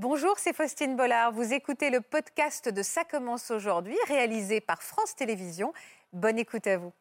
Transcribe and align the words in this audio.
Bonjour, 0.00 0.34
c'est 0.38 0.52
Faustine 0.52 0.94
Bollard. 0.96 1.32
Vous 1.32 1.52
écoutez 1.52 1.90
le 1.90 2.00
podcast 2.00 2.68
de 2.68 2.82
Ça 2.84 3.02
commence 3.02 3.50
aujourd'hui, 3.50 3.96
réalisé 4.06 4.60
par 4.60 4.80
France 4.80 5.16
Télévisions. 5.16 5.72
Bonne 6.12 6.38
écoute 6.38 6.68
à 6.68 6.76
vous. 6.78 6.92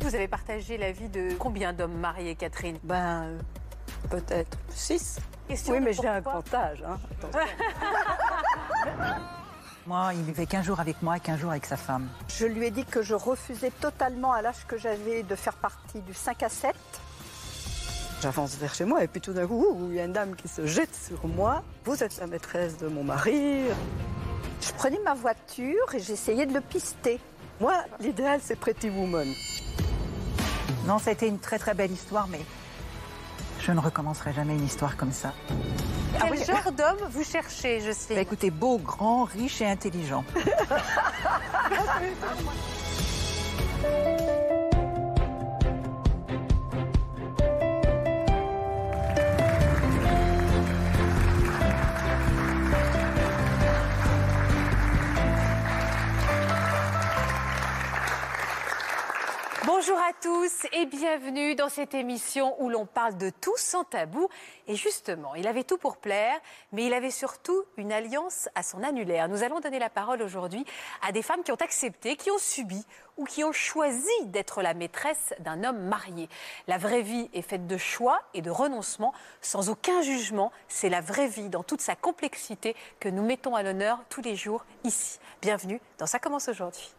Vous 0.00 0.14
avez 0.14 0.28
partagé 0.28 0.78
la 0.78 0.92
vie 0.92 1.10
de 1.10 1.34
combien 1.38 1.74
d'hommes 1.74 1.98
mariés, 1.98 2.34
Catherine? 2.36 2.78
Ben, 2.84 3.24
euh, 3.24 3.38
peut-être 4.08 4.56
six. 4.70 5.18
Question 5.46 5.74
Oui, 5.74 5.80
de 5.80 5.84
mais 5.84 5.92
j'ai 5.92 6.08
un 6.08 6.22
grand 6.22 6.54
âge. 6.54 6.82
hein. 6.86 6.98
Attention. 7.22 7.40
Moi, 9.86 10.12
il 10.14 10.22
vivait 10.22 10.46
qu'un 10.46 10.62
jour 10.62 10.80
avec 10.80 11.02
moi 11.02 11.16
et 11.16 11.20
qu'un 11.20 11.36
jour 11.38 11.50
avec 11.50 11.64
sa 11.66 11.76
femme. 11.78 12.08
Je 12.28 12.44
lui 12.46 12.66
ai 12.66 12.70
dit 12.70 12.84
que 12.86 13.00
je 13.02 13.14
refusais 13.14 13.70
totalement 13.70 14.32
à 14.32 14.40
l'âge 14.42 14.66
que 14.66 14.76
j'avais 14.78 15.22
de 15.22 15.34
faire 15.34 15.54
partie 15.56 16.00
du 16.00 16.12
5 16.14 16.42
à 16.42 16.48
7. 16.50 16.74
J'avance 18.20 18.56
vers 18.56 18.74
chez 18.74 18.84
moi 18.84 19.04
et 19.04 19.06
puis 19.06 19.20
tout 19.20 19.32
d'un 19.32 19.46
coup, 19.46 19.76
il 19.90 19.96
y 19.96 20.00
a 20.00 20.04
une 20.04 20.12
dame 20.12 20.34
qui 20.34 20.48
se 20.48 20.66
jette 20.66 20.94
sur 20.94 21.24
moi. 21.26 21.62
Vous 21.84 22.02
êtes 22.02 22.18
la 22.18 22.26
maîtresse 22.26 22.76
de 22.78 22.88
mon 22.88 23.04
mari. 23.04 23.62
Je 24.60 24.72
prenais 24.72 24.98
ma 25.04 25.14
voiture 25.14 25.94
et 25.94 26.00
j'essayais 26.00 26.46
de 26.46 26.52
le 26.52 26.60
pister. 26.60 27.20
Moi, 27.60 27.74
l'idéal, 28.00 28.40
c'est 28.42 28.56
Pretty 28.56 28.90
Woman. 28.90 29.28
Non, 30.86 30.98
ça 30.98 31.10
a 31.10 31.12
été 31.12 31.28
une 31.28 31.38
très 31.38 31.58
très 31.58 31.74
belle 31.74 31.92
histoire, 31.92 32.26
mais 32.28 32.40
je 33.60 33.72
ne 33.72 33.80
recommencerai 33.80 34.32
jamais 34.32 34.54
une 34.54 34.64
histoire 34.64 34.96
comme 34.96 35.12
ça. 35.12 35.32
Quel 36.20 36.32
oui. 36.32 36.44
genre 36.44 36.72
d'homme 36.72 37.08
vous 37.10 37.22
cherchez, 37.22 37.80
Jocelyne 37.80 38.16
Bah, 38.16 38.22
écoutez, 38.22 38.50
beau, 38.50 38.78
grand, 38.78 39.24
riche 39.24 39.60
et 39.60 39.66
intelligent. 39.66 40.24
Bonjour 59.80 59.98
à 59.98 60.12
tous 60.20 60.66
et 60.72 60.86
bienvenue 60.86 61.54
dans 61.54 61.68
cette 61.68 61.94
émission 61.94 62.60
où 62.60 62.68
l'on 62.68 62.84
parle 62.84 63.16
de 63.16 63.30
tout 63.30 63.56
sans 63.56 63.84
tabou. 63.84 64.28
Et 64.66 64.74
justement, 64.74 65.36
il 65.36 65.46
avait 65.46 65.62
tout 65.62 65.78
pour 65.78 65.98
plaire, 65.98 66.36
mais 66.72 66.84
il 66.84 66.92
avait 66.92 67.12
surtout 67.12 67.62
une 67.76 67.92
alliance 67.92 68.48
à 68.56 68.64
son 68.64 68.82
annulaire. 68.82 69.28
Nous 69.28 69.44
allons 69.44 69.60
donner 69.60 69.78
la 69.78 69.88
parole 69.88 70.20
aujourd'hui 70.20 70.64
à 71.06 71.12
des 71.12 71.22
femmes 71.22 71.44
qui 71.44 71.52
ont 71.52 71.60
accepté, 71.60 72.16
qui 72.16 72.28
ont 72.32 72.38
subi 72.38 72.84
ou 73.18 73.24
qui 73.24 73.44
ont 73.44 73.52
choisi 73.52 74.10
d'être 74.24 74.62
la 74.62 74.74
maîtresse 74.74 75.32
d'un 75.38 75.62
homme 75.62 75.84
marié. 75.84 76.28
La 76.66 76.76
vraie 76.76 77.02
vie 77.02 77.30
est 77.32 77.42
faite 77.42 77.68
de 77.68 77.76
choix 77.76 78.20
et 78.34 78.42
de 78.42 78.50
renoncements, 78.50 79.14
sans 79.42 79.70
aucun 79.70 80.02
jugement. 80.02 80.50
C'est 80.66 80.88
la 80.88 81.02
vraie 81.02 81.28
vie 81.28 81.50
dans 81.50 81.62
toute 81.62 81.82
sa 81.82 81.94
complexité 81.94 82.74
que 82.98 83.08
nous 83.08 83.22
mettons 83.22 83.54
à 83.54 83.62
l'honneur 83.62 84.00
tous 84.08 84.22
les 84.22 84.34
jours 84.34 84.64
ici. 84.82 85.20
Bienvenue 85.40 85.80
dans 85.98 86.06
Ça 86.06 86.18
commence 86.18 86.48
aujourd'hui. 86.48 86.92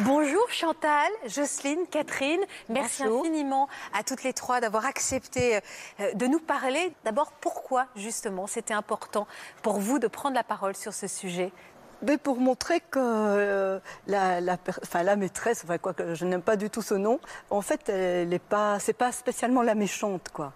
Bonjour 0.00 0.48
Chantal, 0.48 1.10
Jocelyne, 1.26 1.84
Catherine. 1.90 2.40
Merci 2.68 3.02
Bonjour. 3.02 3.22
infiniment 3.22 3.68
à 3.92 4.04
toutes 4.04 4.22
les 4.22 4.32
trois 4.32 4.60
d'avoir 4.60 4.86
accepté 4.86 5.56
euh, 5.98 6.12
de 6.14 6.26
nous 6.28 6.38
parler. 6.38 6.92
D'abord, 7.04 7.32
pourquoi 7.32 7.88
justement 7.96 8.46
c'était 8.46 8.74
important 8.74 9.26
pour 9.60 9.80
vous 9.80 9.98
de 9.98 10.06
prendre 10.06 10.36
la 10.36 10.44
parole 10.44 10.76
sur 10.76 10.94
ce 10.94 11.08
sujet? 11.08 11.50
Mais 12.02 12.16
pour 12.16 12.36
montrer 12.38 12.78
que 12.78 13.00
euh, 13.00 13.80
la, 14.06 14.56
enfin, 14.84 15.02
la 15.02 15.16
maîtresse, 15.16 15.62
enfin, 15.64 15.78
quoi 15.78 15.94
que 15.94 16.14
je 16.14 16.24
n'aime 16.24 16.42
pas 16.42 16.54
du 16.54 16.70
tout 16.70 16.82
ce 16.82 16.94
nom, 16.94 17.18
en 17.50 17.60
fait, 17.60 17.88
elle 17.88 18.28
n'est 18.28 18.38
pas, 18.38 18.78
c'est 18.78 18.92
pas 18.92 19.10
spécialement 19.10 19.62
la 19.62 19.74
méchante, 19.74 20.28
quoi. 20.32 20.52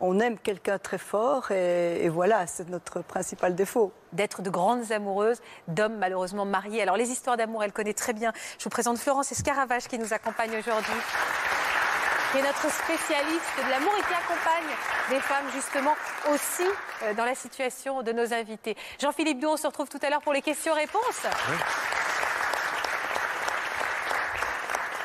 On 0.00 0.20
aime 0.20 0.38
quelqu'un 0.38 0.78
très 0.78 0.98
fort 0.98 1.50
et, 1.50 2.04
et 2.04 2.08
voilà, 2.08 2.46
c'est 2.46 2.68
notre 2.68 3.02
principal 3.02 3.54
défaut. 3.54 3.92
D'être 4.12 4.42
de 4.42 4.50
grandes 4.50 4.92
amoureuses, 4.92 5.40
d'hommes 5.68 5.96
malheureusement 5.98 6.44
mariés. 6.44 6.82
Alors 6.82 6.96
les 6.96 7.10
histoires 7.10 7.36
d'amour, 7.36 7.62
elle 7.62 7.72
connaît 7.72 7.94
très 7.94 8.12
bien. 8.12 8.32
Je 8.58 8.64
vous 8.64 8.70
présente 8.70 8.98
Florence 8.98 9.30
Escaravage 9.32 9.86
qui 9.88 9.98
nous 9.98 10.12
accompagne 10.12 10.56
aujourd'hui. 10.58 11.00
qui 12.32 12.38
est 12.38 12.42
notre 12.42 12.70
spécialiste 12.70 13.56
de 13.64 13.70
l'amour 13.70 13.92
et 13.98 14.02
qui 14.02 14.14
accompagne 14.14 14.70
des 15.10 15.20
femmes 15.20 15.46
justement 15.52 15.94
aussi 16.32 16.68
euh, 17.02 17.14
dans 17.14 17.24
la 17.24 17.34
situation 17.34 18.02
de 18.02 18.12
nos 18.12 18.32
invités. 18.32 18.76
Jean-Philippe 19.00 19.40
Doux, 19.40 19.48
on 19.48 19.56
se 19.56 19.66
retrouve 19.66 19.88
tout 19.88 19.98
à 20.02 20.10
l'heure 20.10 20.22
pour 20.22 20.32
les 20.32 20.42
questions-réponses. 20.42 21.26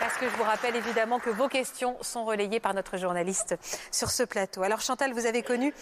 Parce 0.06 0.18
que 0.18 0.30
je 0.30 0.36
vous 0.36 0.44
rappelle 0.44 0.76
évidemment 0.76 1.18
que 1.18 1.32
vos 1.32 1.48
questions 1.48 1.98
sont 2.02 2.26
relayées 2.26 2.60
par 2.60 2.76
notre 2.76 2.96
journaliste 2.98 3.56
sur 3.90 4.12
ce 4.12 4.22
plateau. 4.22 4.62
Alors 4.62 4.80
Chantal, 4.80 5.14
vous 5.14 5.26
avez 5.26 5.42
connu 5.42 5.74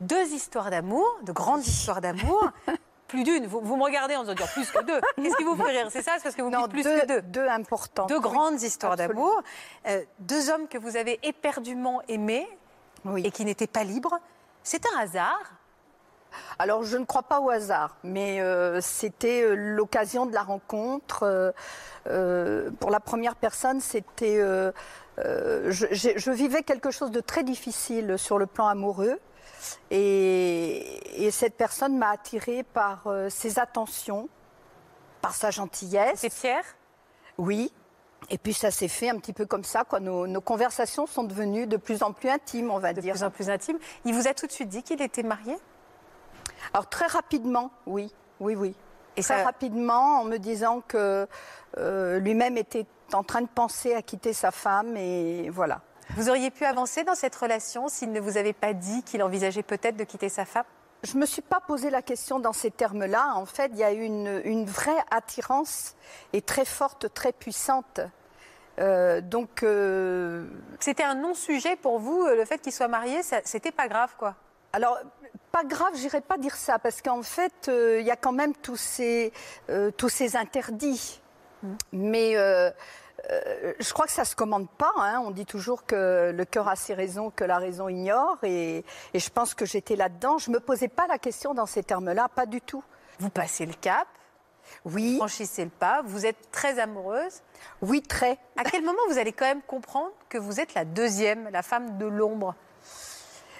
deux 0.00 0.24
histoires 0.28 0.70
d'amour, 0.70 1.04
de 1.22 1.32
grandes 1.32 1.66
histoires 1.66 2.00
d'amour. 2.00 2.50
Plus 3.08 3.24
d'une. 3.24 3.46
Vous, 3.46 3.60
vous 3.60 3.76
me 3.76 3.82
regardez 3.84 4.16
en 4.16 4.24
disant 4.24 4.46
plus 4.54 4.70
que 4.70 4.82
deux. 4.84 5.00
Qu'est-ce 5.16 5.36
qui 5.36 5.44
vous 5.44 5.54
fait 5.54 5.64
rire? 5.64 5.88
C'est 5.90 6.00
ça? 6.00 6.12
C'est 6.16 6.22
parce 6.22 6.34
que 6.34 6.40
vous 6.40 6.48
me 6.50 6.56
dites 6.56 6.70
plus 6.70 6.82
deux, 6.82 7.00
que 7.00 7.06
deux. 7.06 7.22
deux 7.22 7.48
importants. 7.48 8.06
Deux 8.06 8.20
grandes 8.20 8.62
histoires 8.62 8.96
d'amour. 8.96 9.42
Euh, 9.86 10.02
deux 10.18 10.48
hommes 10.48 10.66
que 10.66 10.78
vous 10.78 10.96
avez 10.96 11.18
éperdument 11.22 12.00
aimés 12.08 12.48
Oui. 13.04 13.22
et 13.26 13.30
qui 13.30 13.44
n'étaient 13.44 13.66
pas 13.66 13.84
libres. 13.84 14.18
C'est 14.62 14.84
un 14.94 14.98
hasard. 14.98 15.40
Alors, 16.58 16.84
je 16.84 16.96
ne 16.96 17.04
crois 17.04 17.22
pas 17.22 17.40
au 17.40 17.50
hasard, 17.50 17.96
mais 18.02 18.40
euh, 18.40 18.80
c'était 18.80 19.42
euh, 19.42 19.54
l'occasion 19.54 20.26
de 20.26 20.34
la 20.34 20.42
rencontre. 20.42 21.52
euh, 22.06 22.70
pour 22.80 22.90
la 22.90 23.00
première 23.00 23.36
personne, 23.36 23.80
c'était. 23.80 24.38
euh, 24.38 24.72
je, 25.18 26.30
vivais 26.30 26.62
quelque 26.62 26.90
chose 26.90 27.10
de 27.10 27.20
très 27.20 27.42
difficile 27.42 28.16
sur 28.18 28.38
le 28.38 28.46
plan 28.46 28.66
amoureux. 28.66 29.18
Et, 29.90 31.26
et 31.26 31.30
cette 31.30 31.56
personne 31.56 31.98
m'a 31.98 32.10
attirée 32.10 32.62
par 32.62 33.08
ses 33.28 33.58
attentions, 33.58 34.28
par 35.20 35.34
sa 35.34 35.50
gentillesse. 35.50 36.20
C'est 36.20 36.32
Pierre. 36.32 36.64
Oui. 37.38 37.72
Et 38.30 38.38
puis 38.38 38.52
ça 38.52 38.70
s'est 38.70 38.88
fait 38.88 39.08
un 39.08 39.18
petit 39.18 39.32
peu 39.32 39.46
comme 39.46 39.64
ça. 39.64 39.84
Quoi. 39.84 40.00
Nos, 40.00 40.26
nos 40.26 40.40
conversations 40.40 41.06
sont 41.06 41.24
devenues 41.24 41.66
de 41.66 41.76
plus 41.76 42.02
en 42.02 42.12
plus 42.12 42.28
intimes, 42.28 42.70
on 42.70 42.78
va 42.78 42.92
de 42.92 43.00
dire. 43.00 43.14
plus 43.14 43.24
en 43.24 43.30
plus 43.30 43.48
intime. 43.50 43.78
Il 44.04 44.14
vous 44.14 44.28
a 44.28 44.34
tout 44.34 44.46
de 44.46 44.52
suite 44.52 44.68
dit 44.68 44.82
qu'il 44.82 45.00
était 45.02 45.22
marié? 45.22 45.56
Alors 46.72 46.88
très 46.88 47.06
rapidement, 47.06 47.70
oui, 47.86 48.12
oui, 48.40 48.54
oui. 48.54 48.74
Et 49.16 49.22
très 49.22 49.38
ça- 49.38 49.44
rapidement, 49.44 50.20
en 50.20 50.24
me 50.24 50.38
disant 50.38 50.80
que 50.86 51.26
euh, 51.76 52.18
lui-même 52.18 52.56
était 52.56 52.86
en 53.12 53.22
train 53.24 53.40
de 53.42 53.48
penser 53.48 53.94
à 53.94 54.02
quitter 54.02 54.32
sa 54.32 54.50
femme 54.50 54.96
et 54.96 55.50
voilà. 55.50 55.80
Vous 56.16 56.30
auriez 56.30 56.50
pu 56.50 56.64
avancer 56.64 57.04
dans 57.04 57.14
cette 57.14 57.34
relation 57.36 57.88
s'il 57.88 58.12
ne 58.12 58.20
vous 58.20 58.38
avait 58.38 58.52
pas 58.52 58.72
dit 58.72 59.02
qu'il 59.02 59.22
envisageait 59.22 59.62
peut-être 59.62 59.96
de 59.96 60.04
quitter 60.04 60.28
sa 60.28 60.44
femme? 60.44 60.64
Je 61.02 61.14
ne 61.14 61.20
me 61.20 61.26
suis 61.26 61.42
pas 61.42 61.60
posé 61.60 61.90
la 61.90 62.02
question 62.02 62.40
dans 62.40 62.52
ces 62.52 62.70
termes-là. 62.70 63.34
En 63.34 63.46
fait, 63.46 63.70
il 63.72 63.78
y 63.78 63.84
a 63.84 63.92
eu 63.92 64.02
une, 64.02 64.40
une 64.44 64.64
vraie 64.64 64.98
attirance 65.10 65.94
et 66.32 66.42
très 66.42 66.64
forte, 66.64 67.12
très 67.14 67.32
puissante. 67.32 68.00
Euh, 68.80 69.20
donc, 69.20 69.62
euh, 69.62 70.46
C'était 70.80 71.02
un 71.04 71.14
non-sujet 71.14 71.76
pour 71.76 71.98
vous, 71.98 72.26
le 72.26 72.44
fait 72.44 72.58
qu'il 72.58 72.72
soit 72.72 72.88
marié, 72.88 73.20
c'était 73.44 73.72
pas 73.72 73.88
grave 73.88 74.14
quoi? 74.18 74.34
Alors, 74.72 74.98
pas 75.52 75.64
grave, 75.64 75.92
j'irai 75.94 76.20
pas 76.20 76.38
dire 76.38 76.54
ça, 76.56 76.78
parce 76.78 77.02
qu'en 77.02 77.22
fait, 77.22 77.68
euh, 77.68 78.00
il 78.00 78.06
y 78.06 78.10
a 78.10 78.16
quand 78.16 78.32
même 78.32 78.54
tous 78.54 78.76
ces, 78.76 79.32
euh, 79.70 79.90
tous 79.90 80.08
ces 80.08 80.36
interdits. 80.36 81.20
Mais 81.92 82.36
euh, 82.36 82.70
je 83.80 83.92
crois 83.92 84.06
que 84.06 84.12
ça 84.12 84.24
se 84.24 84.36
commande 84.36 84.68
pas. 84.70 84.92
hein. 84.96 85.20
On 85.24 85.30
dit 85.32 85.46
toujours 85.46 85.84
que 85.86 86.30
le 86.34 86.44
cœur 86.44 86.68
a 86.68 86.76
ses 86.76 86.94
raisons, 86.94 87.30
que 87.30 87.44
la 87.44 87.58
raison 87.58 87.88
ignore. 87.88 88.38
Et, 88.44 88.84
et 89.12 89.18
je 89.18 89.30
pense 89.30 89.54
que 89.54 89.64
j'étais 89.66 89.96
là-dedans. 89.96 90.38
Je 90.38 90.50
me 90.50 90.60
posais 90.60 90.88
pas 90.88 91.06
la 91.08 91.18
question 91.18 91.54
dans 91.54 91.66
ces 91.66 91.82
termes-là, 91.82 92.28
pas 92.28 92.46
du 92.46 92.60
tout. 92.60 92.84
Vous 93.18 93.30
passez 93.30 93.66
le 93.66 93.72
cap, 93.74 94.06
Oui, 94.84 95.16
franchissez 95.16 95.64
le 95.64 95.70
pas, 95.70 96.02
vous 96.04 96.24
êtes 96.26 96.50
très 96.52 96.78
amoureuse. 96.78 97.42
oui, 97.82 98.02
très. 98.02 98.38
À 98.56 98.62
quel 98.62 98.84
moment 98.84 99.00
vous 99.08 99.18
allez 99.18 99.32
quand 99.32 99.46
même 99.46 99.62
comprendre 99.62 100.12
que 100.28 100.38
vous 100.38 100.60
êtes 100.60 100.74
la 100.74 100.84
deuxième, 100.84 101.48
la 101.50 101.62
femme 101.62 101.98
de 101.98 102.06
l'ombre? 102.06 102.54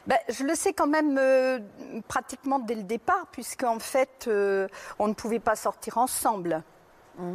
Ben, 0.08 0.18
je 0.30 0.42
le 0.42 0.54
sais 0.54 0.72
quand 0.72 0.86
même 0.86 1.18
euh, 1.18 1.60
pratiquement 2.08 2.58
dès 2.58 2.74
le 2.74 2.82
départ, 2.82 3.26
puisqu'en 3.30 3.78
fait, 3.78 4.24
euh, 4.26 4.66
on 4.98 5.06
ne 5.06 5.12
pouvait 5.12 5.38
pas 5.38 5.54
sortir 5.54 5.98
ensemble. 5.98 6.62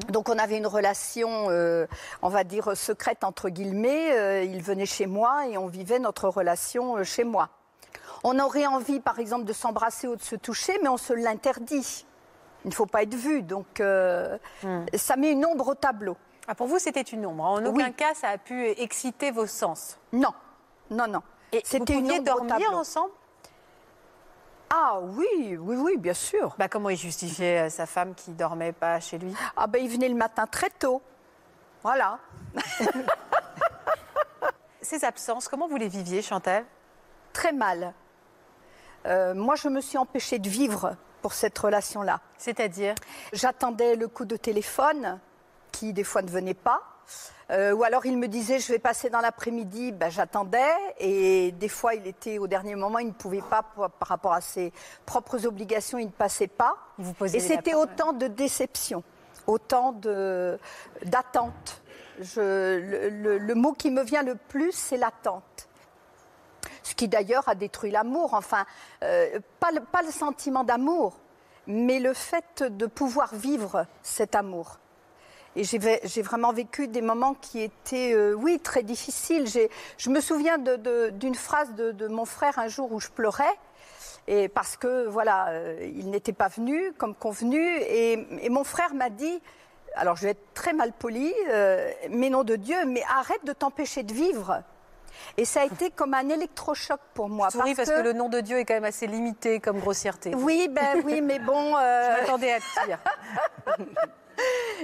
Donc 0.07 0.29
on 0.29 0.37
avait 0.39 0.57
une 0.57 0.65
relation, 0.65 1.47
euh, 1.49 1.85
on 2.21 2.29
va 2.29 2.45
dire, 2.45 2.75
secrète 2.77 3.23
entre 3.25 3.49
guillemets. 3.49 4.17
Euh, 4.17 4.43
il 4.43 4.63
venait 4.63 4.85
chez 4.85 5.07
moi 5.07 5.45
et 5.47 5.57
on 5.57 5.67
vivait 5.67 5.99
notre 5.99 6.29
relation 6.29 6.97
euh, 6.97 7.03
chez 7.03 7.25
moi. 7.25 7.49
On 8.23 8.39
aurait 8.39 8.65
envie, 8.65 9.01
par 9.01 9.19
exemple, 9.19 9.43
de 9.43 9.51
s'embrasser 9.51 10.07
ou 10.07 10.15
de 10.15 10.21
se 10.21 10.37
toucher, 10.37 10.79
mais 10.81 10.87
on 10.87 10.95
se 10.97 11.11
l'interdit. 11.11 12.05
Il 12.63 12.69
ne 12.69 12.73
faut 12.73 12.85
pas 12.85 13.03
être 13.03 13.13
vu, 13.13 13.41
donc 13.41 13.81
euh, 13.81 14.37
ça 14.95 15.17
met 15.17 15.31
une 15.31 15.45
ombre 15.45 15.67
au 15.67 15.75
tableau. 15.75 16.15
Ah, 16.47 16.55
Pour 16.55 16.67
vous, 16.67 16.79
c'était 16.79 17.01
une 17.01 17.25
ombre. 17.25 17.43
En 17.43 17.65
aucun 17.65 17.87
Oui. 17.87 17.93
cas, 17.93 18.13
ça 18.15 18.29
a 18.29 18.37
pu 18.37 18.65
exciter 18.69 19.31
vos 19.31 19.47
sens. 19.47 19.97
Non, 20.13 20.31
non, 20.89 21.07
non. 21.07 21.21
Et 21.53 21.61
C'était 21.63 21.93
une 21.93 22.11
au 22.11 22.19
dormir 22.19 22.73
ensemble? 22.73 23.11
Ah 24.75 24.99
oui, 25.01 25.55
oui, 25.59 25.75
oui, 25.75 25.97
bien 25.97 26.15
sûr. 26.15 26.55
bah, 26.57 26.67
Comment 26.67 26.89
il 26.89 26.97
justifiait 26.97 27.67
euh, 27.67 27.69
sa 27.69 27.85
femme 27.85 28.15
qui 28.15 28.31
dormait 28.31 28.71
pas 28.71 28.99
chez 28.99 29.19
lui? 29.19 29.31
Ah 29.55 29.67
ben 29.67 29.83
il 29.83 29.87
venait 29.89 30.09
le 30.09 30.15
matin 30.15 30.47
très 30.47 30.71
tôt. 30.71 30.99
Voilà. 31.83 32.17
Ces 34.81 35.05
absences, 35.05 35.47
comment 35.47 35.67
vous 35.67 35.77
les 35.77 35.87
viviez, 35.87 36.23
Chantal 36.23 36.65
Très 37.33 37.51
mal. 37.51 37.93
Euh, 39.05 39.35
moi, 39.35 39.55
je 39.55 39.67
me 39.69 39.79
suis 39.79 39.97
empêchée 39.97 40.39
de 40.39 40.49
vivre 40.49 40.95
pour 41.21 41.33
cette 41.33 41.57
relation-là. 41.57 42.19
C'est-à-dire? 42.37 42.95
J'attendais 43.31 43.95
le 43.95 44.07
coup 44.07 44.25
de 44.25 44.37
téléphone, 44.37 45.19
qui 45.71 45.93
des 45.93 46.03
fois 46.03 46.21
ne 46.23 46.29
venait 46.29 46.53
pas. 46.55 46.81
Euh, 47.51 47.73
ou 47.73 47.83
alors 47.83 48.05
il 48.05 48.17
me 48.17 48.27
disait 48.29 48.59
je 48.59 48.71
vais 48.71 48.79
passer 48.79 49.09
dans 49.09 49.19
l'après-midi, 49.19 49.91
ben, 49.91 50.09
j'attendais 50.09 50.73
et 50.97 51.51
des 51.51 51.67
fois 51.67 51.93
il 51.93 52.07
était 52.07 52.37
au 52.37 52.47
dernier 52.47 52.75
moment, 52.75 52.99
il 52.99 53.07
ne 53.07 53.11
pouvait 53.11 53.41
pas 53.41 53.63
par 53.99 54.07
rapport 54.07 54.31
à 54.33 54.39
ses 54.39 54.71
propres 55.05 55.45
obligations, 55.45 55.97
il 55.97 56.05
ne 56.05 56.11
passait 56.11 56.47
pas. 56.47 56.77
Vous 56.97 57.13
et 57.25 57.39
c'était 57.41 57.73
autant 57.75 58.13
de 58.13 58.27
déception, 58.27 59.03
autant 59.45 59.91
de 59.91 60.57
d'attente. 61.03 61.81
Le, 62.37 63.09
le- 63.09 63.37
le 63.39 63.55
mot 63.55 63.73
qui 63.73 63.91
me 63.91 64.03
vient 64.03 64.23
le 64.23 64.35
plus, 64.35 64.71
c'est 64.71 64.97
l'attente. 64.97 65.67
Ce 66.83 66.95
qui 66.95 67.07
d'ailleurs 67.07 67.49
a 67.49 67.55
détruit 67.55 67.91
l'amour. 67.91 68.35
Enfin, 68.35 68.65
euh, 69.03 69.39
pas, 69.59 69.71
le, 69.71 69.81
pas 69.81 70.01
le 70.01 70.11
sentiment 70.11 70.63
d'amour, 70.63 71.17
mais 71.67 71.99
le 71.99 72.13
fait 72.13 72.63
de 72.63 72.85
pouvoir 72.85 73.33
vivre 73.33 73.85
cet 74.01 74.35
amour. 74.35 74.77
Et 75.55 75.63
j'ai 75.63 76.21
vraiment 76.23 76.51
vécu 76.51 76.87
des 76.87 77.01
moments 77.01 77.35
qui 77.35 77.61
étaient, 77.61 78.13
euh, 78.13 78.33
oui, 78.33 78.59
très 78.59 78.81
difficiles. 78.83 79.45
Je 79.97 80.09
me 80.09 80.19
souviens 80.19 80.57
de- 80.57 80.77
de- 80.77 81.09
d'une 81.11 81.35
phrase 81.35 81.73
de, 81.75 81.91
de 81.91 82.07
mon 82.07 82.25
frère 82.25 82.57
un 82.57 82.67
jour 82.67 82.91
où 82.91 82.99
je 82.99 83.09
pleurais. 83.09 83.53
Et 84.27 84.47
parce 84.47 84.77
que, 84.77 85.05
voilà, 85.07 85.49
euh, 85.49 85.77
il 85.95 86.09
n'était 86.09 86.33
pas 86.33 86.47
venu 86.47 86.93
comme 86.97 87.13
convenu. 87.13 87.61
Et, 87.81 88.13
et 88.41 88.49
mon 88.49 88.63
frère 88.63 88.93
m'a 88.95 89.09
dit, 89.09 89.41
alors 89.95 90.15
je 90.15 90.23
vais 90.23 90.31
être 90.31 90.53
très 90.55 90.73
mal 90.73 90.91
poli, 90.91 91.31
euh, 91.49 91.87
mais 92.09 92.29
nom 92.31 92.43
de 92.43 92.55
Dieu, 92.55 92.85
mais 92.87 93.03
arrête 93.15 93.43
de 93.45 93.53
t'empêcher 93.53 94.01
de 94.01 94.13
vivre. 94.13 94.63
Et 95.37 95.45
ça 95.45 95.61
a 95.61 95.65
été 95.65 95.91
comme 95.91 96.15
un 96.15 96.27
électrochoc 96.29 96.99
pour 97.13 97.29
moi. 97.29 97.49
Je 97.53 97.59
souris 97.59 97.75
parce 97.75 97.89
que... 97.91 98.01
le 98.01 98.13
nom 98.13 98.29
de 98.29 98.39
Dieu 98.39 98.57
est 98.57 98.65
quand 98.65 98.73
même 98.73 98.83
assez 98.85 99.05
limité 99.05 99.59
comme 99.59 99.79
grossièreté. 99.79 100.33
Oui, 100.33 100.67
ben 100.71 101.03
oui, 101.05 101.21
mais 101.21 101.37
bon. 101.37 101.77
euh, 101.77 102.15
Je 102.15 102.21
m'attendais 102.21 102.53
à 102.53 102.57
pire. 102.85 102.99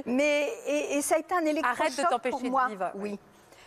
Mais 0.06 0.52
et, 0.68 0.98
et 0.98 1.02
ça 1.02 1.16
a 1.16 1.20
été 1.20 1.34
un 1.34 1.46
électrochoc 1.46 1.80
Arrête 1.80 1.98
de 1.98 2.04
t'empêcher 2.04 2.50
de 2.50 2.68
vivre. 2.70 2.92
Oui. 2.96 3.20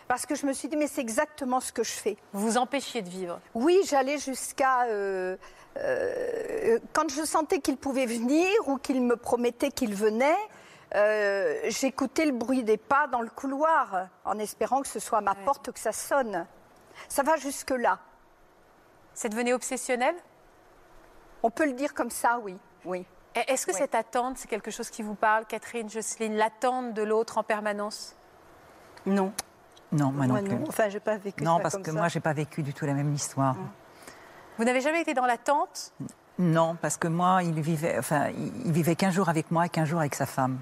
Parce 0.07 0.25
que 0.25 0.35
je 0.35 0.45
me 0.45 0.53
suis 0.53 0.67
dit, 0.67 0.75
mais 0.75 0.87
c'est 0.87 1.01
exactement 1.01 1.59
ce 1.59 1.71
que 1.71 1.83
je 1.83 1.91
fais. 1.91 2.17
Vous 2.33 2.41
vous 2.47 2.57
empêchiez 2.57 3.01
de 3.01 3.09
vivre. 3.09 3.39
Oui, 3.53 3.79
j'allais 3.85 4.17
jusqu'à... 4.17 4.83
euh, 4.85 5.37
euh, 5.77 6.79
quand 6.91 7.09
je 7.09 7.23
sentais 7.23 7.59
qu'il 7.59 7.77
pouvait 7.77 8.05
venir 8.05 8.49
ou 8.67 8.77
qu'il 8.77 9.01
me 9.01 9.15
promettait 9.15 9.71
qu'il 9.71 9.95
venait, 9.95 10.37
euh, 10.95 11.59
j'écoutais 11.69 12.25
le 12.25 12.33
bruit 12.33 12.63
des 12.63 12.77
pas 12.77 13.07
dans 13.07 13.21
le 13.21 13.29
couloir 13.29 14.09
en 14.25 14.37
espérant 14.39 14.81
que 14.81 14.87
ce 14.87 14.99
soit 14.99 15.19
à 15.19 15.21
ma 15.21 15.35
porte 15.35 15.71
que 15.71 15.79
ça 15.79 15.91
sonne. 15.93 16.45
Ça 17.07 17.23
va 17.23 17.37
jusque-là. 17.37 17.99
C'est 19.13 19.29
devenu 19.29 19.53
obsessionnel? 19.53 20.15
On 21.41 21.49
peut 21.49 21.65
le 21.65 21.73
dire 21.73 21.93
comme 21.93 22.11
ça, 22.11 22.39
oui. 22.43 22.57
Oui. 22.85 23.05
Est-ce 23.35 23.65
que 23.65 23.71
Oui. 23.71 23.77
cette 23.77 23.95
attente, 23.95 24.37
c'est 24.37 24.47
quelque 24.47 24.69
chose 24.71 24.89
qui 24.89 25.01
vous 25.01 25.15
parle, 25.15 25.45
Catherine, 25.45 25.89
Jocelyne, 25.89 26.35
l'attente 26.35 26.93
de 26.93 27.01
l'autre 27.01 27.37
en 27.39 27.43
permanence? 27.43 28.15
Non. 29.05 29.31
Non, 29.91 30.11
moi 30.11 30.25
non 30.27 30.33
Moi, 30.33 30.43
plus. 30.43 30.55
non. 30.55 30.63
Enfin, 30.67 30.89
j'ai 30.89 30.99
pas 30.99 31.17
vécu 31.17 31.43
Non, 31.43 31.57
ça 31.57 31.63
parce 31.63 31.73
comme 31.75 31.83
que 31.83 31.91
ça. 31.91 31.97
moi, 31.97 32.07
j'ai 32.07 32.19
pas 32.19 32.33
vécu 32.33 32.61
du 32.63 32.73
tout 32.73 32.85
la 32.85 32.93
même 32.93 33.13
histoire. 33.13 33.55
Vous 34.57 34.63
n'avez 34.63 34.81
jamais 34.81 35.01
été 35.01 35.13
dans 35.13 35.25
l'attente? 35.25 35.93
Non, 36.39 36.75
parce 36.81 36.97
que 36.97 37.07
moi, 37.07 37.41
il 37.43 37.59
vivait, 37.61 37.97
enfin, 37.97 38.29
il 38.65 38.71
vivait 38.71 38.95
qu'un 38.95 39.11
jour 39.11 39.29
avec 39.29 39.49
moi 39.51 39.65
et 39.65 39.69
qu'un 39.69 39.85
jour 39.85 39.99
avec 39.99 40.15
sa 40.15 40.25
femme. 40.25 40.59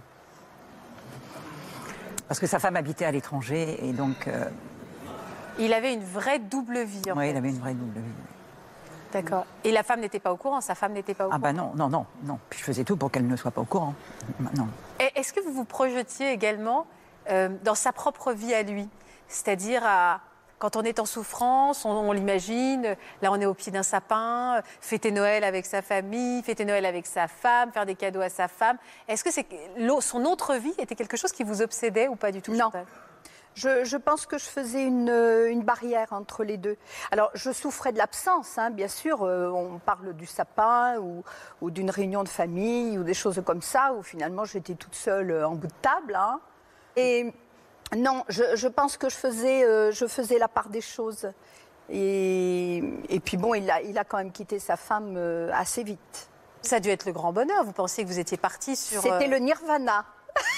Parce 2.28 2.40
que 2.40 2.48
sa 2.48 2.60
femme 2.60 2.76
habitait 2.78 3.06
à 3.06 3.12
l'étranger 3.12 3.86
et 3.86 3.92
donc, 3.92 4.28
euh, 4.28 4.46
Il 5.60 5.74
avait 5.74 5.94
une 5.94 6.04
vraie 6.04 6.40
double 6.40 6.80
vie. 6.84 7.02
en 7.12 7.16
fait. 7.16 7.30
il 7.32 7.38
avait 7.38 7.50
une 7.50 7.60
vraie 7.60 7.74
double 7.74 8.00
vie. 8.00 8.14
D'accord. 9.12 9.46
Et 9.63 9.72
la 9.72 9.84
femme 9.84 10.00
n'était 10.00 10.19
pas 10.19 10.31
au 10.31 10.38
courant, 10.38 10.62
sa 10.62 10.75
femme 10.75 10.94
n'était 10.94 11.13
pas 11.13 11.25
au 11.25 11.30
Ah 11.31 11.36
courant. 11.36 11.40
bah 11.40 11.54
non, 11.54 11.72
non, 11.75 11.90
non, 11.90 12.06
non. 12.24 12.40
Puis 12.50 12.60
je 12.60 12.63
faisais 12.66 12.84
tout 12.84 12.96
pour 12.98 13.12
qu'elle 13.12 13.28
ne 13.28 13.36
soit 13.36 13.52
pas 13.52 13.62
au 13.62 13.66
courant. 13.66 13.94
Non. 14.56 14.68
Et 15.00 15.10
Est-ce 15.19 15.34
que 15.34 15.40
vous 15.42 15.52
vous 15.54 15.66
projetiez 15.66 16.31
également 16.31 16.86
euh, 17.30 17.50
dans 17.63 17.75
sa 17.75 17.92
propre 17.92 18.31
vie 18.34 18.54
à 18.54 18.63
lui? 18.63 18.88
C'est-à-dire 19.28 19.81
à- 19.86 20.22
quand 20.60 20.75
on 20.75 20.84
est 20.84 21.00
en 21.00 21.06
souffrance, 21.06 21.86
on, 21.86 21.90
on 21.90 22.12
l'imagine, 22.12 22.96
là 23.24 23.31
on 23.31 23.40
est 23.42 23.48
au 23.48 23.56
pied 23.56 23.72
d'un 23.72 23.81
sapin, 23.81 24.58
euh, 24.58 24.62
fêter 24.80 25.12
Noël 25.12 25.44
avec 25.44 25.66
sa 25.66 25.81
famille, 25.81 26.44
fêter 26.44 26.66
Noël 26.66 26.86
avec 26.86 27.08
sa 27.08 27.28
femme, 27.28 27.72
faire 27.72 27.86
des 27.88 27.96
cadeaux 27.96 28.22
à 28.22 28.30
sa 28.30 28.48
femme. 28.48 28.78
Est-ce 29.08 29.24
que 29.24 29.31
c'est 29.31 29.48
son 30.02 30.24
autre 30.25 30.54
vie 30.56 30.74
était 30.78 30.94
quelque 30.96 31.18
chose 31.18 31.31
qui 31.31 31.44
vous 31.44 31.62
obsédait 31.63 32.08
ou 32.08 32.16
pas 32.16 32.31
du 32.31 32.42
tout 32.44 32.54
Non. 32.54 32.69
Je, 33.53 33.83
je 33.83 33.98
pense 33.98 34.25
que 34.25 34.38
je 34.38 34.45
faisais 34.45 34.83
une, 34.83 35.09
euh, 35.09 35.50
une 35.51 35.62
barrière 35.63 36.13
entre 36.13 36.44
les 36.44 36.57
deux. 36.57 36.77
Alors, 37.12 37.30
je 37.33 37.51
souffrais 37.51 37.92
de 37.92 37.98
l'absence, 37.98 38.57
hein, 38.57 38.69
bien 38.69 38.88
sûr. 38.88 39.24
euh, 39.24 39.50
on 39.50 39.77
parle 39.80 40.13
du 40.13 40.25
sapin 40.25 40.98
ou, 41.00 41.24
ou 41.62 41.69
d'une 41.69 41.89
réunion 41.89 42.24
de 42.24 42.30
famille 42.30 42.98
ou 42.98 43.03
des 43.03 43.13
choses 43.13 43.42
comme 43.45 43.62
ça, 43.62 43.94
où 43.94 44.03
finalement 44.03 44.45
j'étais 44.45 44.75
toute 44.75 44.95
seule 44.95 45.31
euh, 45.31 45.48
en 45.48 45.56
bout 45.56 45.68
de 45.68 45.74
table. 45.81 46.15
hein. 46.15 46.39
Et 46.95 47.33
non, 47.98 48.24
je, 48.30 48.56
je 48.56 48.68
pense 48.69 48.95
que 48.95 49.09
je 49.09 49.15
faisais, 49.15 49.65
euh, 49.65 49.92
je 49.92 50.06
faisais 50.07 50.38
la 50.39 50.48
part 50.48 50.69
des 50.69 50.81
choses. 50.81 51.30
Et, 51.89 52.77
et 53.09 53.19
puis 53.19 53.36
bon, 53.36 53.53
il 53.53 53.69
a, 53.69 53.81
il 53.81 53.98
a 53.98 54.06
quand 54.06 54.18
même 54.18 54.31
quitté 54.31 54.59
sa 54.59 54.77
femme 54.77 55.15
euh, 55.18 55.51
assez 55.53 55.83
vite. 55.83 56.30
Ça 56.62 56.77
a 56.77 56.80
dû 56.80 56.89
être 56.89 57.06
le 57.06 57.12
grand 57.12 57.33
bonheur. 57.33 57.65
Vous 57.65 57.74
pensiez 57.74 58.03
que 58.06 58.09
vous 58.09 58.19
étiez 58.19 58.38
parti 58.38 58.75
sur. 58.77 59.01
C'était 59.01 59.27
le 59.27 59.38
nirvana. 59.39 60.06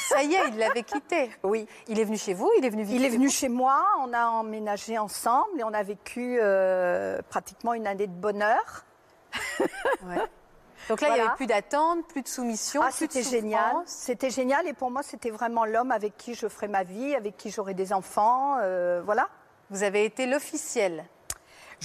Ça 0.09 0.23
y 0.23 0.33
est, 0.33 0.47
il 0.49 0.57
l'avait 0.57 0.83
quitté. 0.83 1.31
Oui. 1.43 1.67
Il 1.87 1.99
est 1.99 2.03
venu 2.03 2.17
chez 2.17 2.33
vous, 2.33 2.51
il 2.57 2.65
est 2.65 2.69
venu 2.69 2.83
vivre 2.83 2.99
Il 2.99 3.05
est 3.05 3.09
venu 3.09 3.29
chez 3.29 3.49
moi, 3.49 3.83
on 4.01 4.13
a 4.13 4.25
emménagé 4.27 4.97
ensemble 4.97 5.59
et 5.59 5.63
on 5.63 5.73
a 5.73 5.83
vécu 5.83 6.37
euh, 6.41 7.21
pratiquement 7.29 7.73
une 7.73 7.87
année 7.87 8.07
de 8.07 8.13
bonheur. 8.13 8.85
Ouais. 10.05 10.21
Donc 10.89 10.99
là, 10.99 11.09
il 11.09 11.13
n'y 11.13 11.19
avait 11.21 11.35
plus 11.35 11.47
d'attente, 11.47 12.05
plus 12.09 12.21
de 12.21 12.27
soumission. 12.27 12.81
Ah, 12.83 12.89
c'était 12.91 13.23
génial. 13.23 13.73
C'était 13.85 14.29
génial 14.29 14.67
et 14.67 14.73
pour 14.73 14.91
moi, 14.91 15.01
c'était 15.01 15.29
vraiment 15.29 15.63
l'homme 15.63 15.91
avec 15.91 16.17
qui 16.17 16.33
je 16.33 16.47
ferais 16.49 16.67
ma 16.67 16.83
vie, 16.83 17.15
avec 17.15 17.37
qui 17.37 17.49
j'aurais 17.51 17.73
des 17.73 17.93
enfants. 17.93 18.57
euh, 18.61 19.01
voilà. 19.05 19.29
Vous 19.69 19.83
avez 19.83 20.03
été 20.03 20.25
l'officiel. 20.25 21.05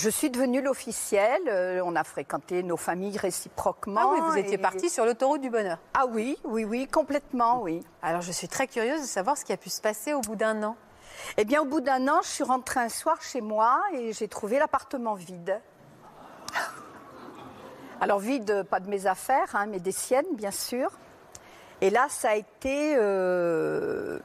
Je 0.01 0.11
suis 0.11 0.31
devenue 0.31 0.63
l'officiel. 0.63 1.43
euh, 1.49 1.81
on 1.85 1.97
a 1.97 2.05
fréquenté 2.05 2.63
nos 2.63 2.77
familles 2.77 3.19
réciproquement. 3.19 4.01
Ah 4.05 4.11
oui, 4.15 4.21
vous 4.21 4.39
étiez 4.39 4.55
et- 4.55 4.59
parti 4.59 4.89
sur 4.91 5.05
l'autoroute 5.05 5.41
du 5.41 5.51
bonheur. 5.51 5.79
Ah 5.93 6.07
oui, 6.07 6.39
oui, 6.45 6.65
oui, 6.65 6.87
complètement, 6.87 7.63
oui. 7.63 7.85
Alors 8.01 8.21
je 8.21 8.31
suis 8.31 8.47
très 8.47 8.69
curieuse 8.69 9.01
de 9.01 9.07
savoir 9.07 9.37
ce 9.37 9.45
qui 9.45 9.53
a 9.53 9.57
pu 9.57 9.71
se 9.71 9.81
passer 9.81 10.15
au 10.15 10.21
bout 10.21 10.37
d'un 10.37 10.63
an. 10.63 10.77
Eh 11.37 11.45
bien, 11.45 11.61
au 11.63 11.65
bout 11.65 11.81
d'un 11.81 12.07
an, 12.07 12.21
je 12.23 12.29
suis 12.29 12.45
rentrée 12.45 12.79
un 12.79 12.89
soir 12.89 13.21
chez 13.23 13.41
moi 13.41 13.81
et 13.93 14.13
j'ai 14.13 14.29
trouvé 14.29 14.61
l'appartement 14.61 15.15
vide. 15.15 15.61
Alors 18.01 18.21
vide, 18.21 18.63
pas 18.71 18.79
de 18.79 18.89
mes 18.89 19.07
affaires, 19.07 19.57
hein, 19.57 19.67
mais 19.67 19.81
des 19.81 19.91
siennes, 19.91 20.27
bien 20.35 20.53
sûr. 20.53 20.93
Et 21.81 21.91
là, 21.91 22.07
ça 22.09 22.31
a 22.31 22.35
été, 22.37 22.95
euh, 22.97 24.21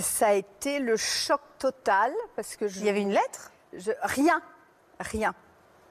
ça 0.00 0.28
a 0.28 0.32
été 0.32 0.78
le 0.78 0.96
choc 0.96 1.42
total 1.58 2.14
parce 2.34 2.56
que 2.56 2.66
je, 2.66 2.78
Il 2.80 2.86
y 2.86 2.88
avait 2.88 3.02
une 3.02 3.12
lettre? 3.12 3.52
Je- 3.74 3.92
rien, 4.02 4.40
rien. 5.00 5.34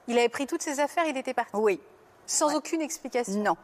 Il 0.07 0.17
avait 0.17 0.29
pris 0.29 0.47
toutes 0.47 0.61
ses 0.63 0.79
affaires, 0.79 1.05
il 1.07 1.17
était 1.17 1.33
parti. 1.33 1.51
Oui, 1.55 1.79
Sans 2.25 2.55
aucune 2.55 2.81
explication. 2.81 3.33
non. 3.43 3.57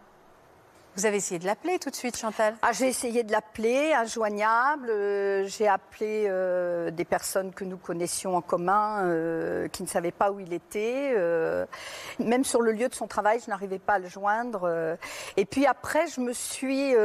Vous 0.97 1.05
avez 1.05 1.17
essayé 1.17 1.39
de 1.39 1.45
l'appeler 1.45 1.77
tout 1.77 1.89
de 1.89 1.95
suite, 1.95 2.15
Chantal? 2.15 2.55
Ah, 2.61 2.71
j'ai 2.71 2.87
essayé 2.87 3.23
de 3.23 3.31
l'appeler, 3.33 3.93
injoignable. 3.93 4.89
euh, 4.89 5.45
j'ai 5.45 5.67
appelé 5.67 6.25
euh, 6.29 6.89
des 6.89 7.03
personnes 7.03 7.51
que 7.53 7.65
nous 7.65 7.75
connaissions 7.75 8.37
en 8.37 8.41
commun, 8.41 9.03
euh, 9.03 9.67
qui 9.67 9.83
ne 9.83 9.89
savaient 9.89 10.13
pas 10.13 10.31
où 10.31 10.39
il 10.39 10.53
était. 10.53 11.13
même 12.19 12.45
sur 12.45 12.61
le 12.61 12.71
lieu 12.71 12.87
de 12.87 12.93
son 12.95 13.07
travail, 13.07 13.41
je 13.43 13.49
n'arrivais 13.49 13.77
pas 13.79 13.95
à 13.95 13.99
le 13.99 14.07
joindre. 14.07 14.97
et 15.35 15.43
puis 15.45 15.65
après, 15.65 16.07
je 16.07 16.21
me 16.21 16.31
suis. 16.31 16.95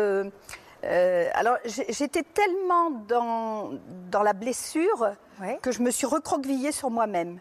alors, 0.84 1.56
j'étais 1.64 2.22
tellement 2.22 2.90
dans, 3.08 3.72
dans 4.10 4.22
la 4.22 4.34
blessure 4.34 5.10
Ouais. 5.40 5.58
que 5.62 5.72
je 5.72 5.80
me 5.82 5.90
suis 5.90 6.06
recroquevillée 6.06 6.70
sur 6.70 6.90
moi-même. 6.90 7.40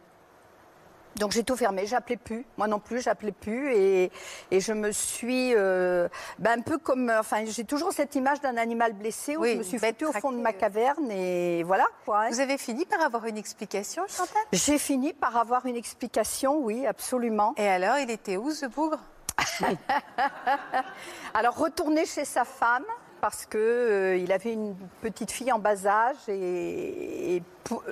Donc 1.20 1.34
j'ai 1.34 1.44
tout 1.44 1.58
fermé, 1.58 1.86
j'appelais 1.86 2.16
plus, 2.16 2.46
moi 2.58 2.68
non 2.68 2.80
plus, 2.80 3.02
j'appelais 3.02 3.34
plus, 3.34 3.74
et, 3.76 4.10
et 4.52 4.60
je 4.62 4.72
me 4.72 4.92
suis, 4.92 5.54
euh, 5.54 6.08
ben, 6.40 6.60
un 6.60 6.62
peu 6.62 6.78
comme, 6.78 7.12
enfin 7.20 7.44
j'ai 7.46 7.66
toujours 7.66 7.92
cette 7.92 8.16
image 8.16 8.40
d'un 8.40 8.56
animal 8.56 8.94
blessé 8.94 9.36
où 9.36 9.42
Oui, 9.42 9.54
je 9.54 9.58
me 9.58 9.64
suis 9.64 9.78
foutue 9.80 10.06
au 10.06 10.14
fond 10.14 10.32
de 10.32 10.38
ma 10.38 10.54
traquée. 10.54 10.60
caverne 10.60 11.12
et 11.12 11.64
voilà 11.64 11.86
quoi. 12.06 12.22
hein. 12.22 12.30
Vous 12.32 12.40
avez 12.40 12.58
fini 12.58 12.86
par 12.86 13.02
avoir 13.02 13.26
une 13.26 13.38
explication, 13.38 14.04
Chantal? 14.08 14.42
J'ai 14.54 14.78
fini 14.80 15.12
par 15.12 15.36
avoir 15.36 15.66
une 15.66 15.76
explication, 15.76 16.58
oui, 16.64 16.88
absolument. 16.88 17.54
Et 17.58 17.68
alors, 17.68 17.98
il 18.00 18.10
était 18.10 18.38
où 18.38 18.52
ce 18.52 18.66
bougre? 18.68 19.00
Alors 21.34 21.56
retourner 21.58 22.06
chez 22.06 22.26
sa 22.26 22.46
femme 22.46 22.86
parce 23.22 23.46
que 23.46 23.58
euh, 23.58 24.18
il 24.18 24.32
avait 24.32 24.54
une 24.54 24.76
petite 25.02 25.32
fille 25.32 25.52
en 25.52 25.60
bas 25.60 25.86
âge 25.86 26.18
et, 26.30 27.36
et 27.36 27.44
pour, 27.64 27.84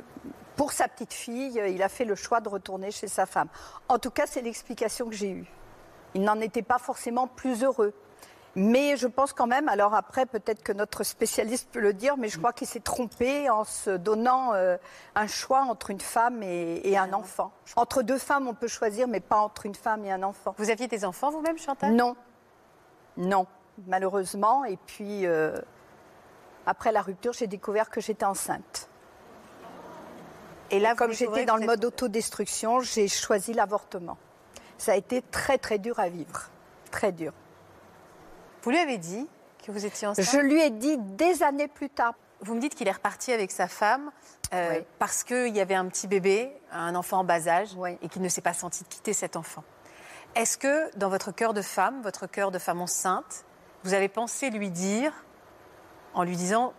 pour 0.57 0.73
sa 0.73 0.89
petite 0.89 1.13
fille, 1.13 1.61
il 1.69 1.81
a 1.81 1.87
fait 1.87 2.03
le 2.03 2.15
choix 2.15 2.41
de 2.41 2.49
retourner 2.49 2.91
chez 2.91 3.07
sa 3.07 3.25
femme. 3.25 3.47
En 3.87 3.99
tout 3.99 4.11
cas, 4.11 4.25
c'est 4.25 4.41
l'explication 4.41 5.07
que 5.07 5.15
j'ai 5.15 5.29
eue. 5.29 5.47
Il 6.13 6.23
n'en 6.23 6.41
était 6.41 6.63
pas 6.63 6.79
forcément 6.79 7.27
plus 7.27 7.63
heureux. 7.63 7.93
Mais 8.55 8.97
je 8.97 9.05
pense 9.05 9.33
quand 9.33 9.45
même, 9.45 9.69
alors 9.69 9.93
après, 9.93 10.25
peut-être 10.25 10.63
que 10.63 10.71
notre 10.71 11.03
spécialiste 11.03 11.69
peut 11.71 11.79
le 11.79 11.93
dire, 11.93 12.17
mais 12.17 12.27
je 12.27 12.39
crois 12.39 12.53
qu'il 12.53 12.65
s'est 12.65 12.79
trompé 12.79 13.51
en 13.51 13.63
se 13.63 13.91
donnant 13.91 14.55
euh, 14.55 14.77
un 15.13 15.27
choix 15.27 15.61
entre 15.61 15.91
une 15.91 16.01
femme 16.01 16.41
et, 16.41 16.81
et 16.83 16.97
un 16.97 17.13
enfant. 17.13 17.51
Entre 17.75 18.01
deux 18.01 18.17
femmes, 18.17 18.47
on 18.47 18.55
peut 18.55 18.67
choisir, 18.67 19.07
mais 19.07 19.19
pas 19.19 19.37
entre 19.37 19.67
une 19.67 19.75
femme 19.75 20.03
et 20.05 20.11
un 20.11 20.23
enfant. 20.23 20.55
Vous 20.57 20.71
aviez 20.71 20.87
des 20.87 21.05
enfants 21.05 21.29
vous-même, 21.29 21.59
Chantal? 21.59 21.93
Non. 21.93 22.15
Non, 23.15 23.45
malheureusement. 23.85 24.65
Et 24.65 24.77
puis, 24.87 25.27
euh, 25.27 25.55
après 26.65 26.91
la 26.91 27.03
rupture, 27.03 27.33
j'ai 27.33 27.47
découvert 27.47 27.91
que 27.91 28.01
j'étais 28.01 28.25
enceinte. 28.25 28.89
Et 30.71 30.79
là, 30.79 30.95
Comme 30.95 31.13
j'étais 31.13 31.45
dans 31.45 31.57
le 31.57 31.65
mode 31.65 31.83
autodestruction, 31.85 32.79
j'ai 32.81 33.07
choisi 33.07 33.53
l'avortement. 33.53 34.17
Ça 34.77 34.93
a 34.93 34.95
été 34.95 35.21
très, 35.21 35.57
très 35.57 35.79
dur 35.79 35.99
à 35.99 36.09
vivre. 36.09 36.49
Très 36.91 37.11
dur. 37.11 37.33
Vous 38.63 38.69
lui 38.69 38.77
avez 38.77 38.97
dit 38.97 39.27
que 39.65 39.71
vous 39.71 39.85
étiez 39.85 40.07
enceinte 40.07 40.25
Je 40.25 40.37
lui 40.39 40.61
ai 40.61 40.69
dit 40.69 40.97
des 40.97 41.43
années 41.43 41.67
plus 41.67 41.89
tard. 41.89 42.13
Vous 42.41 42.53
me 42.53 42.59
dites 42.59 42.75
qu'il 42.75 42.87
est 42.87 42.91
reparti 42.91 43.31
avec 43.31 43.51
sa 43.51 43.67
femme 43.67 44.11
euh, 44.53 44.75
Oui. 44.75 44.85
parce 44.99 45.23
qu'il 45.23 45.55
y 45.55 45.59
avait 45.59 45.73
un 45.75 45.85
petit 45.87 46.07
bébé, 46.07 46.51
un 46.71 46.95
enfant 46.95 47.19
en 47.19 47.23
bas 47.23 47.47
âge, 47.47 47.69
Oui. 47.75 47.97
et 48.01 48.09
qu'il 48.09 48.21
ne 48.21 48.29
s'est 48.29 48.41
pas 48.41 48.53
senti 48.53 48.83
de 48.83 48.89
quitter 48.89 49.13
cet 49.13 49.35
enfant. 49.35 49.63
Est-ce 50.35 50.57
que 50.57 50.95
dans 50.97 51.09
votre 51.09 51.31
cœur 51.31 51.53
de 51.53 51.61
femme, 51.63 52.01
votre 52.03 52.27
cœur 52.27 52.51
de 52.51 52.59
femme 52.59 52.81
enceinte, 52.81 53.45
vous 53.83 53.93
avez 53.93 54.07
pensé 54.07 54.49
lui 54.51 54.69
dire, 54.69 55.11
en 56.13 56.23
lui 56.23 56.35
disant, 56.35 56.73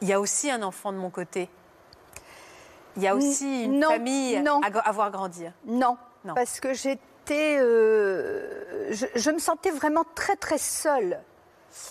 il 0.00 0.08
y 0.08 0.12
a 0.12 0.20
aussi 0.20 0.50
un 0.50 0.62
enfant 0.62 0.92
de 0.92 0.98
mon 0.98 1.10
côté 1.10 1.48
Il 2.96 3.02
y 3.02 3.08
a 3.08 3.14
aussi 3.14 3.64
une 3.64 3.80
non, 3.80 3.88
famille 3.90 4.40
non. 4.40 4.60
à, 4.62 4.92
voir 4.92 5.10
grandir 5.10 5.52
Non, 5.66 5.96
Non. 6.24 6.34
parce 6.34 6.60
que 6.60 6.72
j'étais, 6.74 7.58
euh, 7.60 8.92
je, 8.92 9.06
je 9.14 9.30
me 9.30 9.38
sentais 9.38 9.70
vraiment 9.70 10.04
très 10.14 10.36
très 10.36 10.58
seule. 10.58 11.20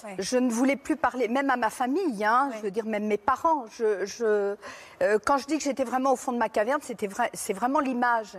Ouais. 0.04 0.16
Je 0.18 0.38
ne 0.38 0.50
voulais 0.50 0.78
plus 0.78 0.96
parler, 0.96 1.28
même 1.28 1.52
à 1.52 1.58
ma 1.58 1.70
famille, 1.70 2.26
hein, 2.26 2.48
Ouais. 2.50 2.58
je 2.58 2.62
veux 2.64 2.72
dire 2.72 2.86
même 2.86 3.06
mes 3.06 3.20
parents. 3.20 3.66
Je, 3.78 4.04
je- 4.06 4.56
euh, 5.04 5.20
quand 5.24 5.38
je 5.38 5.46
dis 5.46 5.60
que 5.60 5.64
j'étais 5.64 5.84
vraiment 5.84 6.14
au 6.14 6.16
fond 6.16 6.32
de 6.32 6.40
ma 6.40 6.50
caverne, 6.50 6.80
c'était 6.82 7.06
vrai, 7.06 7.30
c'est 7.36 7.54
vraiment 7.54 7.80
l'image. 7.80 8.36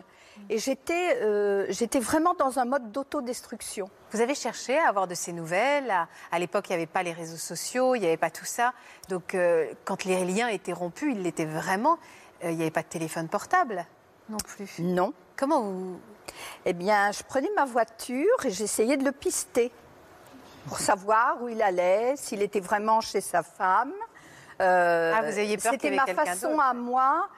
Et 0.51 0.59
j'étais, 0.59 1.17
euh, 1.23 1.65
j'étais 1.71 2.01
vraiment 2.01 2.35
dans 2.35 2.59
un 2.59 2.65
mode 2.65 2.91
d'autodestruction. 2.91 3.89
Vous 4.11 4.21
avez 4.21 4.35
cherché 4.35 4.77
à 4.77 4.89
avoir 4.89 5.07
de 5.07 5.15
ces 5.15 5.33
nouvelles. 5.33 5.91
À, 5.91 6.09
à 6.33 6.39
l'époque, 6.41 6.67
il 6.69 6.73
n'y 6.73 6.77
avait 6.77 6.87
pas 6.87 7.03
les 7.05 7.13
réseaux 7.13 7.37
sociaux, 7.39 7.95
il 7.95 8.01
n'y 8.01 8.07
avait 8.07 8.17
pas 8.17 8.31
tout 8.31 8.45
ça. 8.45 8.73
Donc, 9.09 9.35
euh, 9.35 9.67
quand 9.85 10.05
les 10.05 10.25
liens 10.25 10.49
étaient 10.49 10.73
rompus, 10.75 11.15
ils 11.17 11.23
l'étaient 11.23 11.45
vraiment. 11.47 11.99
Euh, 12.45 12.51
il 12.51 12.57
n'y 12.57 12.63
avait 12.63 12.71
pas 12.71 12.83
de 12.83 12.89
téléphone 12.89 13.29
portable 13.29 13.87
non 14.29 14.39
plus. 14.39 14.79
Non. 14.81 15.13
Comment 15.37 15.61
vous. 15.63 16.01
Eh 16.65 16.73
bien, 16.73 17.13
je 17.13 17.23
prenais 17.23 17.51
ma 17.55 17.65
voiture 17.65 18.45
et 18.45 18.51
j'essayais 18.51 18.97
de 18.97 19.05
le 19.05 19.13
pister 19.13 19.71
pour 20.67 20.79
savoir 20.79 21.41
où 21.43 21.49
il 21.49 21.63
allait, 21.63 22.15
s'il 22.17 22.43
était 22.43 22.61
vraiment 22.61 23.01
chez 23.01 23.21
sa 23.21 23.43
femme. 23.43 23.93
Euh, 24.61 25.13
Ah, 25.15 25.23
vous 25.23 25.39
aviez 25.39 25.57
peur 25.57 25.73
C'était 25.73 25.91
ma 25.93 26.07
façon 26.07 26.59
à 26.59 26.75
moi. 26.75 27.29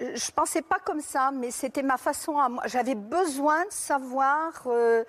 Je 0.00 0.30
pensais 0.30 0.62
pas 0.62 0.78
comme 0.78 1.00
ça, 1.00 1.30
mais 1.32 1.50
c'était 1.50 1.82
ma 1.82 1.96
façon 1.98 2.38
à 2.38 2.48
moi. 2.48 2.62
J'avais 2.66 2.94
besoin 2.94 3.64
de 3.64 3.72
savoir 3.72 4.52
euh, 4.66 5.04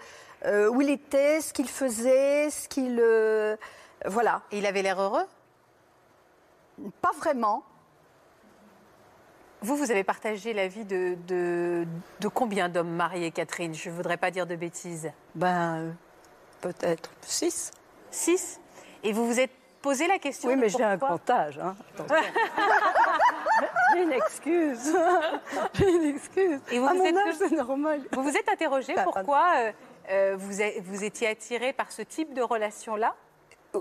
euh, 0.45 0.67
où 0.69 0.81
il 0.81 0.89
était, 0.89 1.39
ce 1.41 1.53
qu'il 1.53 1.69
faisait, 1.69 2.49
ce 2.49 2.67
qu'il. 2.67 3.01
voilà. 4.05 4.41
Et 4.51 4.57
il 4.57 4.65
avait 4.65 4.81
l'air 4.81 4.99
heureux? 4.99 5.25
Pas 7.01 7.11
vraiment. 7.17 7.63
Vous, 9.61 9.75
vous 9.75 9.91
avez 9.91 10.03
partagé 10.05 10.53
la 10.53 10.67
vie 10.67 10.85
de, 10.85 11.17
de, 11.27 11.85
de 12.21 12.27
combien 12.29 12.69
d'hommes 12.69 12.95
mariés, 12.95 13.31
Catherine? 13.31 13.73
Je 13.73 13.89
ne 13.89 13.95
voudrais 13.95 14.17
pas 14.17 14.31
dire 14.31 14.45
de 14.47 14.55
bêtises. 14.55 15.11
Ben, 15.35 15.93
peut-être 16.61 17.11
six. 17.21 17.71
Six? 18.09 18.59
Et 19.03 19.11
vous 19.11 19.27
vous 19.27 19.39
êtes 19.39 19.51
posé 19.81 20.07
la 20.07 20.17
question 20.17 20.49
Oui, 20.49 20.55
mais 20.55 20.69
j'ai 20.69 20.83
un 20.83 20.97
âge. 21.29 21.59
Hein. 21.59 21.75
J'ai 23.93 24.03
une 24.03 24.11
excuse. 24.13 24.95
j'ai 25.73 25.89
une 25.91 26.03
excuse. 26.15 26.59
Et 26.71 26.77
vous 26.79 26.85
à 26.87 26.91
vous 26.93 26.99
mon 26.99 27.05
êtes 27.05 27.17
âge, 27.17 27.35
c'est 27.39 27.51
normal. 27.51 28.01
Vous 28.11 28.21
vous 28.23 28.37
êtes 28.37 28.47
interrogé 28.47 28.93
pourquoi 29.03 29.47
euh, 29.57 29.71
euh, 30.11 30.35
vous, 30.37 30.61
a- 30.61 30.79
vous 30.81 31.03
étiez 31.03 31.27
attiré 31.27 31.73
par 31.73 31.91
ce 31.91 32.03
type 32.03 32.33
de 32.35 32.41
relation-là? 32.43 33.15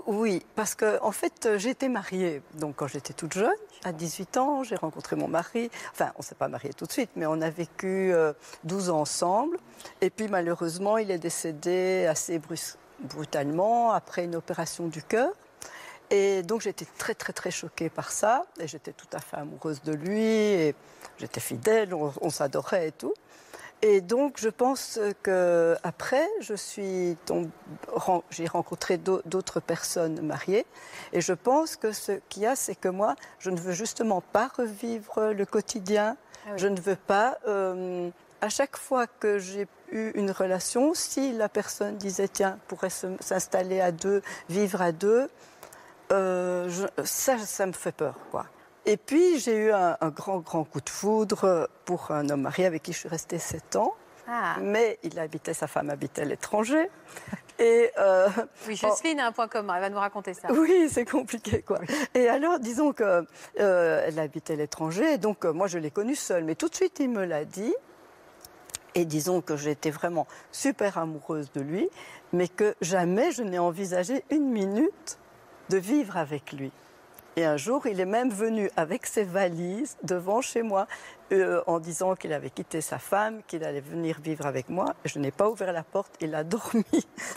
Oui, 0.05 0.45
parce 0.55 0.75
que 0.75 1.01
en 1.01 1.11
fait, 1.11 1.47
euh, 1.47 1.57
j'étais 1.57 1.89
mariée. 1.89 2.43
Donc, 2.53 2.75
quand 2.75 2.87
j'étais 2.87 3.13
toute 3.13 3.33
jeune, 3.33 3.49
à 3.83 3.91
18 3.91 4.37
ans, 4.37 4.63
j'ai 4.63 4.75
rencontré 4.75 5.15
mon 5.15 5.27
mari. 5.27 5.71
Enfin, 5.91 6.11
on 6.15 6.21
s'est 6.21 6.35
pas 6.35 6.47
marié 6.47 6.73
tout 6.73 6.85
de 6.85 6.91
suite, 6.91 7.09
mais 7.15 7.25
on 7.25 7.41
a 7.41 7.49
vécu 7.49 8.13
euh, 8.13 8.33
12 8.65 8.91
ans 8.91 8.99
ensemble. 8.99 9.57
Et 10.01 10.11
puis, 10.11 10.27
malheureusement, 10.27 10.99
il 10.99 11.09
est 11.09 11.17
décédé 11.17 12.05
assez 12.07 12.39
brutalement 12.99 13.91
après 13.91 14.25
une 14.25 14.35
opération 14.35 14.87
du 14.87 15.01
cœur. 15.01 15.31
Et 16.11 16.43
donc, 16.43 16.61
j'étais 16.61 16.87
très, 16.97 17.15
très, 17.15 17.33
très 17.33 17.49
choquée 17.49 17.89
par 17.89 18.11
ça. 18.11 18.45
Et 18.59 18.67
j'étais 18.67 18.93
tout 18.93 19.09
à 19.11 19.19
fait 19.19 19.37
amoureuse 19.37 19.81
de 19.81 19.93
lui. 19.93 20.23
Et 20.23 20.75
j'étais 21.17 21.39
fidèle, 21.39 21.95
on, 21.95 22.13
on 22.21 22.29
s'adorait 22.29 22.89
et 22.89 22.91
tout. 22.91 23.13
Et 23.81 24.01
donc, 24.01 24.37
je 24.39 24.49
pense 24.49 24.99
que 25.23 25.75
après, 25.83 26.27
je 26.41 26.53
suis 26.53 27.15
j'ai 28.29 28.45
rencontré 28.47 28.97
d'au- 28.97 29.21
d'autres 29.25 29.61
personnes 29.61 30.19
mariées, 30.21 30.65
et 31.13 31.21
je 31.21 31.31
pense 31.33 31.77
que 31.77 31.93
ce 31.93 32.13
qu'il 32.27 32.43
y 32.43 32.45
a, 32.45 32.57
c'est 32.57 32.75
que 32.75 32.89
moi, 32.89 33.15
je 33.39 33.49
ne 33.49 33.57
veux 33.57 33.71
justement 33.71 34.19
pas 34.21 34.49
revivre 34.57 35.31
le 35.31 35.45
quotidien. 35.45 36.17
Ah 36.45 36.49
oui. 36.51 36.59
Je 36.59 36.67
ne 36.67 36.79
veux 36.79 36.95
pas. 36.97 37.37
euh, 37.47 38.09
à 38.41 38.49
chaque 38.49 38.77
fois 38.77 39.05
que 39.07 39.37
j'ai 39.37 39.67
eu 39.91 40.11
une 40.15 40.31
relation, 40.31 40.93
si 40.93 41.33
la 41.33 41.49
personne 41.49 41.97
disait 41.97 42.27
tiens, 42.29 42.57
pourrait 42.69 42.89
s'installer 42.89 43.81
à 43.81 43.91
deux, 43.91 44.21
vivre 44.49 44.81
à 44.81 44.91
deux, 44.93 45.29
euh, 46.11 46.69
je- 46.69 47.03
ça, 47.05 47.37
ça 47.37 47.65
me 47.65 47.73
fait 47.73 47.91
peur, 47.91 48.15
quoi. 48.31 48.45
Et 48.89 48.97
puis 48.97 49.37
j'ai 49.37 49.55
eu 49.55 49.71
un, 49.71 49.97
un 50.01 50.09
grand, 50.09 50.39
grand 50.39 50.63
coup 50.63 50.81
de 50.81 50.89
foudre 50.89 51.69
pour 51.85 52.09
un 52.09 52.27
homme 52.29 52.41
marié 52.41 52.65
avec 52.65 52.81
qui 52.81 52.91
je 52.91 52.97
suis 52.97 53.07
restée 53.07 53.37
sept 53.37 53.75
ans. 53.75 53.93
Ah, 54.27 54.57
Mais 54.59 54.97
il 55.03 55.19
habitait, 55.19 55.53
sa 55.53 55.67
femme 55.67 55.91
habitait 55.91 56.23
à 56.23 56.25
l'étranger. 56.25 56.89
Et 57.59 57.91
euh, 57.99 58.27
oui, 58.67 58.75
Jocelyne 58.75 59.19
a 59.19 59.27
un 59.27 59.31
point 59.31 59.47
commun, 59.47 59.75
elle 59.75 59.81
va 59.81 59.89
nous 59.89 59.99
raconter 59.99 60.33
ça. 60.33 60.47
oui, 60.51 60.87
c'est 60.89 61.05
compliqué, 61.05 61.61
quoi. 61.61 61.79
Et 62.15 62.29
alors, 62.29 62.57
disons 62.59 62.91
que 62.91 63.27
euh, 63.59 64.03
elle 64.07 64.17
habitait 64.17 64.53
à 64.53 64.55
l'étranger, 64.55 65.19
donc 65.19 65.45
euh, 65.45 65.53
moi 65.53 65.67
je 65.67 65.77
l'ai 65.77 65.91
connue 65.91 66.15
seule. 66.15 66.43
Mais 66.43 66.55
tout 66.55 66.69
de 66.69 66.75
suite, 66.75 66.99
il 66.99 67.09
me 67.09 67.25
l'a 67.25 67.45
dit. 67.45 67.75
Et 68.95 69.05
disons 69.05 69.41
que 69.41 69.55
j'étais 69.55 69.91
vraiment 69.91 70.25
super 70.51 70.97
amoureuse 70.97 71.51
de 71.51 71.61
lui, 71.61 71.89
mais 72.33 72.47
que 72.47 72.75
jamais 72.81 73.31
je 73.31 73.43
n'ai 73.43 73.59
envisagé 73.59 74.23
une 74.31 74.49
minute 74.49 75.19
de 75.69 75.77
vivre 75.77 76.17
avec 76.17 76.53
lui. 76.53 76.71
Et 77.35 77.45
un 77.45 77.57
jour, 77.57 77.85
il 77.87 77.99
est 78.01 78.05
même 78.05 78.29
venu 78.31 78.69
avec 78.75 79.05
ses 79.05 79.23
valises 79.23 79.95
devant 80.03 80.41
chez 80.41 80.61
moi 80.61 80.87
euh, 81.31 81.61
en 81.67 81.79
disant 81.79 82.15
qu'il 82.15 82.33
avait 82.33 82.49
quitté 82.49 82.81
sa 82.81 82.97
femme, 82.97 83.41
qu'il 83.47 83.63
allait 83.63 83.79
venir 83.81 84.19
vivre 84.21 84.45
avec 84.45 84.67
moi. 84.67 84.93
Je 85.05 85.19
n'ai 85.19 85.31
pas 85.31 85.47
ouvert 85.49 85.71
la 85.71 85.83
porte, 85.83 86.11
il 86.21 86.33
a 86.35 86.43
dormi 86.55 86.83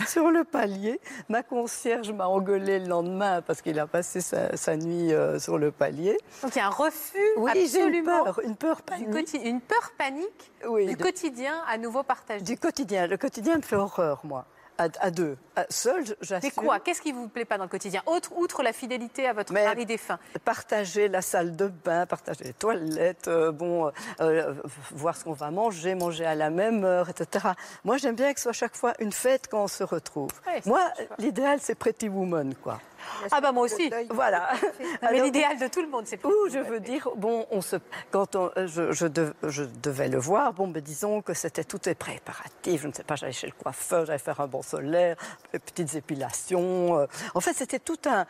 sur 0.09 0.31
le 0.31 0.45
palier. 0.45 0.99
Ma 1.29 1.43
concierge 1.43 2.11
m'a 2.11 2.27
engueulé 2.27 2.79
le 2.81 2.87
lendemain 2.89 3.43
parce 3.43 3.61
qu'il 3.63 3.79
a 3.79 3.87
passé 3.87 4.21
sa, 4.21 4.57
sa 4.57 4.77
nuit 4.77 5.13
euh, 5.13 5.39
sur 5.39 5.59
le 5.59 5.71
palier. 5.71 6.19
Donc 6.43 6.57
il 6.57 6.59
y 6.59 6.63
a 6.63 6.67
un 6.67 6.71
refus 6.71 7.19
Oui, 7.37 7.51
j'ai 7.55 7.61
une 7.81 7.87
absolument 7.87 8.25
peur, 8.25 8.41
une 8.45 8.57
peur 8.57 8.83
panique. 8.83 9.35
une 9.45 9.61
peur 9.61 9.93
panique 9.97 10.53
Oui, 10.69 10.87
du 10.87 10.95
de- 10.97 11.03
quotidien 11.03 11.61
à 11.69 11.77
nouveau 11.79 12.03
partagé. 12.03 12.43
du 12.43 12.57
quotidien. 12.57 13.07
Le 13.07 13.17
quotidien 13.19 13.57
me 13.57 13.63
fait 13.63 13.77
horreur, 13.77 14.23
moi. 14.25 14.47
À, 14.79 14.89
à 15.01 15.11
deux. 15.11 15.37
Seul, 15.69 16.03
j'assume. 16.23 16.51
Mais 16.57 16.65
quoi? 16.65 16.81
Qu'est-ce 16.81 17.03
qui 17.03 17.13
vous 17.13 17.29
plaît 17.29 17.45
pas 17.45 17.59
dans 17.59 17.65
le 17.65 17.69
quotidien? 17.71 18.03
Autre, 18.07 18.33
Outre 18.37 18.63
la 18.63 18.73
fidélité 18.73 19.27
à 19.29 19.33
votre 19.35 19.53
Mais- 19.53 19.65
mari 19.65 19.85
défunt. 19.85 20.19
Partager 20.45 21.09
la 21.09 21.21
salle 21.23 21.55
de 21.57 21.69
bain, 21.69 22.07
partager 22.07 22.45
les 22.45 22.53
toilettes, 22.55 23.29
euh, 23.29 23.53
bon, 23.53 23.87
euh, 23.87 23.91
euh, 24.21 24.55
voir 24.93 25.15
ce 25.17 25.25
qu'on 25.25 25.35
va 25.35 25.51
manger, 25.51 25.95
manger 25.95 26.25
à 26.25 26.35
la 26.35 26.49
même 26.51 26.85
heure, 26.85 27.09
etc. 27.11 27.49
Moi, 27.85 27.99
j'aime 27.99 28.17
bien 28.17 28.33
que 28.33 28.41
ce 28.41 28.45
soit 28.45 28.53
chaque 28.53 28.75
fois 28.77 28.95
une 28.99 29.13
fête 29.13 29.47
quand 29.51 29.63
on 29.65 29.69
se 29.69 29.85
retrouve. 29.85 30.31
Ouais, 30.47 30.63
Moi, 30.65 30.81
l'idéal, 31.19 31.59
c'est 31.61 31.75
Pretty 31.75 32.09
Woman, 32.09 32.55
quoi. 32.55 32.81
Ah 33.31 33.41
bah 33.41 33.53
moi 33.53 33.65
aussi. 33.65 33.91
Voilà. 34.11 34.49
Mais 35.03 35.09
Alors, 35.09 35.25
l'idéal 35.25 35.59
de 35.59 35.67
tout 35.69 35.83
le 35.83 35.89
monde, 35.89 36.05
c'est 36.07 36.25
Ou 36.25 36.33
je 36.51 36.59
veux 36.59 36.81
dire, 36.81 37.09
bon, 37.17 37.47
on 37.51 37.61
se, 37.61 37.77
quand 38.11 38.37
on- 38.37 38.51
euh, 38.57 38.67
je, 38.67 38.93
je 38.93 39.07
dev- 39.07 39.33
je 39.43 39.65
devais 39.83 40.09
le 40.09 40.19
voir, 40.19 40.53
bon, 40.53 40.69
ben, 40.69 40.83
disons 40.83 41.23
que 41.23 41.35
c'était 41.35 41.65
tout 41.65 41.89
est 41.89 41.95
préparatif. 41.95 42.83
Je 42.83 42.89
ne 42.89 42.93
sais 42.93 43.05
pas, 43.05 43.17
j'allais 43.17 43.33
chez 43.33 43.47
le 43.47 43.53
coiffeur, 43.61 44.07
j'allais 44.07 44.19
faire 44.19 44.41
un 44.41 44.47
bon 44.47 44.63
solaire, 44.63 45.17
des 45.53 45.59
petites 45.59 45.95
épilations. 45.95 46.99
euh. 46.99 47.07
En 47.35 47.41
fait, 47.41 47.55
c'était 47.55 47.79
tout 47.79 47.99
un, 48.07 48.27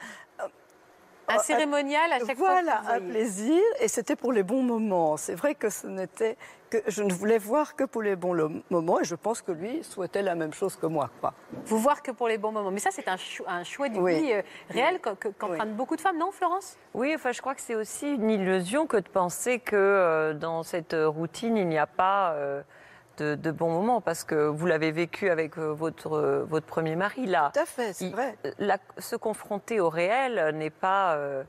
un 1.34 1.38
cérémonial 1.38 2.12
à 2.12 2.18
chaque 2.18 2.36
voilà, 2.36 2.82
fois. 2.82 2.92
que 2.98 3.04
un 3.04 3.08
plaisir, 3.10 3.62
et 3.80 3.88
c'était 3.88 4.16
pour 4.16 4.32
les 4.32 4.42
bons 4.42 4.62
moments. 4.62 5.16
C'est 5.16 5.34
vrai 5.34 5.54
que 5.54 5.68
ce 5.70 5.86
n'était 5.86 6.36
que 6.70 6.78
je 6.86 7.02
ne 7.02 7.12
voulais 7.12 7.36
voir 7.36 7.76
que 7.76 7.84
pour 7.84 8.00
les 8.00 8.16
bons 8.16 8.62
moments, 8.70 8.98
et 9.00 9.04
je 9.04 9.14
pense 9.14 9.42
que 9.42 9.52
lui 9.52 9.84
souhaitait 9.84 10.22
la 10.22 10.34
même 10.34 10.54
chose 10.54 10.74
que 10.76 10.86
moi, 10.86 11.10
quoi. 11.20 11.34
Vous 11.66 11.78
voir 11.78 12.02
que 12.02 12.10
pour 12.12 12.28
les 12.28 12.38
bons 12.38 12.50
moments. 12.50 12.70
Mais 12.70 12.80
ça, 12.80 12.88
c'est 12.90 13.06
un, 13.08 13.18
chou- 13.18 13.44
un 13.46 13.62
choix 13.62 13.90
de 13.90 13.98
Oui. 13.98 14.22
vie 14.22 14.32
euh, 14.32 14.42
réel 14.70 14.98
qu'empruntent 15.00 15.76
beaucoup 15.76 15.96
de 15.96 16.00
femmes, 16.00 16.16
non, 16.18 16.30
Florence? 16.32 16.78
Oui, 16.94 17.12
enfin, 17.14 17.32
je 17.32 17.42
crois 17.42 17.54
que 17.54 17.60
c'est 17.60 17.74
aussi 17.74 18.14
une 18.14 18.30
illusion 18.30 18.86
que 18.86 18.96
de 18.96 19.08
penser 19.08 19.58
que 19.58 19.76
euh, 19.76 20.32
dans 20.32 20.62
cette 20.62 20.96
routine, 20.98 21.58
il 21.58 21.68
n'y 21.68 21.78
a 21.78 21.86
pas 21.86 22.32
euh, 22.32 22.62
de, 23.18 23.34
de 23.34 23.50
bons 23.50 23.70
moments 23.70 24.00
parce 24.00 24.24
que 24.24 24.34
vous 24.46 24.66
l'avez 24.66 24.90
vécu 24.92 25.30
avec 25.30 25.58
euh, 25.58 25.72
votre, 25.72 26.12
euh, 26.14 26.44
votre 26.48 26.66
premier 26.66 26.96
mari. 26.96 27.26
Là, 27.26 27.50
Tout 27.54 27.60
à 27.60 27.66
fait, 27.66 27.92
c'est 27.92 28.10
vrai. 28.10 28.36
la- 28.58 28.78
se 28.98 29.16
confronter 29.16 29.80
au 29.80 29.88
réel 29.88 30.54
n'est 30.56 30.70
pas. 30.70 31.14
euh, 31.16 31.42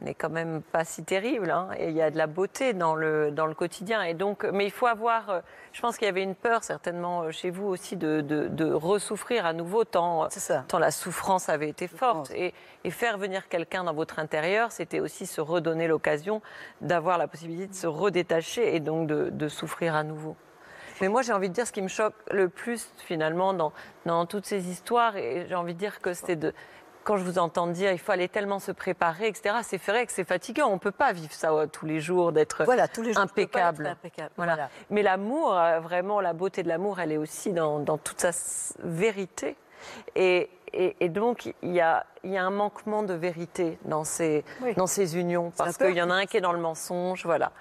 n'est 0.00 0.14
quand 0.14 0.30
même 0.30 0.62
pas 0.62 0.84
si 0.84 1.02
terrible. 1.02 1.50
hein. 1.50 1.70
Et 1.76 1.88
il 1.88 1.96
y 1.96 2.02
a 2.02 2.12
de 2.12 2.16
la 2.18 2.28
beauté 2.28 2.72
dans 2.72 2.94
le, 2.94 3.32
dans 3.32 3.46
le 3.46 3.54
quotidien. 3.54 4.00
Et 4.02 4.14
donc, 4.14 4.44
mais 4.44 4.64
il 4.64 4.70
faut 4.70 4.86
avoir. 4.86 5.28
euh, 5.28 5.40
Je 5.72 5.80
pense 5.80 5.96
qu'il 5.98 6.06
y 6.06 6.08
avait 6.08 6.22
une 6.22 6.36
peur, 6.36 6.62
certainement, 6.62 7.22
euh, 7.22 7.30
chez 7.32 7.50
vous 7.50 7.66
aussi, 7.66 7.96
de, 7.96 8.20
de, 8.20 8.46
de 8.46 8.72
ressouffrir 8.72 9.44
à 9.44 9.52
nouveau, 9.52 9.82
tant, 9.82 10.28
tant 10.68 10.78
la 10.78 10.92
souffrance 10.92 11.48
avait 11.48 11.68
été 11.68 11.88
forte. 11.88 12.30
Et, 12.30 12.54
et 12.84 12.90
faire 12.92 13.18
venir 13.18 13.48
quelqu'un 13.48 13.82
dans 13.82 13.92
votre 13.92 14.20
intérieur, 14.20 14.70
c'était 14.70 15.00
aussi 15.00 15.26
se 15.26 15.40
redonner 15.40 15.88
l'occasion 15.88 16.42
d'avoir 16.80 17.18
la 17.18 17.26
possibilité 17.26 17.66
de 17.66 17.74
se 17.74 17.88
redétacher 17.88 18.76
et 18.76 18.78
donc 18.78 19.08
de, 19.08 19.30
de 19.30 19.48
souffrir 19.48 19.96
à 19.96 20.04
nouveau. 20.04 20.36
Mais 21.00 21.08
moi, 21.08 21.22
j'ai 21.22 21.32
envie 21.32 21.48
de 21.48 21.54
dire 21.54 21.66
ce 21.66 21.72
qui 21.72 21.82
me 21.82 21.88
choque 21.88 22.14
le 22.30 22.48
plus, 22.48 22.88
finalement, 22.98 23.52
dans, 23.54 23.72
dans 24.06 24.26
toutes 24.26 24.46
ces 24.46 24.68
histoires, 24.68 25.16
et 25.16 25.46
j'ai 25.48 25.54
envie 25.54 25.74
de 25.74 25.78
dire 25.78 26.00
que 26.00 26.12
c'est 26.14 26.36
de. 26.36 26.52
Quand 27.04 27.16
je 27.16 27.24
vous 27.24 27.38
entends 27.38 27.68
dire 27.68 27.90
il 27.92 27.98
fallait 27.98 28.28
tellement 28.28 28.58
se 28.58 28.70
préparer, 28.70 29.28
etc., 29.28 29.56
c'est 29.62 29.80
vrai 29.82 30.04
que 30.04 30.12
c'est 30.12 30.24
fatigant. 30.24 30.66
On 30.68 30.74
ne 30.74 30.78
peut 30.78 30.90
pas 30.90 31.12
vivre 31.12 31.32
ça 31.32 31.52
euh, 31.52 31.66
tous 31.66 31.86
les 31.86 32.00
jours, 32.00 32.32
d'être 32.32 32.64
Voilà, 32.64 32.86
tous 32.86 33.00
les 33.00 33.14
jours. 33.14 33.22
impeccable. 33.22 33.86
impeccable. 33.86 34.30
Voilà. 34.36 34.54
Voilà. 34.54 34.70
Mais 34.90 35.02
l'amour, 35.02 35.56
euh, 35.56 35.80
vraiment, 35.80 36.20
la 36.20 36.34
beauté 36.34 36.62
de 36.62 36.68
l'amour, 36.68 37.00
elle 37.00 37.12
est 37.12 37.16
aussi 37.16 37.52
dans, 37.52 37.78
dans 37.78 37.96
toute 37.96 38.20
sa 38.20 38.30
vérité. 38.82 39.56
Et, 40.16 40.50
et- 40.72 40.96
et 41.00 41.08
donc, 41.08 41.52
il 41.62 41.72
y 41.72 41.80
a, 41.80 42.04
il 42.24 42.30
y 42.32 42.36
a 42.36 42.44
un 42.44 42.50
manquement 42.50 43.02
de 43.02 43.14
vérité 43.14 43.78
dans 43.84 44.04
ces, 44.04 44.44
Oui. 44.62 44.74
dans 44.74 44.86
ces 44.86 45.16
unions, 45.18 45.50
parce 45.56 45.76
qu'il 45.76 45.94
y 45.96 46.02
en 46.02 46.10
a 46.10 46.14
un 46.14 46.26
qui 46.26 46.36
est 46.36 46.40
dans 46.40 46.52
le 46.52 46.58
mensonge, 46.58 47.24
voilà. 47.24 47.52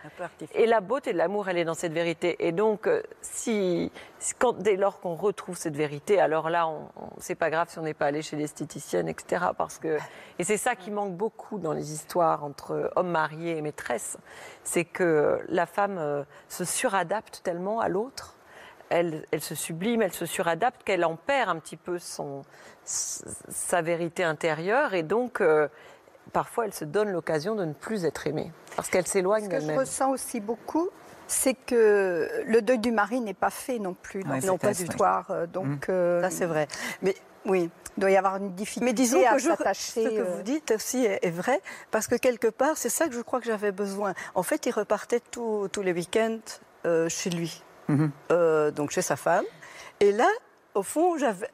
Et 0.56 0.66
la 0.66 0.82
beauté 0.82 1.14
de 1.14 1.18
l'amour, 1.18 1.48
elle 1.50 1.58
est 1.58 1.66
dans 1.66 1.74
cette 1.74 1.94
vérité. 1.94 2.36
Et 2.46 2.52
donc, 2.52 2.88
euh, 2.88 3.04
si, 3.22 3.92
quand, 4.40 4.54
dès 4.58 4.76
lors 4.76 5.00
qu'on 5.00 5.16
retrouve 5.16 5.58
cette 5.58 5.76
vérité, 5.76 6.20
alors 6.20 6.50
là, 6.50 6.68
on, 6.68 6.90
on- 7.02 7.10
c'est 7.20 7.36
pas 7.36 7.50
grave 7.50 7.70
si 7.70 7.78
on 7.80 7.84
n'est 7.84 7.94
pas 7.94 8.08
allé 8.08 8.22
chez 8.22 8.36
l'esthéticienne, 8.36 9.08
etc. 9.08 9.46
Parce 9.58 9.78
que, 9.78 9.98
et 10.40 10.44
c'est 10.44 10.58
ça 10.58 10.76
qui 10.76 10.92
manque 10.92 11.14
beaucoup 11.16 11.60
dans 11.60 11.74
les 11.74 11.94
histoires 11.94 12.44
entre 12.44 12.92
hommes 12.96 13.12
mariés 13.12 13.58
et 13.58 13.62
maîtresses, 13.62 14.18
c'est 14.64 14.86
que 14.86 15.40
la 15.50 15.66
femme 15.66 15.98
euh, 15.98 16.24
se 16.50 16.66
suradapte 16.66 17.42
tellement 17.44 17.80
à 17.80 17.90
l'autre. 17.90 18.34
Elle, 18.90 19.26
elle 19.32 19.42
se 19.42 19.54
sublime, 19.56 20.02
elle 20.02 20.14
se 20.14 20.26
suradapte, 20.26 20.84
qu'elle 20.84 21.04
en 21.04 21.16
perd 21.18 21.50
un 21.50 21.60
petit 21.60 21.76
peu 21.78 22.00
son, 22.00 22.44
sa 22.86 23.82
vérité 23.82 24.24
intérieure. 24.24 24.94
Et 24.94 25.04
donc, 25.04 25.42
euh, 25.42 25.68
parfois, 26.34 26.66
elle 26.66 26.74
se 26.74 26.86
donne 26.86 27.10
l'occasion 27.12 27.56
de 27.56 27.66
ne 27.66 27.74
plus 27.74 28.06
être 28.06 28.28
aimée. 28.28 28.52
Parce 28.76 28.90
qu'elle 28.90 29.08
s'éloigne 29.08 29.46
Ce 29.46 29.50
que 29.50 29.56
je 29.56 29.60
d'elle-même. 29.60 29.80
ressens 29.80 30.12
aussi 30.12 30.40
beaucoup, 30.40 30.90
c'est 31.28 31.54
que 31.54 32.30
le 32.46 32.62
deuil 32.62 32.80
du 32.80 32.92
mari 32.92 33.20
n'est 33.20 33.34
pas 33.34 33.50
fait 33.50 33.80
non 33.80 33.94
plus 33.94 34.24
dans 34.24 34.40
c'est 34.40 34.58
classe, 34.58 34.80
oui. 34.80 34.86
histoire. 34.88 35.32
euh, 35.32 35.46
Donc, 35.48 35.90
euh, 35.90 36.22
Ça, 36.22 36.30
c'est 36.30 36.46
vrai. 36.46 36.68
Mais 37.02 37.14
oui. 37.46 37.70
il 37.98 38.00
doit 38.00 38.12
y 38.12 38.16
avoir 38.16 38.38
une 38.38 38.54
difficulté 38.54 38.86
Mais 38.86 38.94
disons 38.94 39.20
à 39.28 39.34
que 39.34 39.40
je- 39.40 39.50
ce 39.74 40.00
que 40.00 40.20
euh, 40.20 40.24
vous 40.24 40.44
dites 40.44 40.72
aussi 40.72 41.04
est, 41.04 41.20
est 41.26 41.30
vrai, 41.32 41.62
parce 41.92 42.08
que 42.08 42.16
quelque 42.16 42.48
part, 42.48 42.78
c'est 42.78 42.88
ça 42.90 43.08
que 43.10 43.14
je 43.14 43.22
crois 43.22 43.42
que 43.42 43.48
j'avais 43.48 43.74
besoin. 43.74 44.14
En 44.36 44.44
fait, 44.44 44.66
il 44.66 44.72
repartait 44.72 45.20
tous 45.32 45.68
tous 45.74 45.82
les 45.82 45.92
week-ends 45.92 46.40
euh, 46.86 47.10
chez 47.10 47.30
lui, 47.32 47.64
Euh, 48.32 48.72
donc 48.72 48.92
chez 48.92 49.02
sa 49.02 49.16
femme. 49.16 49.46
Et 50.00 50.12
là, 50.12 50.30
au 50.74 50.84
fond, 50.84 51.18
j'avais. 51.18 51.50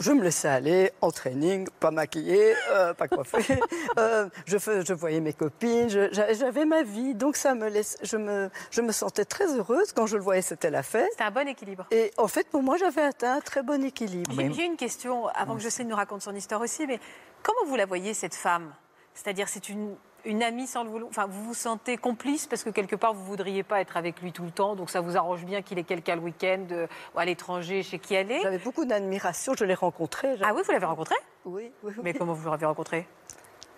Je 0.00 0.10
me 0.10 0.24
laissais 0.24 0.48
aller 0.48 0.90
en 1.02 1.12
training, 1.12 1.68
pas 1.78 1.92
maquillée, 1.92 2.52
euh, 2.72 2.94
pas 2.94 3.06
coiffée. 3.06 3.60
Euh, 3.96 4.28
je, 4.44 4.58
fais- 4.58 4.84
je 4.84 4.92
voyais 4.92 5.20
mes 5.20 5.32
copines, 5.32 5.88
je- 5.88 6.12
j'a- 6.12 6.32
j'avais 6.32 6.64
ma 6.64 6.82
vie, 6.82 7.14
donc 7.14 7.36
ça 7.36 7.54
me 7.54 7.68
laisse, 7.68 7.96
je 8.02 8.16
me, 8.16 8.50
je 8.72 8.80
me 8.80 8.90
sentais 8.90 9.24
très 9.24 9.46
heureuse 9.56 9.92
quand 9.92 10.06
je 10.08 10.16
le 10.16 10.22
voyais, 10.24 10.42
c'était 10.42 10.70
la 10.70 10.82
fête. 10.82 11.08
C'est 11.16 11.22
un 11.22 11.30
bon 11.30 11.46
équilibre. 11.46 11.86
Et 11.92 12.10
en 12.16 12.26
fait, 12.26 12.48
pour 12.48 12.60
moi, 12.64 12.76
j'avais 12.76 13.02
atteint 13.02 13.34
un 13.36 13.40
très 13.40 13.62
bon 13.62 13.84
équilibre. 13.84 14.32
J'ai 14.52 14.64
une 14.64 14.76
question, 14.76 15.28
avant 15.28 15.54
que 15.54 15.62
Jocelyne 15.62 15.90
nous 15.90 15.94
raconte 15.96 16.22
son 16.22 16.34
histoire 16.34 16.60
aussi, 16.60 16.88
mais 16.88 16.98
comment 17.44 17.64
vous 17.68 17.76
la 17.76 17.86
voyez, 17.86 18.14
cette 18.14 18.34
femme? 18.34 18.74
C'est-à-dire, 19.14 19.48
c'est 19.48 19.68
une, 19.68 19.94
une 20.24 20.42
amie 20.42 20.66
sans 20.66 20.84
le 20.84 20.90
vouloir 20.90 21.08
Enfin, 21.10 21.26
vous 21.26 21.44
vous 21.44 21.54
sentez 21.54 21.96
complice 21.96 22.46
parce 22.46 22.64
que 22.64 22.70
quelque 22.70 22.96
part, 22.96 23.14
vous 23.14 23.22
ne 23.22 23.26
voudriez 23.26 23.62
pas 23.62 23.80
être 23.80 23.96
avec 23.96 24.20
lui 24.22 24.32
tout 24.32 24.44
le 24.44 24.50
temps, 24.50 24.74
donc 24.76 24.90
ça 24.90 25.00
vous 25.00 25.16
arrange 25.16 25.44
bien 25.44 25.62
qu'il 25.62 25.78
ait 25.78 25.84
quelqu'un 25.84 26.16
le 26.16 26.22
week-end 26.22 26.64
euh, 26.70 26.86
ou 27.14 27.18
à 27.18 27.24
l'étranger 27.24 27.82
chez 27.82 27.98
qui 27.98 28.16
aller 28.16 28.40
J'avais 28.42 28.58
beaucoup 28.58 28.84
d'admiration, 28.84 29.54
je 29.56 29.64
l'ai 29.64 29.74
rencontré. 29.74 30.36
Ah 30.42 30.52
oui, 30.54 30.62
vous 30.64 30.72
l'avez 30.72 30.86
rencontré? 30.86 31.14
Oui, 31.44 31.70
oui, 31.82 31.92
oui. 31.96 32.02
Mais 32.02 32.14
comment 32.14 32.32
vous 32.32 32.50
l'avez 32.50 32.66
rencontré? 32.66 33.06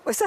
Oui, 0.07 0.15
ça, 0.15 0.27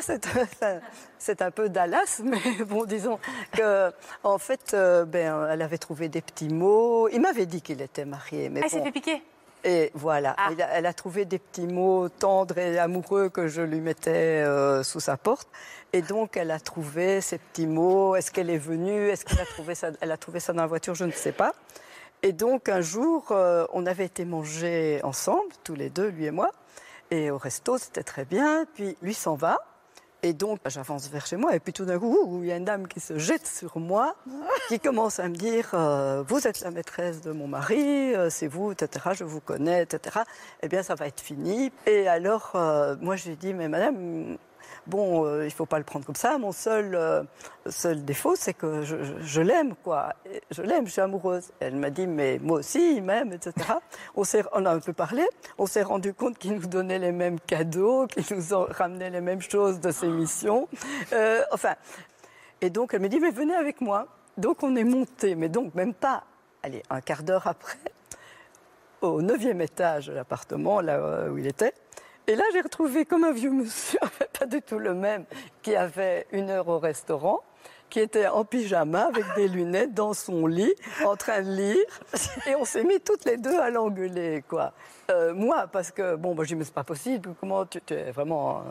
c'est 1.18 1.42
un 1.42 1.52
peu 1.52 1.70
Dallas, 1.70 2.20
mais 2.24 2.38
bon, 2.66 2.84
disons 2.84 3.18
que, 3.54 3.92
en 4.24 4.38
fait, 4.38 4.74
euh, 4.74 5.06
ben, 5.06 5.48
elle 5.50 5.62
avait 5.62 5.78
trouvé 5.78 6.10
des 6.10 6.22
petits 6.22 6.50
mots. 6.50 7.08
Il 7.08 7.22
m'avait 7.22 7.46
dit 7.46 7.62
qu'il 7.62 7.82
était 7.82 8.04
marié, 8.04 8.50
mais 8.50 8.60
Ah, 8.62 8.66
il 8.66 8.70
s'est 8.70 8.80
bon. 8.80 8.86
fait 8.86 8.92
piquer? 8.92 9.24
Et 9.64 9.92
voilà, 9.94 10.36
Ah. 10.38 10.50
Il 10.52 10.62
a- 10.62 10.70
elle 10.72 10.86
a 10.86 10.94
trouvé 10.94 11.26
des 11.26 11.38
petits 11.40 11.68
mots 11.68 12.08
tendres 12.08 12.58
et 12.58 12.80
amoureux 12.80 13.28
que 13.30 13.48
je 13.48 13.62
lui 13.62 13.82
mettais 13.82 14.42
euh, 14.46 14.84
sous 14.84 15.00
sa 15.02 15.18
porte. 15.18 15.50
Et 15.92 16.02
donc, 16.02 16.38
elle 16.38 16.52
a 16.52 16.60
trouvé 16.60 17.20
ces 17.20 17.38
petits 17.40 17.68
mots. 17.68 18.16
Est-ce 18.16 18.32
qu'elle 18.32 18.50
est 18.50 18.58
venue? 18.58 19.10
Est-ce 19.10 19.26
qu'elle 19.26 19.42
a 19.42 19.46
trouvé 19.46 19.76
ça? 19.76 19.90
Elle 20.00 20.12
a 20.12 20.18
trouvé 20.18 20.40
ça 20.40 20.54
dans 20.54 20.62
la 20.62 20.68
voiture? 20.68 20.96
Je 20.96 21.04
ne 21.06 21.12
sais 21.12 21.34
pas. 21.34 21.54
Et 22.22 22.32
donc, 22.32 22.70
un 22.70 22.82
jour, 22.82 23.28
euh, 23.32 23.66
on 23.74 23.86
avait 23.86 24.06
été 24.06 24.24
manger 24.26 25.00
ensemble, 25.04 25.52
tous 25.64 25.76
les 25.76 25.90
deux, 25.90 26.08
lui 26.10 26.26
et 26.26 26.32
moi. 26.32 26.52
Et 27.12 27.32
au 27.32 27.38
resto, 27.38 27.78
c'était 27.78 28.04
très 28.04 28.24
bien. 28.26 28.66
Puis, 28.76 28.96
lui 29.02 29.14
s'en 29.14 29.36
va. 29.36 29.58
Et 30.22 30.34
donc, 30.34 30.60
j'avance 30.66 31.08
vers 31.10 31.26
chez 31.26 31.38
moi, 31.38 31.56
et 31.56 31.60
puis 31.62 31.72
tout 31.72 31.86
d'un 31.86 31.98
coup, 31.98 32.42
il 32.42 32.50
y 32.50 32.52
a 32.52 32.58
une 32.58 32.66
dame 32.66 32.88
qui 32.88 33.00
se 33.00 33.18
jette 33.18 33.48
sur 33.48 33.80
moi, 33.80 34.16
qui 34.68 34.80
commence 34.80 35.20
à 35.20 35.30
me 35.30 35.36
dire 35.36 35.70
euh, 35.74 36.24
Vous 36.28 36.46
êtes 36.46 36.60
la 36.60 36.72
maîtresse 36.72 37.22
de 37.22 37.32
mon 37.32 37.48
mari, 37.48 38.14
euh, 38.14 38.30
c'est 38.30 38.48
vous, 38.48 38.72
etc., 38.72 39.12
je 39.14 39.24
vous 39.24 39.40
connais, 39.40 39.84
etc. 39.84 40.20
Eh 40.62 40.68
bien, 40.68 40.84
ça 40.84 40.96
va 40.96 41.08
être 41.08 41.22
fini. 41.22 41.72
Et 41.86 42.08
alors, 42.10 42.52
euh, 42.56 42.98
moi, 43.00 43.16
j'ai 43.16 43.38
dit 43.38 43.54
Mais 43.54 43.70
madame, 43.70 44.38
bon, 44.88 45.26
euh, 45.26 45.44
il 45.44 45.46
ne 45.46 45.52
faut 45.52 45.66
pas 45.66 45.78
le 45.78 45.84
prendre 45.84 46.06
comme 46.06 46.16
ça. 46.16 46.38
Mon 46.38 46.52
seul, 46.52 46.96
euh, 46.96 47.24
seul 47.68 48.04
défaut, 48.04 48.36
c'est 48.36 48.54
que 48.54 48.84
je, 48.84 49.42
l'aime, 49.42 49.76
quoi. 49.84 50.14
Je 50.52 50.62
l'aime, 50.62 50.86
je 50.88 50.92
suis 50.92 51.02
amoureuse. 51.02 51.52
Elle 51.60 51.76
m'a 51.76 51.90
dit 51.90 52.08
Mais 52.08 52.40
moi 52.42 52.60
aussi, 52.60 52.96
il 52.98 53.04
m'aime, 53.04 53.34
etc. 53.34 53.54
On, 54.16 54.24
a 54.66 54.72
un 54.72 54.80
peu 54.80 54.94
parlé. 54.94 55.24
On 55.58 55.66
s'est 55.66 55.84
rendu 55.84 56.14
compte 56.14 56.38
qu'il 56.38 56.56
nous 56.56 56.68
donnait 56.68 57.00
les 57.00 57.12
mêmes 57.12 57.40
cadeaux, 57.40 58.08
qu'il 58.08 58.26
nous 58.36 58.54
en 58.54 58.66
ramenait 58.66 59.10
les 59.10 59.22
mêmes 59.22 59.42
choses 59.42 59.80
de 59.80 59.92
ses 59.92 60.08
missions. 60.08 60.68
Euh, 61.14 61.44
enfin, 61.52 61.76
et 62.62 62.70
donc 62.70 62.94
elle 62.94 63.02
me 63.02 63.10
dit, 63.10 63.20
mais 63.20 63.32
venez 63.32 63.56
avec 63.56 63.82
moi. 63.82 64.08
Donc 64.38 64.64
on 64.64 64.76
est 64.76 64.84
monté, 64.84 65.36
mais 65.36 65.50
donc 65.50 65.76
même 65.76 65.94
pas, 65.94 66.24
allez, 66.64 66.84
un 66.90 67.02
quart 67.02 67.24
d'heure 67.24 67.48
après, 67.48 67.78
au 69.02 69.22
neuvième 69.22 69.62
étage 69.62 70.08
de 70.08 70.14
l'appartement, 70.14 70.82
là 70.82 71.30
où 71.30 71.38
il 71.38 71.48
était. 71.48 71.74
Et 72.30 72.36
là, 72.36 72.44
j'ai 72.54 72.62
retrouvé 72.62 73.06
comme 73.06 73.24
un 73.24 73.32
vieux 73.32 73.50
monsieur, 73.50 73.98
pas 74.40 74.46
du 74.46 74.62
tout 74.62 74.78
le 74.78 74.94
même, 74.94 75.26
qui 75.64 75.76
avait 75.76 76.28
une 76.32 76.52
heure 76.52 76.68
au 76.68 76.78
restaurant, 76.78 77.42
qui 77.90 78.00
était 78.00 78.28
en 78.28 78.46
pyjama 78.46 79.06
avec 79.06 79.26
des 79.36 79.48
lunettes 79.48 79.96
dans 79.96 80.14
son 80.14 80.46
lit, 80.46 80.76
en 81.04 81.16
train 81.16 81.42
de 81.42 81.50
lire. 81.50 81.86
Et 82.46 82.56
on 82.56 82.66
s'est 82.66 82.84
mis 82.84 83.00
toutes 83.00 83.26
les 83.26 83.38
deux 83.38 83.60
à 83.60 83.72
l'engueuler, 83.72 84.44
quoi. 84.48 84.74
Euh, 85.10 85.34
moi, 85.34 85.66
parce 85.72 85.90
que, 85.90 86.18
bon, 86.18 86.36
moi, 86.36 86.44
je 86.44 86.50
dis, 86.50 86.56
mais 86.56 86.66
c'est 86.66 86.74
pas 86.74 86.84
possible, 86.84 87.34
comment 87.40 87.66
tu 87.66 87.80
es 87.92 88.12
vraiment 88.12 88.64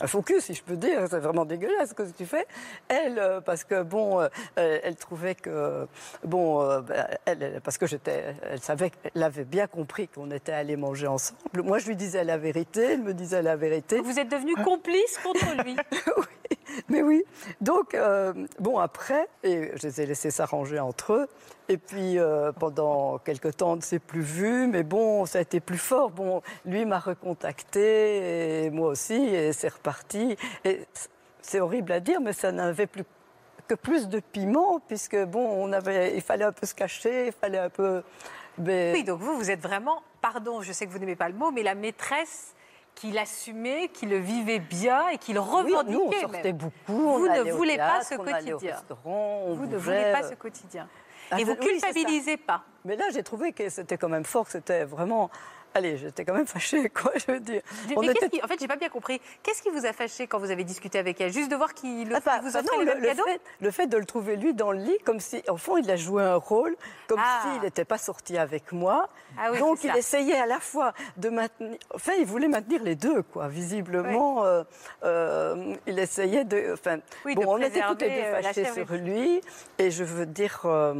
un, 0.00 0.04
un 0.04 0.06
focus, 0.06 0.44
si 0.44 0.54
je 0.54 0.62
peux 0.62 0.76
dire, 0.76 1.00
c'est 1.08 1.18
vraiment 1.18 1.44
dégueulasse 1.44 1.90
ce 1.90 1.94
que 1.94 2.02
tu 2.10 2.26
fais. 2.26 2.46
Elle, 2.88 3.18
euh, 3.18 3.40
parce 3.40 3.64
que, 3.64 3.82
bon, 3.82 4.20
euh, 4.20 4.28
elle, 4.56 4.80
elle 4.84 4.96
trouvait 4.96 5.34
que, 5.34 5.86
bon, 6.24 6.62
euh, 6.62 6.80
elle, 7.24 7.42
elle- 7.42 7.60
parce 7.60 7.78
que 7.78 7.86
j'étais, 7.86 8.34
elle 8.50 8.60
savait, 8.60 8.90
elle 9.14 9.22
avait 9.22 9.44
bien 9.44 9.66
compris 9.66 10.08
qu'on 10.08 10.30
était 10.30 10.52
allés 10.52 10.76
manger 10.76 11.06
ensemble. 11.06 11.62
Moi, 11.64 11.78
je 11.78 11.88
lui 11.88 11.96
disais 11.96 12.24
la 12.24 12.38
vérité, 12.38 12.82
elle 12.92 13.02
me 13.02 13.14
disait 13.14 13.42
la 13.42 13.56
vérité. 13.56 14.00
Vous 14.00 14.18
êtes 14.18 14.28
devenu 14.30 14.54
complice 14.56 15.18
contre 15.22 15.62
lui. 15.64 15.76
oui, 16.16 16.24
mais 16.88 17.02
oui. 17.02 17.24
Donc, 17.60 17.94
euh, 17.94 18.32
bon, 18.58 18.78
après, 18.78 19.28
et 19.42 19.70
je 19.76 19.86
les 19.86 20.00
ai 20.00 20.06
laissés 20.06 20.30
s'arranger 20.30 20.78
entre 20.78 21.12
eux. 21.12 21.28
Et 21.68 21.78
puis, 21.78 22.18
euh, 22.18 22.52
pendant 22.52 23.18
quelque 23.18 23.48
temps, 23.48 23.72
on 23.72 23.76
ne 23.76 23.80
s'est 23.80 23.98
plus 23.98 24.20
vu, 24.20 24.66
mais 24.68 24.82
bon, 24.82 25.26
ça 25.26 25.38
a 25.38 25.42
été 25.42 25.60
plus 25.60 25.78
fort. 25.78 26.10
Bon, 26.10 26.42
lui 26.64 26.84
m'a 26.84 26.98
recontacté, 26.98 28.64
et 28.64 28.70
moi 28.70 28.88
aussi, 28.88 29.14
et 29.14 29.52
c'est 29.52 29.68
reparti. 29.68 30.36
Et 30.64 30.86
c'est 31.40 31.60
horrible 31.60 31.92
à 31.92 32.00
dire, 32.00 32.20
mais 32.20 32.32
ça 32.32 32.52
n'avait 32.52 32.86
plus 32.86 33.04
que 33.68 33.74
plus 33.74 34.08
de 34.08 34.20
piment, 34.20 34.80
puisque, 34.86 35.16
bon, 35.24 35.44
on 35.44 35.72
avait, 35.72 36.14
il 36.14 36.22
fallait 36.22 36.44
un 36.44 36.52
peu 36.52 36.66
se 36.66 36.74
cacher, 36.74 37.26
il 37.26 37.32
fallait 37.32 37.58
un 37.58 37.70
peu... 37.70 38.02
Oui, 38.58 39.04
donc 39.04 39.20
vous, 39.20 39.36
vous 39.36 39.50
êtes 39.50 39.60
vraiment, 39.60 40.02
pardon, 40.22 40.62
je 40.62 40.72
sais 40.72 40.86
que 40.86 40.90
vous 40.92 40.98
n'aimez 40.98 41.16
pas 41.16 41.28
le 41.28 41.34
mot, 41.34 41.50
mais 41.50 41.62
la 41.62 41.74
maîtresse 41.74 42.54
qui 42.96 43.12
l'assumait, 43.12 43.88
qui 43.88 44.06
le 44.06 44.16
vivait 44.18 44.58
bien 44.58 45.08
et 45.10 45.18
qui 45.18 45.32
le 45.32 45.40
Oui, 45.40 45.46
revendiquait. 45.48 45.92
nous, 45.92 46.00
on 46.08 46.12
sortait 46.20 46.42
même. 46.42 46.56
beaucoup. 46.56 46.72
Vous 46.88 47.08
on 47.26 47.44
ne 47.44 47.52
voulez 47.52 47.76
pas 47.76 48.00
théâtre, 48.00 48.06
ce 48.06 48.14
quotidien. 48.16 48.76
on 49.04 49.54
Vous 49.54 49.66
ne 49.66 49.76
voulez 49.76 50.12
pas 50.12 50.24
euh, 50.24 50.30
ce 50.30 50.34
quotidien. 50.34 50.88
Ah, 51.30 51.38
Et 51.40 51.44
vous 51.44 51.52
oui, 51.60 51.66
culpabilisez 51.80 52.36
pas. 52.38 52.62
Mais 52.84 52.96
là, 52.96 53.04
j'ai 53.12 53.22
trouvé 53.22 53.52
que 53.52 53.68
c'était 53.68 53.98
quand 53.98 54.08
même 54.08 54.24
fort, 54.24 54.46
que 54.46 54.52
c'était 54.52 54.84
vraiment 54.84 55.30
allez, 55.76 55.96
j'étais 55.96 56.24
quand 56.24 56.34
même 56.34 56.46
fâchée, 56.46 56.88
quoi, 56.94 57.12
je 57.16 57.32
veux 57.32 57.40
dire. 57.40 57.62
Mais 57.88 57.94
On 57.96 58.00
qu'est-ce 58.00 58.12
était- 58.12 58.28
qui- 58.30 58.42
en 58.44 58.48
fait, 58.48 58.58
j'ai 58.60 58.68
pas 58.68 58.76
bien 58.76 58.88
compris. 58.88 59.20
Qu'est-ce 59.42 59.62
qui 59.62 59.70
vous 59.70 59.86
a 59.86 59.92
fâché 59.92 60.26
quand 60.26 60.38
vous 60.38 60.50
avez 60.50 60.64
discuté 60.64 60.98
avec 60.98 61.20
elle? 61.20 61.32
Juste 61.32 61.50
de 61.50 61.56
voir 61.56 61.74
qu'il 61.74 62.08
le 62.08 62.16
Enfin, 62.16 62.40
vous 62.42 62.56
ah 62.56 62.60
offrait 62.60 62.76
non, 62.84 62.92
le, 62.94 63.00
le 63.00 63.06
cadeaux 63.06 63.24
fait, 63.24 63.40
le 63.60 63.70
fait 63.70 63.86
de 63.86 63.96
le 63.96 64.04
trouver 64.04 64.36
lui 64.36 64.54
dans 64.54 64.72
le 64.72 64.78
lit, 64.78 64.96
comme 65.04 65.20
si, 65.20 65.42
au 65.48 65.56
fond, 65.56 65.76
il 65.76 65.90
a 65.90 65.96
joué 65.96 66.22
un 66.22 66.36
rôle, 66.36 66.76
comme 67.08 67.20
Ah. 67.22 67.42
s'il 67.52 67.62
n'était 67.62 67.84
pas 67.84 67.98
sorti 67.98 68.36
avec 68.38 68.72
moi. 68.72 69.08
Ah 69.38 69.50
oui, 69.52 69.58
Donc 69.58 69.84
il 69.84 69.90
ça. 69.90 69.98
essayait 69.98 70.36
à 70.38 70.46
la 70.46 70.60
fois 70.60 70.92
de 71.16 71.28
maintenir, 71.28 71.76
enfin, 71.94 72.12
il 72.18 72.26
voulait 72.26 72.48
maintenir 72.48 72.82
les 72.82 72.94
deux, 72.94 73.22
quoi. 73.22 73.48
Visiblement, 73.48 74.44
euh, 74.44 74.64
euh, 75.04 75.74
il 75.86 75.98
essayait 75.98 76.44
de, 76.44 76.72
enfin, 76.72 76.98
Oui, 77.24 77.34
bon, 77.34 77.44
on 77.46 77.58
était 77.58 77.80
toutes 77.86 78.02
les 78.02 78.08
deux 78.08 78.14
euh, 78.14 78.40
et 78.54 78.72
sur 78.72 78.94
lui, 78.94 79.40
et 79.78 79.90
je 79.90 80.04
veux 80.04 80.26
dire. 80.26 80.60
euh, 80.64 80.94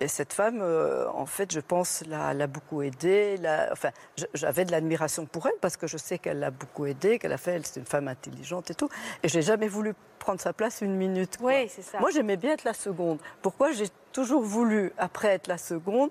et 0.00 0.08
cette 0.08 0.32
femme, 0.32 0.60
euh, 0.62 1.08
en 1.10 1.26
fait, 1.26 1.52
je 1.52 1.60
pense, 1.60 2.04
l'a, 2.06 2.46
beaucoup 2.46 2.82
aidée. 2.82 3.36
enfin, 3.72 3.90
j'avais 4.34 4.64
de 4.64 4.70
l'admiration 4.70 5.26
pour 5.26 5.46
elle 5.46 5.58
parce 5.60 5.76
que 5.76 5.86
je 5.86 5.96
sais 5.96 6.18
qu'elle 6.18 6.38
l'a 6.38 6.50
beaucoup 6.50 6.86
aidée, 6.86 7.18
qu'elle 7.18 7.32
a 7.32 7.38
fait, 7.38 7.52
elle, 7.52 7.66
c'est 7.66 7.80
une 7.80 7.86
femme 7.86 8.08
intelligente 8.08 8.70
et 8.70 8.74
tout. 8.74 8.88
Et 9.22 9.28
j'ai 9.28 9.42
jamais 9.42 9.68
voulu 9.68 9.94
prendre 10.18 10.40
sa 10.40 10.52
place 10.52 10.80
une 10.82 10.94
minute. 10.94 11.36
quoi. 11.38 11.52
Oui, 11.52 11.68
c'est 11.68 11.82
ça. 11.82 11.98
Moi, 11.98 12.10
j'aimais 12.10 12.36
bien 12.36 12.52
être 12.52 12.64
la 12.64 12.74
seconde. 12.74 13.18
Pourquoi 13.42 13.72
j'ai 13.72 13.88
toujours 14.12 14.42
voulu, 14.42 14.92
après 14.98 15.28
être 15.28 15.48
la 15.48 15.58
seconde, 15.58 16.10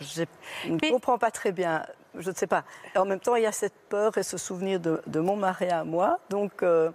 je 0.00 0.22
ne 0.68 0.78
Mais- 0.80 0.90
comprends 0.90 1.18
pas 1.18 1.30
très 1.30 1.52
bien. 1.52 1.84
Je 2.14 2.30
ne 2.30 2.34
sais 2.34 2.46
pas. 2.46 2.64
Et 2.94 2.98
en 2.98 3.04
même 3.04 3.20
temps, 3.20 3.36
il 3.36 3.42
y 3.42 3.46
a 3.46 3.52
cette 3.52 3.74
peur 3.88 4.16
et 4.18 4.22
ce 4.22 4.38
souvenir 4.38 4.80
de, 4.80 5.02
de 5.06 5.20
mon 5.20 5.36
mari 5.36 5.68
à 5.68 5.84
moi. 5.84 6.18
Donc, 6.30 6.62
euh, 6.62 6.90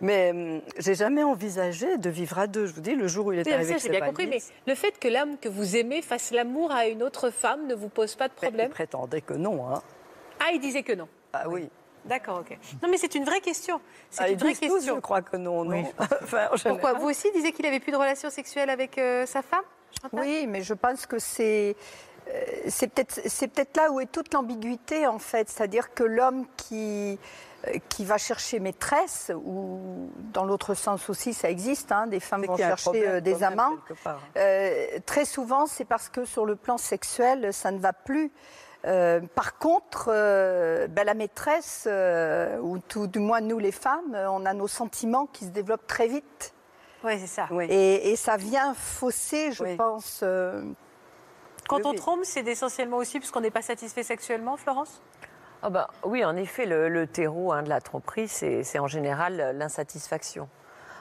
mais 0.00 0.30
hum, 0.30 0.60
j'ai 0.78 0.94
jamais 0.94 1.22
envisagé 1.22 1.96
de 1.98 2.10
vivre 2.10 2.38
à 2.38 2.46
deux. 2.46 2.66
Je 2.66 2.74
vous 2.74 2.80
dis, 2.80 2.94
le 2.94 3.06
jour 3.08 3.26
où 3.26 3.32
il 3.32 3.38
est 3.40 3.46
Oui, 3.46 3.52
arrivé 3.52 3.76
j'ai 3.78 3.88
bien 3.88 4.00
compris, 4.00 4.26
mais 4.26 4.38
le 4.66 4.74
fait 4.74 4.98
que 4.98 5.08
l'homme 5.08 5.38
que 5.38 5.48
vous 5.48 5.76
aimez 5.76 6.02
fasse 6.02 6.30
l'amour 6.30 6.72
à 6.72 6.86
une 6.86 7.02
autre 7.02 7.30
femme 7.30 7.66
ne 7.66 7.74
vous 7.74 7.88
pose 7.88 8.14
pas 8.14 8.28
de 8.28 8.34
il 8.36 8.40
problème 8.42 8.70
prétendait 8.70 9.20
que 9.20 9.34
non. 9.34 9.68
Hein. 9.68 9.82
Ah, 10.40 10.50
il 10.52 10.60
disait 10.60 10.82
que 10.82 10.92
non. 10.92 11.08
Ah 11.32 11.48
oui. 11.48 11.68
D'accord, 12.04 12.40
ok. 12.40 12.58
Non, 12.82 12.90
mais 12.90 12.98
c'est 12.98 13.14
une 13.14 13.24
vraie 13.24 13.40
question. 13.40 13.80
C'est 14.10 14.24
Ah, 14.24 14.28
une 14.28 14.36
vraie 14.36 14.50
disent 14.50 14.60
tous, 14.60 14.74
question. 14.74 14.96
je 14.96 15.00
crois 15.00 15.22
que 15.22 15.38
non, 15.38 15.64
non. 15.64 15.70
Oui, 15.70 15.84
Enfin, 16.22 16.48
en 16.52 16.56
général. 16.56 16.80
Pourquoi 16.80 16.92
Vous 16.98 17.08
aussi 17.08 17.30
disiez 17.32 17.50
qu'il 17.52 17.64
avait 17.64 17.80
plus 17.80 17.92
de 17.92 17.96
relation 17.96 18.28
sexuelle 18.28 18.68
avec 18.68 18.98
euh, 18.98 19.24
sa 19.24 19.40
femme 19.40 19.62
Chantal? 20.02 20.20
Oui, 20.20 20.46
mais 20.46 20.60
je 20.60 20.74
pense 20.74 21.06
que 21.06 21.18
c'est 21.18 21.74
c'est 22.68 22.88
peut-être 22.88 23.20
c'est 23.26 23.48
peut-être 23.48 23.76
là 23.76 23.90
où 23.90 24.00
est 24.00 24.06
toute 24.10 24.32
l'ambiguïté 24.32 25.06
en 25.06 25.18
fait, 25.18 25.48
c'est-à-dire 25.48 25.92
que 25.94 26.02
l'homme 26.04 26.46
qui 26.56 27.18
euh, 27.68 27.78
qui 27.88 28.04
va 28.04 28.18
chercher 28.18 28.60
maîtresse 28.60 29.30
ou 29.34 30.10
dans 30.32 30.44
l'autre 30.44 30.74
sens 30.74 31.08
aussi 31.10 31.34
ça 31.34 31.50
existe, 31.50 31.92
hein, 31.92 32.06
des 32.06 32.20
femmes 32.20 32.44
vont 32.44 32.56
chercher 32.56 32.82
problème 32.82 33.10
euh, 33.10 33.20
des 33.20 33.42
amants. 33.42 33.72
Euh, 34.36 34.86
très 35.06 35.24
souvent, 35.24 35.66
c'est 35.66 35.84
parce 35.84 36.08
que 36.08 36.24
sur 36.24 36.46
le 36.46 36.56
plan 36.56 36.78
sexuel, 36.78 37.52
ça 37.52 37.70
ne 37.70 37.78
va 37.78 37.92
plus. 37.92 38.32
Euh, 38.86 39.20
par 39.34 39.56
contre, 39.58 40.10
euh, 40.12 40.86
ben, 40.88 41.04
la 41.04 41.14
maîtresse, 41.14 41.84
euh, 41.86 42.58
ou 42.58 42.78
tout 42.78 43.06
du 43.06 43.18
moins 43.18 43.40
nous 43.40 43.58
les 43.58 43.72
femmes, 43.72 44.14
euh, 44.14 44.28
on 44.30 44.44
a 44.44 44.52
nos 44.52 44.68
sentiments 44.68 45.24
qui 45.26 45.46
se 45.46 45.50
développent 45.50 45.86
très 45.86 46.06
vite. 46.06 46.52
Oui, 47.02 47.18
c'est 47.18 47.26
ça. 47.26 47.46
Oui. 47.50 47.64
Et, 47.70 48.10
et 48.10 48.16
ça 48.16 48.36
vient 48.36 48.74
fausser, 48.74 49.52
je 49.52 49.62
Oui. 49.62 49.76
pense. 49.76 50.22
Quand 51.68 51.76
Oui, 51.78 51.82
on 51.86 51.90
oui. 51.90 51.96
trompe, 51.96 52.20
c'est 52.24 52.46
essentiellement 52.46 52.98
aussi 52.98 53.18
parce 53.20 53.30
qu'on 53.30 53.40
n'est 53.40 53.50
pas 53.50 53.62
satisfait 53.62 54.02
sexuellement, 54.02 54.56
Florence? 54.56 55.00
Ah 55.62 55.70
bah, 55.70 55.88
oui, 56.04 56.24
en 56.24 56.36
effet, 56.36 56.66
le, 56.66 56.88
le 56.88 57.06
terreau 57.06 57.52
hein, 57.52 57.62
de 57.62 57.70
la 57.70 57.80
tromperie, 57.80 58.28
c'est 58.28 58.78
en 58.78 58.86
général 58.86 59.54
l'insatisfaction. 59.56 60.48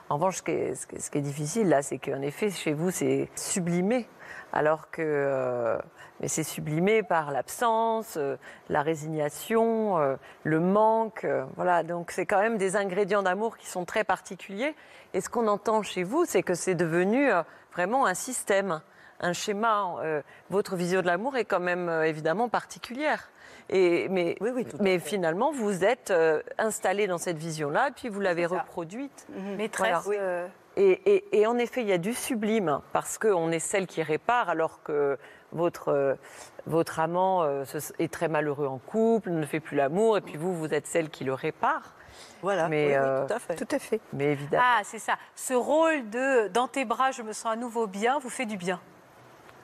En 0.09 0.15
revanche, 0.15 0.37
ce 0.37 0.43
qui 0.43 0.51
est, 0.51 0.75
ce 0.75 0.87
qui 0.87 0.95
est- 0.95 0.99
ce 0.99 1.11
qui 1.11 1.17
est 1.17 1.21
difficile, 1.21 1.69
là, 1.69 1.81
c'est 1.81 1.97
qu'en 1.97 2.21
effet, 2.21 2.49
chez 2.49 2.73
vous, 2.73 2.91
c'est 2.91 3.29
sublimé. 3.35 4.07
Alors 4.53 4.89
que. 4.91 5.01
euh, 5.01 5.77
mais 6.19 6.27
c'est 6.27 6.43
sublimé 6.43 7.03
par 7.03 7.31
l'absence, 7.31 8.15
euh, 8.17 8.37
la 8.69 8.83
résignation, 8.83 9.97
euh, 9.97 10.15
le 10.43 10.59
manque. 10.59 11.25
voilà, 11.55 11.83
donc 11.83 12.11
c'est 12.11 12.25
quand 12.25 12.39
même 12.39 12.57
des 12.57 12.75
ingrédients 12.75 13.23
d'amour 13.23 13.57
qui 13.57 13.67
sont 13.67 13.83
très 13.83 14.03
particuliers. 14.03 14.75
Et 15.13 15.21
ce 15.21 15.29
qu'on 15.29 15.47
entend 15.47 15.81
chez 15.83 16.03
vous, 16.03 16.23
c'est 16.25 16.43
que 16.43 16.53
c'est 16.53 16.75
devenu 16.75 17.29
vraiment 17.73 18.05
un 18.05 18.13
système, 18.13 18.81
un 19.23 19.33
schéma. 19.33 19.95
euh, 20.03 20.21
votre 20.49 20.75
vision 20.75 21.01
de 21.01 21.07
l'amour 21.07 21.35
est 21.37 21.45
quand 21.45 21.59
même 21.59 21.89
euh, 21.89 22.03
évidemment 22.03 22.49
particulière. 22.49 23.29
Et, 23.69 24.07
mais 24.09 24.35
Oui, 24.41 24.51
oui, 24.79 24.99
finalement, 24.99 25.51
vous 25.51 25.83
êtes 25.85 26.11
euh, 26.11 26.41
installé 26.57 27.07
dans 27.07 27.17
cette 27.17 27.37
vision-là, 27.37 27.87
et 27.87 27.91
puis 27.91 28.09
vous 28.09 28.19
l'avez 28.19 28.45
reproduite. 28.45 29.25
Maîtresse. 29.57 30.03
Voilà. 30.03 30.21
euh, 30.21 30.47
Et, 30.75 30.91
et- 31.05 31.39
et 31.39 31.47
en 31.47 31.57
effet, 31.57 31.81
il 31.81 31.87
y 31.87 31.93
a 31.93 31.97
du 31.97 32.13
sublime, 32.13 32.81
parce 32.91 33.17
qu'on 33.17 33.51
est 33.51 33.59
celle 33.59 33.87
qui 33.87 34.03
répare, 34.03 34.49
alors 34.49 34.83
que 34.83 35.17
votre, 35.53 36.17
votre 36.65 36.99
amant 36.99 37.43
euh, 37.43 37.63
est 37.99 38.11
très 38.11 38.27
malheureux 38.27 38.67
en 38.67 38.79
couple, 38.79 39.29
ne 39.31 39.45
fait 39.45 39.59
plus 39.61 39.77
l'amour, 39.77 40.17
et 40.17 40.21
puis 40.21 40.35
vous, 40.35 40.53
vous 40.53 40.73
êtes 40.73 40.87
celle 40.87 41.09
qui 41.09 41.23
le 41.23 41.33
répare. 41.33 41.93
Voilà, 42.41 42.67
Mais, 42.67 42.97
oui, 42.97 43.03
oui, 43.03 43.27
tout 43.27 43.33
à 43.33 43.39
fait. 43.39 43.55
tout 43.55 43.75
à 43.75 43.79
fait. 43.79 44.01
Mais 44.11 44.31
évidemment. 44.33 44.63
Ah, 44.65 44.81
c'est 44.83 44.99
ça. 44.99 45.13
Ce 45.35 45.53
rôle 45.53 46.09
de 46.09 46.47
dans 46.49 46.67
tes 46.67 46.85
bras, 46.85 47.11
je 47.11 47.21
me 47.21 47.31
sens 47.33 47.53
à 47.53 47.55
nouveau 47.55 47.87
bien, 47.87 48.19
vous 48.19 48.29
fait 48.29 48.45
du 48.45 48.57
bien 48.57 48.79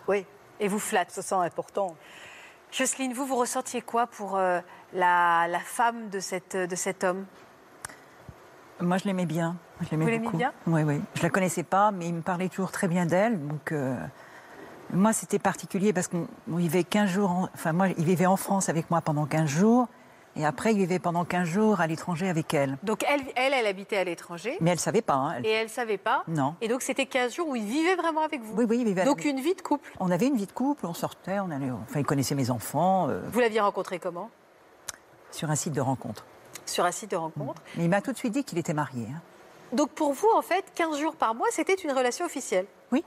Oui, 0.09 0.25
et 0.59 0.67
vous 0.67 0.79
flatte. 0.79 1.11
ce 1.11 1.21
sent 1.21 1.35
important. 1.35 1.95
Jocelyne, 2.71 3.13
vous, 3.13 3.25
vous 3.25 3.35
ressentiez 3.35 3.81
quoi 3.81 4.07
pour 4.07 4.35
euh, 4.37 4.59
la, 4.93 5.47
la 5.47 5.59
femme 5.59 6.09
de, 6.09 6.19
cette, 6.19 6.57
de 6.57 6.75
cet 6.75 7.03
homme? 7.03 7.25
Moi, 8.81 8.97
je 8.97 9.05
l'aimais 9.05 9.25
bien. 9.27 9.55
Je 9.81 9.89
l'aimais 9.91 10.05
Vous 10.05 10.09
l'aimez 10.11 10.29
bien? 10.33 10.51
Oui, 10.67 10.81
oui. 10.83 10.99
Je 11.15 11.21
la 11.23 11.29
connaissais 11.29 11.63
pas, 11.63 11.91
mais 11.91 12.07
il 12.07 12.15
me 12.15 12.21
parlait 12.21 12.49
toujours 12.49 12.71
très 12.71 12.87
bien 12.87 13.05
d'elle. 13.05 13.39
Donc, 13.47 13.71
euh, 13.71 13.95
moi, 14.93 15.13
c'était 15.13 15.37
particulier 15.39 15.93
parce 15.93 16.07
qu'on 16.07 16.27
on 16.51 16.55
vivait 16.55 16.83
15 16.83 17.09
jours. 17.09 17.29
en- 17.31 17.49
Enfin, 17.53 17.71
moi, 17.73 17.89
il 17.89 18.05
vivait 18.05 18.25
en 18.25 18.37
France 18.37 18.67
avec 18.69 18.89
moi 18.89 19.01
pendant 19.01 19.25
15 19.27 19.47
jours. 19.47 19.87
Et 20.39 20.45
après, 20.45 20.71
il 20.71 20.77
vivait 20.77 20.99
pendant 20.99 21.25
15 21.25 21.47
jours 21.49 21.81
à 21.81 21.87
l'étranger 21.87 22.29
avec 22.29 22.53
elle. 22.53 22.77
Donc 22.83 23.03
elle, 23.07 23.19
elle, 23.35 23.53
elle 23.53 23.65
habitait 23.67 23.97
à 23.97 24.05
l'étranger 24.05 24.55
Mais 24.61 24.71
elle 24.71 24.79
savait 24.79 25.01
pas. 25.01 25.15
hein, 25.15 25.33
elle- 25.37 25.45
et 25.45 25.49
elle 25.49 25.67
savait 25.69 25.97
pas. 25.97 26.23
Non. 26.29 26.55
Et 26.61 26.69
donc 26.69 26.81
c'était 26.81 27.05
15 27.05 27.35
jours 27.35 27.49
où 27.49 27.55
il 27.57 27.65
vivait 27.65 27.95
vraiment 27.95 28.21
avec 28.21 28.41
vous. 28.41 28.55
Oui, 28.55 28.65
oui, 28.69 28.77
il 28.79 28.85
vivait 28.85 29.03
Donc 29.03 29.19
avec- 29.19 29.31
une 29.31 29.41
vie 29.41 29.53
de 29.53 29.61
couple. 29.61 29.91
On 29.99 30.09
avait 30.11 30.27
une 30.27 30.37
vie 30.37 30.45
de 30.45 30.51
couple, 30.53 30.85
on 30.85 30.93
sortait, 30.93 31.39
on 31.39 31.51
allait. 31.51 31.69
Enfin, 31.71 31.99
il 31.99 32.05
connaissait 32.05 32.35
mes 32.35 32.49
enfants 32.51 33.09
euh, 33.09 33.19
Vous 33.31 33.41
l'aviez 33.41 33.59
rencontré 33.59 33.99
comment? 33.99 34.29
Sur 35.31 35.49
un 35.51 35.55
site 35.55 35.73
de 35.73 35.81
rencontre. 35.81 36.25
Sur 36.65 36.85
un 36.85 36.91
site 36.91 37.11
de 37.11 37.17
rencontre. 37.17 37.61
Mais 37.75 37.83
il 37.83 37.89
m'a 37.89 38.01
tout 38.01 38.13
de 38.13 38.17
suite 38.17 38.31
dit 38.33 38.45
qu'il 38.45 38.57
était 38.59 38.73
marié. 38.73 39.07
hein. 39.13 39.21
Donc 39.73 39.89
pour 39.89 40.13
vous, 40.13 40.29
en 40.35 40.41
fait, 40.41 40.63
15 40.73 40.97
jours 40.99 41.15
par 41.17 41.35
mois, 41.35 41.47
c'était 41.51 41.73
une 41.75 41.91
relation 41.91 42.25
officielle? 42.25 42.65
Oui. 42.93 43.03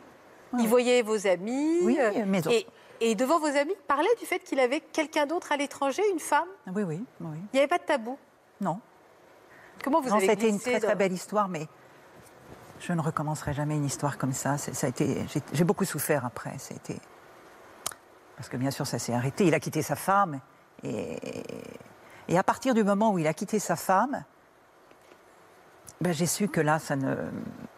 Il 0.59 0.69
voyait 0.69 1.01
vos 1.01 1.27
amis. 1.27 1.79
Oui, 1.83 1.97
euh, 1.99 2.27
mes 2.27 2.41
et, 2.51 2.67
et 3.01 3.15
devant 3.15 3.39
vos 3.39 3.47
amis, 3.47 3.75
parlait 3.87 4.15
du 4.21 4.27
fait 4.27 4.39
qu'il 4.41 4.61
avait 4.61 4.81
quelqu'un 4.81 5.27
d'autre 5.27 5.53
à 5.53 5.57
l'étranger, 5.57 6.03
une 6.13 6.21
femme? 6.21 6.49
Oui, 6.75 6.83
oui, 6.83 7.05
oui. 7.21 7.37
Il 7.53 7.57
n'y 7.57 7.59
avait 7.61 7.69
pas 7.69 7.79
de 7.79 7.85
tabou? 7.85 8.19
Non. 8.61 8.81
Comment 9.85 10.01
vous 10.01 10.11
non, 10.11 10.17
avez 10.17 10.27
c'était 10.29 10.49
une 10.49 10.61
très 10.61 10.79
très 10.79 10.93
dans- 10.93 10.97
belle 10.99 11.13
histoire, 11.13 11.49
mais 11.49 11.67
je 12.79 12.93
ne 12.93 13.01
recommencerai 13.01 13.53
jamais 13.53 13.77
une 13.77 13.85
histoire 13.85 14.19
comme 14.19 14.33
ça. 14.33 14.59
Ça 14.59 14.87
a 14.87 14.91
été, 14.91 15.27
j'ai, 15.29 15.41
j'ai 15.53 15.65
beaucoup 15.65 15.85
souffert 15.85 16.25
après. 16.25 16.57
Ça 16.59 16.75
a 16.75 16.77
été- 16.77 17.01
parce 18.37 18.49
que 18.49 18.57
bien 18.57 18.71
sûr, 18.71 18.87
ça 18.87 18.99
s'est 18.99 19.13
arrêté. 19.15 19.47
Il 19.47 19.55
a 19.55 19.61
quitté 19.61 19.83
sa 19.83 19.97
femme, 19.97 20.41
et, 20.85 21.17
et 22.29 22.39
à 22.39 22.43
partir 22.43 22.75
du 22.75 22.83
moment 22.85 23.11
où 23.13 23.19
il 23.19 23.27
a 23.27 23.35
quitté 23.35 23.59
sa 23.59 23.77
femme, 23.77 24.25
ben, 26.01 26.13
j'ai 26.13 26.27
su 26.27 26.49
que 26.49 26.61
là, 26.61 26.79
ça 26.81 26.97
ne, 26.97 27.15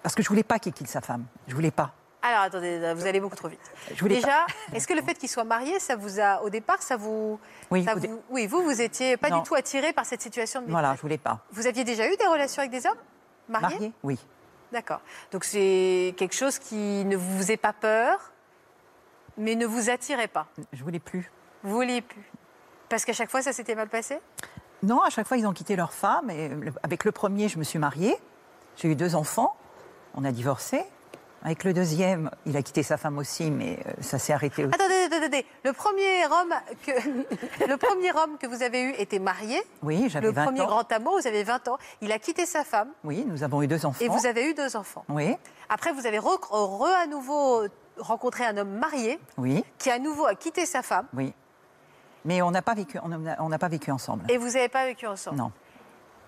parce 0.03 0.15
que 0.15 0.23
je 0.23 0.29
voulais 0.29 0.43
pas 0.43 0.59
qu'il 0.59 0.73
quitte 0.73 0.89
sa 0.89 1.01
femme. 1.03 1.25
Je 1.47 1.55
voulais 1.55 1.71
pas. 1.71 1.93
Alors 2.27 2.41
attendez, 2.41 2.95
vous 2.95 3.07
allez 3.07 3.21
beaucoup 3.21 3.37
trop 3.37 3.49
vite. 3.49 3.61
Je 3.95 4.01
voulais 4.01 4.15
Déjà, 4.17 4.47
est-ce 4.73 4.87
que 4.89 4.95
le 4.95 5.03
fait 5.03 5.13
qu'il 5.15 5.29
soit 5.29 5.45
marié, 5.45 5.79
ça 5.79 5.95
vous 5.95 6.19
a, 6.21 6.41
au 6.43 6.49
départ, 6.49 6.81
ça 6.83 6.97
vous, 6.97 7.39
Oui, 7.71 7.85
ça 7.85 7.95
au 7.95 7.99
dé- 7.99 8.09
vous- 8.09 8.23
oui, 8.31 8.47
vous, 8.47 8.63
vous 8.63 8.81
étiez 8.81 9.19
pas 9.19 9.29
Non. 9.29 9.41
du 9.41 9.43
tout 9.49 9.55
attiré 9.55 9.93
par 9.93 10.07
cette 10.07 10.23
situation 10.23 10.63
de 10.63 10.71
Voilà, 10.71 10.95
je 10.97 11.03
voulais 11.03 11.19
pas. 11.19 11.41
Vous 11.53 11.67
aviez 11.67 11.85
déjà 11.85 12.07
eu 12.11 12.17
des 12.17 12.27
relations 12.27 12.61
avec 12.61 12.71
des 12.73 12.87
hommes 12.87 12.97
mariés 13.49 13.75
Marié 13.77 13.93
Oui. 14.03 14.19
D'accord. 14.73 15.03
Donc 15.33 15.45
c'est 15.45 16.15
quelque 16.17 16.35
chose 16.35 16.59
qui 16.59 17.05
ne 17.05 17.15
vous 17.17 17.37
faisait 17.39 17.59
pas 17.59 17.75
peur, 17.75 18.33
mais 19.37 19.55
ne 19.55 19.67
vous 19.67 19.91
attirait 19.91 20.27
pas. 20.29 20.47
Je 20.73 20.83
voulais 20.83 21.01
plus. 21.01 21.31
Vous 21.63 21.75
vouliez 21.75 22.01
plus. 22.01 22.23
Parce 22.89 23.05
qu'à 23.05 23.13
chaque 23.13 23.31
fois, 23.31 23.43
ça 23.43 23.53
s'était 23.53 23.75
mal 23.75 23.89
passé 23.91 24.19
Non, 24.83 25.03
à 25.03 25.11
chaque 25.11 25.27
fois, 25.29 25.37
ils 25.37 25.47
ont 25.47 25.53
quitté 25.53 25.77
leur 25.77 25.93
femme. 25.93 26.31
Et 26.31 26.51
avec 26.83 27.05
le 27.05 27.13
premier, 27.13 27.49
je 27.49 27.59
me 27.59 27.65
suis 27.65 27.79
mariée. 27.79 28.17
J'ai 28.77 28.89
eu 28.89 28.97
deux 28.97 29.15
enfants. 29.15 29.55
On 30.15 30.25
a 30.25 30.33
divorcé. 30.33 30.85
Avec 31.45 31.63
le 31.65 31.75
deuxième, 31.75 32.31
il 32.47 32.57
a 32.57 32.63
quitté 32.63 32.83
sa 32.83 32.97
femme 32.97 33.19
aussi, 33.19 33.51
mais 33.51 33.79
euh, 33.87 33.93
ça 34.01 34.19
s'est 34.19 34.33
arrêté 34.33 34.65
aussi. 34.65 34.75
Attendez, 34.75 34.95
attendez, 35.05 35.17
attendez. 35.27 35.47
Le 35.63 35.73
premier 35.75 36.25
homme 36.27 36.55
que, 36.87 36.93
le 37.69 37.77
premier 37.77 38.13
homme 38.17 38.39
que 38.39 38.47
vous 38.47 38.63
avez 38.63 38.81
eu 38.83 38.91
était 38.99 39.19
marié. 39.19 39.61
Oui, 39.83 40.09
j'avais 40.09 40.27
Le 40.27 40.33
20 40.33 40.45
premier 40.45 40.61
ans. 40.63 40.67
grand 40.67 40.91
amour, 40.93 41.19
vous 41.21 41.27
avez 41.27 41.45
20 41.45 41.69
ans. 41.69 41.77
Il 42.01 42.13
a 42.13 42.19
quitté 42.19 42.47
sa 42.47 42.65
femme 42.65 42.89
Oui, 43.05 43.25
nous 43.27 43.43
avons 43.43 43.61
eu 43.63 43.67
deux 43.67 43.85
enfants. 43.85 44.03
et 44.03 44.09
vous 44.09 44.25
avez 44.25 44.49
eu 44.51 44.55
deux 44.55 44.75
enfants. 44.75 45.05
Oui, 45.11 45.37
Après, 45.69 45.93
vous 45.93 46.07
avez 46.07 46.19
re, 46.19 46.39
re- 46.51 47.03
à 47.03 47.07
nouveau 47.07 47.65
rencontré 47.99 48.45
un 48.47 48.57
homme 48.57 48.71
marié 48.79 49.21
oui, 49.37 49.63
qui 49.79 49.91
à 49.91 49.99
nouveau 49.99 50.25
a 50.27 50.35
quitté 50.35 50.65
sa 50.67 50.83
femme 50.83 51.07
oui. 51.15 51.33
Mais 52.25 52.41
on 52.41 52.51
n'a 52.51 52.63
pas 52.63 52.73
vécu, 52.75 52.99
on 53.03 53.09
n'a 53.09 53.37
on 53.39 53.51
n'a 53.51 53.59
pas 53.59 53.69
vécu 53.69 53.91
ensemble. 53.91 54.25
et 54.31 54.39
vous 54.39 54.47
n'avez 54.47 54.71
pas 54.71 54.87
vécu 54.87 55.07
ensemble. 55.07 55.37
Non. 55.37 55.53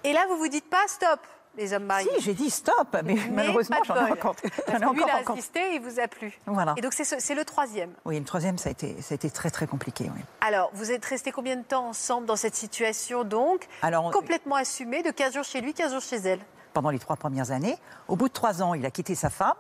Et 0.05 0.13
là, 0.13 0.27
vous 0.29 0.37
vous 0.37 0.49
dites 0.49 0.69
pas 0.69 0.87
stop. 0.89 1.21
Les 1.57 1.73
hommes 1.73 1.85
mariés. 1.85 2.09
Si, 2.19 2.23
j'ai 2.23 2.35
dit 2.35 2.51
stop, 2.51 2.89
mais, 3.05 3.15
Mais 3.15 3.29
malheureusement, 3.33 3.77
j'en 3.87 3.95
ai 3.97 4.11
rencontré. 4.11 4.49
Parce 4.67 4.79
que 4.79 4.85
lui, 4.93 5.01
il 5.01 5.03
encore 5.05 5.31
a 5.31 5.33
insisté, 5.33 5.75
il 5.75 5.81
vous 5.81 5.99
a 6.01 6.09
plu. 6.09 6.39
Voilà. 6.47 6.75
Et 6.77 6.81
donc, 6.81 6.93
c'est 6.93 7.05
ce- 7.05 7.19
c'est 7.19 7.35
le 7.35 7.45
troisième. 7.45 7.91
Oui, 8.05 8.19
le 8.19 8.25
troisième, 8.25 8.59
ça 8.59 8.69
a 8.69 8.73
été, 8.73 9.01
ça 9.03 9.13
a 9.13 9.17
été 9.17 9.31
très 9.31 9.51
très 9.51 9.67
compliqué. 9.67 10.11
Oui. 10.15 10.21
Alors, 10.41 10.71
vous 10.75 10.91
êtes 10.93 11.05
restés 11.05 11.33
combien 11.33 11.57
de 11.57 11.63
temps 11.65 11.87
ensemble 11.89 12.27
dans 12.27 12.37
cette 12.37 12.55
situation, 12.55 13.25
donc 13.25 13.67
Alors, 13.83 14.05
on- 14.05 14.11
Complètement 14.11 14.57
assumée, 14.57 15.03
de 15.03 15.11
15 15.11 15.35
jours 15.35 15.45
chez 15.45 15.61
lui, 15.61 15.75
15 15.75 15.93
jours 15.93 16.03
chez 16.03 16.17
elle. 16.17 16.41
pendant 16.75 16.91
les 16.91 16.99
trois 16.99 17.17
premières 17.17 17.53
années. 17.53 17.79
Au 18.07 18.17
bout 18.17 18.29
de 18.29 18.35
trois 18.35 18.63
ans, 18.63 18.75
il 18.75 18.85
a 18.85 18.91
quitté 18.91 19.15
sa 19.15 19.31
femme. 19.31 19.55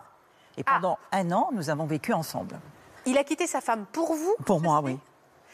Et 0.59 0.63
Ah. 0.67 0.73
pendant 0.75 0.99
un 1.13 1.33
an, 1.33 1.49
nous 1.53 1.71
avons 1.71 1.87
vécu 1.87 2.13
ensemble. 2.13 2.59
Il 3.07 3.17
a 3.17 3.25
quitté 3.25 3.47
sa 3.47 3.61
femme 3.63 3.87
pour 3.91 4.13
vous 4.15 4.35
Pour 4.45 4.61
moi, 4.61 4.81
oui. 4.85 4.99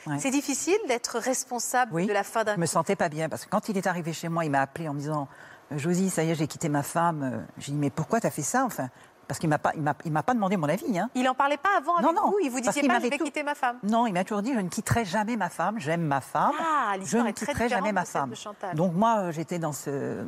Ouais. 0.08 0.18
C'est 0.18 0.30
difficile 0.32 0.78
d'être 0.88 1.18
responsable 1.20 1.92
Oui. 1.94 2.06
de 2.08 2.12
la 2.12 2.24
fin 2.24 2.42
d'un 2.42 2.54
Je 2.56 2.60
me 2.60 2.66
sentais 2.66 2.96
pas 2.96 3.08
bien 3.08 3.28
parce 3.28 3.44
que 3.44 3.50
quand 3.50 3.68
il 3.68 3.76
est 3.78 3.86
arrivé 3.86 4.12
chez 4.12 4.28
moi, 4.28 4.44
il 4.44 4.50
m'a 4.50 4.60
appelé 4.60 4.88
en 4.88 4.94
me 4.94 4.98
disant 4.98 5.28
Josie, 5.76 6.10
ça 6.10 6.22
y 6.24 6.30
est, 6.30 6.34
j'ai 6.34 6.46
quitté 6.46 6.68
ma 6.68 6.82
femme. 6.82 7.46
J'ai 7.58 7.72
dit 7.72 7.78
mais 7.78 7.90
pourquoi 7.90 8.20
t'as 8.20 8.30
fait 8.30 8.42
ça 8.42 8.64
Enfin, 8.64 8.88
parce 9.28 9.38
qu'il 9.38 9.48
m'a 9.48 9.58
pas, 9.58 9.72
il 9.74 9.82
m'a, 10.12 10.22
pas 10.22 10.34
demandé 10.34 10.56
mon 10.56 10.68
avis. 10.68 10.98
Hein. 10.98 11.08
Il 11.14 11.22
n'en 11.22 11.34
parlait 11.34 11.56
pas 11.56 11.76
avant 11.78 12.00
Non, 12.00 12.08
avec 12.08 12.16
non, 12.20 12.30
vous 12.30 12.38
Il 12.42 12.50
vous 12.50 12.60
disait 12.60 12.82
pas, 12.86 12.98
je 12.98 13.08
vais 13.08 13.16
tout- 13.18 13.24
quitter 13.24 13.42
ma 13.42 13.54
femme 13.54 13.78
Non, 13.82 14.06
il 14.06 14.12
m'a 14.12 14.24
toujours 14.24 14.42
dit 14.42 14.52
je 14.54 14.60
ne 14.60 14.68
quitterai 14.68 15.04
jamais 15.04 15.36
ma 15.36 15.48
femme. 15.48 15.78
J'aime 15.78 16.02
ma 16.02 16.20
femme. 16.20 16.52
Ah, 16.60 16.94
je 17.02 17.16
ne 17.18 17.28
est 17.28 17.32
très 17.32 17.46
quitterai 17.46 17.64
différente 17.64 17.70
jamais 17.84 17.92
ma 17.92 18.04
femme. 18.04 18.32
Donc 18.74 18.92
moi, 18.94 19.16
euh, 19.18 19.32
j'étais 19.32 19.58
dans 19.58 19.72
ce, 19.72 20.24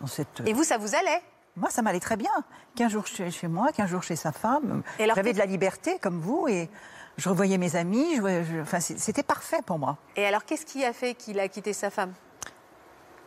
dans 0.00 0.06
cette. 0.06 0.42
Et 0.46 0.52
vous, 0.52 0.64
ça 0.64 0.78
vous 0.78 0.94
allait? 0.94 1.22
Moi, 1.56 1.68
ça 1.70 1.82
m'allait 1.82 2.00
très 2.00 2.16
bien. 2.16 2.30
15 2.76 2.92
jours 2.92 3.06
chez, 3.06 3.30
chez 3.30 3.48
moi, 3.48 3.68
15 3.72 3.88
jours 3.90 4.02
chez 4.02 4.16
sa 4.16 4.32
femme. 4.32 4.82
J'avais 4.98 5.32
de 5.32 5.38
la 5.38 5.46
liberté, 5.46 5.98
comme 6.00 6.18
vous, 6.20 6.46
et 6.48 6.70
je 7.18 7.28
revoyais 7.28 7.58
mes 7.58 7.76
amis. 7.76 8.14
je 8.16 8.20
voyais- 8.20 8.44
je- 8.44 8.60
enfin, 8.60 8.80
c'était 8.80 9.22
parfait 9.24 9.60
pour 9.66 9.78
moi. 9.78 9.98
Et 10.16 10.24
alors, 10.24 10.44
qu'est-ce 10.44 10.64
qui 10.64 10.84
a 10.84 10.92
fait 10.92 11.14
qu'il 11.14 11.38
a 11.40 11.48
quitté 11.48 11.72
sa 11.72 11.90
femme? 11.90 12.12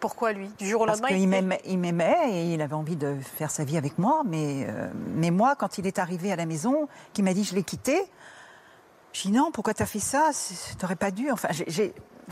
Pourquoi 0.03 0.33
lui? 0.33 0.49
Du 0.59 0.67
jour 0.67 0.81
au 0.81 0.85
Parce 0.85 0.97
lendemain 0.99 1.15
qu'il 1.15 1.23
il 1.23 1.29
fait- 1.31 1.41
m'aimait, 1.41 1.61
il 1.63 1.77
m'aimait 1.79 2.17
et 2.29 2.53
il 2.53 2.61
avait 2.61 2.73
envie 2.73 2.97
de 2.97 3.15
faire 3.37 3.49
sa 3.49 3.63
vie 3.63 3.77
avec 3.77 3.97
moi. 3.97 4.21
Mais, 4.25 4.65
euh, 4.67 4.89
mais 5.15 5.31
moi, 5.31 5.55
quand 5.55 5.77
il 5.77 5.87
est 5.87 5.97
arrivé 5.97 6.29
à 6.29 6.35
la 6.35 6.45
maison, 6.45 6.89
qu'il 7.13 7.23
m'a 7.23 7.33
dit 7.33 7.45
je 7.45 7.55
l'ai 7.55 7.63
quitté, 7.63 8.03
j'ai 9.13 9.29
dit 9.29 9.31
non, 9.35 9.49
pourquoi 9.53 9.73
t'as 9.73 9.85
fait 9.85 9.99
ça? 9.99 10.31
T'aurais 10.77 10.97
pas 10.97 11.09
dû. 11.11 11.31
Enfin, 11.31 11.47
je 11.51 11.63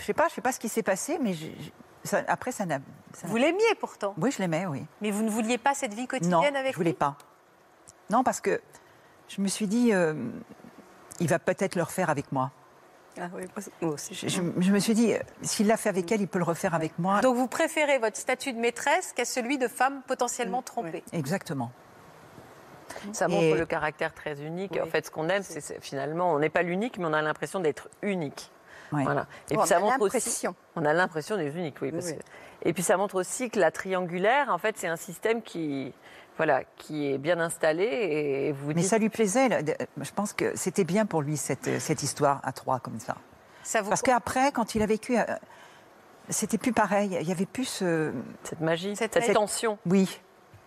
sais 0.04 0.14
pas, 0.14 0.28
je 0.28 0.34
sais 0.34 0.42
pas 0.42 0.52
ce 0.52 0.60
qui 0.60 0.68
s'est 0.68 0.84
passé, 0.84 1.18
mais 1.22 1.34
après, 2.28 2.52
ça 2.52 2.66
n'a. 2.66 2.80
ça 3.14 3.24
n'a- 3.28 3.30
Vous 3.30 3.38
l'aimiez 3.38 3.76
pourtant, 3.80 4.16
Oui, 4.18 4.32
je 4.32 4.40
l'aimais, 4.40 4.66
oui. 4.66 4.84
mais 5.02 5.12
vous 5.12 5.24
ne 5.24 5.30
vouliez 5.30 5.58
pas 5.58 5.74
cette 5.74 5.94
vie 5.94 6.02
Non, 6.02 6.08
quotidienne 6.08 6.56
avec 6.58 6.74
je 6.74 6.78
voulais 6.78 6.90
lui? 6.92 6.98
pas. 6.98 7.16
Non, 8.10 8.22
parce 8.24 8.42
que 8.42 8.60
je 9.30 9.40
me 9.42 9.48
suis 9.48 9.68
dit, 9.68 9.94
euh, 9.94 10.14
il 11.22 11.28
va 11.30 11.40
peut-être 11.40 11.76
le 11.76 11.84
refaire 11.84 12.10
avec 12.10 12.34
moi. 12.34 12.52
Ah 13.20 13.30
oui, 13.36 13.44
moi, 13.56 13.66
moi 13.82 13.94
aussi. 13.94 14.14
Je, 14.16 14.28
je- 14.30 14.42
je 14.58 14.72
me 14.72 14.80
suis 14.80 14.94
dit, 14.94 15.14
euh, 15.14 15.20
s'il 15.42 15.68
l'a 15.68 15.78
fait 15.78 15.90
avec 15.90 16.10
elle, 16.12 16.22
il 16.22 16.28
peut 16.28 16.40
le 16.40 16.46
refaire 16.46 16.74
avec 16.74 16.98
moi. 16.98 17.20
Donc 17.22 17.36
vous 17.36 17.48
préférez 17.48 18.00
votre 18.00 18.18
statut 18.18 18.54
de 18.54 18.60
maîtresse 18.60 19.12
qu'à 19.14 19.26
celui 19.26 19.58
de 19.58 19.68
femme 19.68 20.02
potentiellement 20.08 20.62
trompée. 20.62 21.04
Exactement. 21.12 21.72
Ça 23.14 23.28
montre 23.28 23.44
Et- 23.44 23.54
le 23.58 23.66
caractère 23.66 24.14
très 24.14 24.42
unique. 24.42 24.72
Oui. 24.74 24.82
En 24.82 24.86
fait, 24.86 25.06
ce 25.06 25.12
qu'on 25.12 25.30
aime, 25.30 25.44
c'est 25.44 25.82
finalement, 25.82 26.34
on 26.34 26.40
n'est 26.40 26.50
pas 26.50 26.62
l'unique, 26.62 26.98
mais 26.98 27.06
on 27.06 27.14
a 27.14 27.22
l'impression 27.22 27.60
d'être 27.60 27.90
unique. 28.02 28.52
Ouais. 28.92 29.04
Voilà. 29.04 29.28
Et 29.50 29.56
On 29.56 29.60
puis 29.62 29.70
ça 29.70 29.78
a 29.78 29.80
montre 29.80 30.02
aussi. 30.02 30.18
l'impression. 30.18 30.56
On 30.76 30.84
a 30.84 30.92
l'impression 30.94 31.38
d'être 31.38 31.56
unique, 31.56 31.78
oui. 31.82 31.92
parce 31.92 32.08
Oui. 32.08 32.16
que- 32.18 32.24
Et 32.70 32.74
puis 32.74 32.84
ça 32.84 32.98
montre 32.98 33.16
aussi 33.16 33.50
que 33.50 33.60
la 33.60 33.72
triangulaire, 33.72 34.50
en 34.50 34.58
fait, 34.58 34.78
c'est 34.78 34.88
un 34.90 34.98
système 34.98 35.42
qui, 35.42 35.94
voilà, 36.42 36.64
qui 36.78 37.12
est 37.14 37.20
bien 37.20 37.40
installé. 37.40 37.84
Et 37.84 38.52
vous 38.52 38.70
Mais 38.70 38.74
dites- 38.74 38.88
ça 38.90 38.98
lui 38.98 39.10
plaisait. 39.10 39.62
de- 39.62 39.76
Je 39.98 40.12
pense 40.12 40.34
que 40.34 40.58
c'était 40.58 40.84
bien 40.86 41.06
pour 41.06 41.22
lui, 41.22 41.38
cette, 41.38 41.80
cette 41.80 42.02
histoire 42.02 42.42
à 42.44 42.52
trois, 42.52 42.80
comme 42.80 43.00
ça. 43.00 43.16
Ça 43.62 43.84
vous... 43.84 43.90
Parce 43.90 44.02
qu'après, 44.02 44.52
quand 44.52 44.74
il 44.74 44.82
a 44.82 44.88
vécu, 44.88 45.20
euh, 45.20 45.24
c'était 46.30 46.58
plus 46.58 46.74
pareil. 46.74 47.16
Il 47.22 47.28
y 47.28 47.32
avait 47.32 47.46
plus 47.46 47.66
ce... 47.66 48.12
cette 48.44 48.60
magie, 48.60 48.96
Cette 48.96 49.34
tension. 49.34 49.78
Oui. 49.86 50.20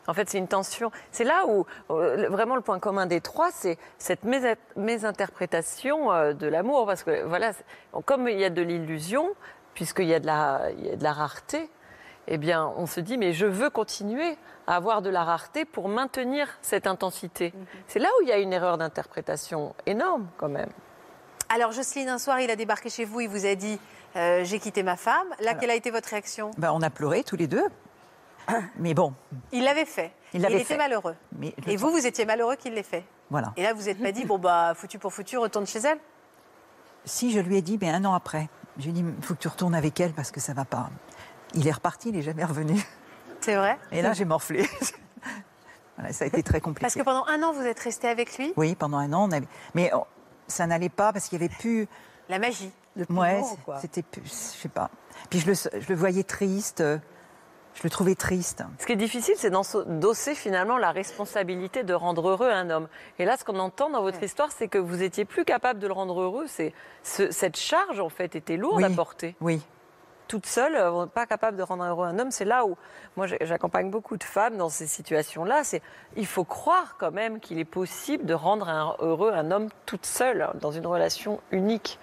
En 0.06 0.14
fait, 0.14 0.28
c'est 0.30 0.38
une 0.38 0.46
tension. 0.46 0.92
C'est 1.10 1.24
là 1.24 1.44
où 1.48 1.66
euh, 1.90 2.28
vraiment 2.28 2.54
le 2.54 2.60
point 2.60 2.78
commun 2.78 3.06
des 3.06 3.20
trois, 3.20 3.50
c'est 3.50 3.76
cette 3.98 4.22
mésa- 4.24 4.54
mésinterprétation 4.76 6.12
euh, 6.12 6.34
de 6.34 6.46
l'amour, 6.46 6.86
parce 6.86 7.02
que 7.02 7.24
voilà, 7.24 7.50
comme 8.04 8.28
il 8.28 8.38
y 8.38 8.44
a 8.44 8.50
de 8.50 8.62
l'illusion, 8.62 9.28
puisqu'il 9.74 10.06
y 10.06 10.14
a 10.14 10.20
de 10.20 10.26
la, 10.26 10.68
il 10.78 10.86
y 10.86 10.90
a 10.90 10.96
de 10.96 11.02
la 11.02 11.12
rareté, 11.12 11.68
eh 12.26 12.38
bien, 12.38 12.72
on 12.76 12.86
se 12.86 13.00
dit 13.00 13.18
mais 13.18 13.32
je 13.32 13.46
veux 13.46 13.70
continuer 13.70 14.36
à 14.66 14.76
avoir 14.76 15.02
de 15.02 15.10
la 15.10 15.24
rareté 15.24 15.64
pour 15.64 15.88
maintenir 15.88 16.48
cette 16.62 16.86
intensité. 16.86 17.52
C'est 17.86 17.98
là 17.98 18.08
où 18.18 18.22
il 18.22 18.28
y 18.28 18.32
a 18.32 18.38
une 18.38 18.52
erreur 18.52 18.78
d'interprétation 18.78 19.74
énorme, 19.86 20.26
quand 20.38 20.48
même. 20.48 20.70
Alors 21.48 21.72
Jocelyne, 21.72 22.08
un 22.08 22.18
soir, 22.18 22.40
il 22.40 22.50
a 22.50 22.56
débarqué 22.56 22.88
chez 22.88 23.04
vous, 23.04 23.20
il 23.20 23.28
vous 23.28 23.44
a 23.46 23.54
dit 23.54 23.78
euh, 24.16 24.44
j'ai 24.44 24.58
quitté 24.58 24.82
ma 24.82 24.96
femme. 24.96 25.26
Là, 25.40 25.50
Alors. 25.50 25.60
quelle 25.60 25.70
a 25.70 25.74
été 25.74 25.90
votre 25.90 26.08
réaction? 26.08 26.50
Ben, 26.56 26.70
on 26.72 26.80
a 26.82 26.90
pleuré 26.90 27.24
tous 27.24 27.36
les 27.36 27.46
deux. 27.46 27.64
Mais 28.76 28.94
bon, 28.94 29.12
Il 29.52 29.64
l'avait 29.64 29.84
fait. 29.84 30.12
Il 30.32 30.42
l'avait 30.42 30.56
était 30.56 30.64
fait. 30.64 30.76
malheureux. 30.76 31.16
mais 31.38 31.54
Et 31.66 31.76
vous, 31.76 31.90
vous 31.90 32.06
étiez 32.06 32.24
malheureux 32.24 32.56
qu'il 32.56 32.74
l'ait 32.74 32.82
fait. 32.82 33.04
Voilà. 33.30 33.52
Et 33.56 33.62
là, 33.62 33.72
vous 33.72 33.82
n'êtes 33.84 34.02
pas 34.02 34.12
dit 34.12 34.24
bon 34.24 34.38
bah 34.38 34.72
foutu 34.74 34.98
pour 34.98 35.12
foutu, 35.12 35.38
retourne 35.38 35.66
chez 35.66 35.78
elle? 35.80 35.98
Si 37.04 37.32
je 37.32 37.40
lui 37.40 37.56
ai 37.56 37.62
dit, 37.62 37.76
ben, 37.76 37.94
un 37.94 38.04
an 38.06 38.14
après, 38.14 38.48
je 38.78 38.84
lui 38.84 38.90
ai 38.90 38.92
dit, 38.94 39.04
il 39.18 39.24
faut 39.24 39.34
que 39.34 39.40
tu 39.40 39.48
retournes 39.48 39.74
avec 39.74 40.00
elle 40.00 40.12
parce 40.12 40.30
que 40.30 40.40
ça 40.40 40.52
va 40.54 40.64
pas. 40.64 40.88
Il 41.54 41.66
est 41.68 41.72
reparti, 41.72 42.08
il 42.10 42.16
est 42.16 42.22
jamais 42.22 42.44
revenu. 42.44 42.74
C'est 43.40 43.56
vrai. 43.56 43.78
Et 43.92 44.02
là, 44.02 44.12
j'ai 44.12 44.24
morflé. 44.24 44.68
Voilà, 45.96 46.12
ça 46.12 46.24
a 46.24 46.26
été 46.26 46.42
très 46.42 46.60
compliqué. 46.60 46.80
Parce 46.82 46.94
que 46.96 47.02
pendant 47.02 47.24
un 47.26 47.40
an, 47.44 47.52
vous 47.52 47.62
êtes 47.62 47.78
resté 47.78 48.08
avec 48.08 48.36
lui? 48.36 48.52
Oui, 48.56 48.74
pendant 48.74 48.98
un 48.98 49.12
an, 49.12 49.28
on 49.28 49.30
avait... 49.30 49.46
mais 49.74 49.92
oh, 49.94 50.04
ça 50.48 50.66
n'allait 50.66 50.88
pas 50.88 51.12
parce 51.12 51.28
qu'il 51.28 51.40
y 51.40 51.44
avait 51.44 51.54
plus. 51.54 51.86
La 52.28 52.40
magie. 52.40 52.72
Le 52.96 53.06
Ouais, 53.10 53.40
c'était 53.80 54.02
plus, 54.02 54.22
je 54.24 54.28
sais 54.62 54.68
pas. 54.68 54.90
Puis 55.30 55.38
je 55.38 55.46
le, 55.46 55.54
je 55.54 55.88
le 55.88 55.94
voyais 55.94 56.24
triste, 56.24 56.80
euh, 56.80 56.98
je 57.74 57.82
le 57.84 57.90
trouvais 57.90 58.16
triste. 58.16 58.64
Ce 58.80 58.86
qui 58.86 58.92
est 58.92 58.96
difficile, 58.96 59.34
c'est 59.36 59.50
d'endosser 59.50 60.34
finalement 60.34 60.78
la 60.78 60.90
responsabilité 60.90 61.84
de 61.84 61.94
rendre 61.94 62.28
heureux 62.28 62.50
un 62.50 62.70
homme. 62.70 62.88
Et 63.20 63.24
là, 63.24 63.36
ce 63.36 63.44
qu'on 63.44 63.58
entend 63.60 63.88
dans 63.90 64.02
votre 64.02 64.20
histoire, 64.22 64.50
c'est 64.50 64.66
que 64.66 64.78
vous 64.78 65.00
étiez 65.02 65.24
plus 65.24 65.44
capable 65.44 65.78
de 65.78 65.86
le 65.86 65.92
rendre 65.92 66.20
heureux. 66.20 66.46
C'est 66.48 66.72
ce- 67.04 67.30
cette 67.30 67.56
charge, 67.56 68.00
en 68.00 68.08
fait, 68.08 68.34
était 68.34 68.56
lourde 68.56 68.78
Oui. 68.78 68.84
à 68.84 68.90
porter. 68.90 69.36
Oui, 69.40 69.60
Toute 70.26 70.46
seule, 70.46 70.74
euh, 70.74 71.06
pas 71.06 71.26
capable 71.26 71.56
de 71.58 71.62
rendre 71.62 71.84
heureux 71.84 72.06
un 72.06 72.18
homme. 72.18 72.30
C'est 72.30 72.46
là 72.46 72.64
où 72.64 72.76
moi, 73.16 73.26
j'accompagne 73.42 73.90
beaucoup 73.90 74.16
de 74.16 74.24
femmes 74.24 74.56
dans 74.56 74.70
ces 74.70 74.86
situations-là. 74.86 75.64
C'est 75.64 75.82
il 76.16 76.26
faut 76.26 76.44
croire 76.44 76.96
quand 76.98 77.10
même 77.12 77.40
qu'il 77.40 77.58
est 77.58 77.64
possible 77.66 78.24
de 78.24 78.32
rendre 78.34 78.68
un- 78.68 78.96
heureux 79.00 79.32
un 79.32 79.50
homme 79.50 79.68
toute 79.84 80.06
seule 80.06 80.42
hein, 80.42 80.52
dans 80.60 80.72
une 80.72 80.86
relation 80.86 81.40
unique. 81.50 81.98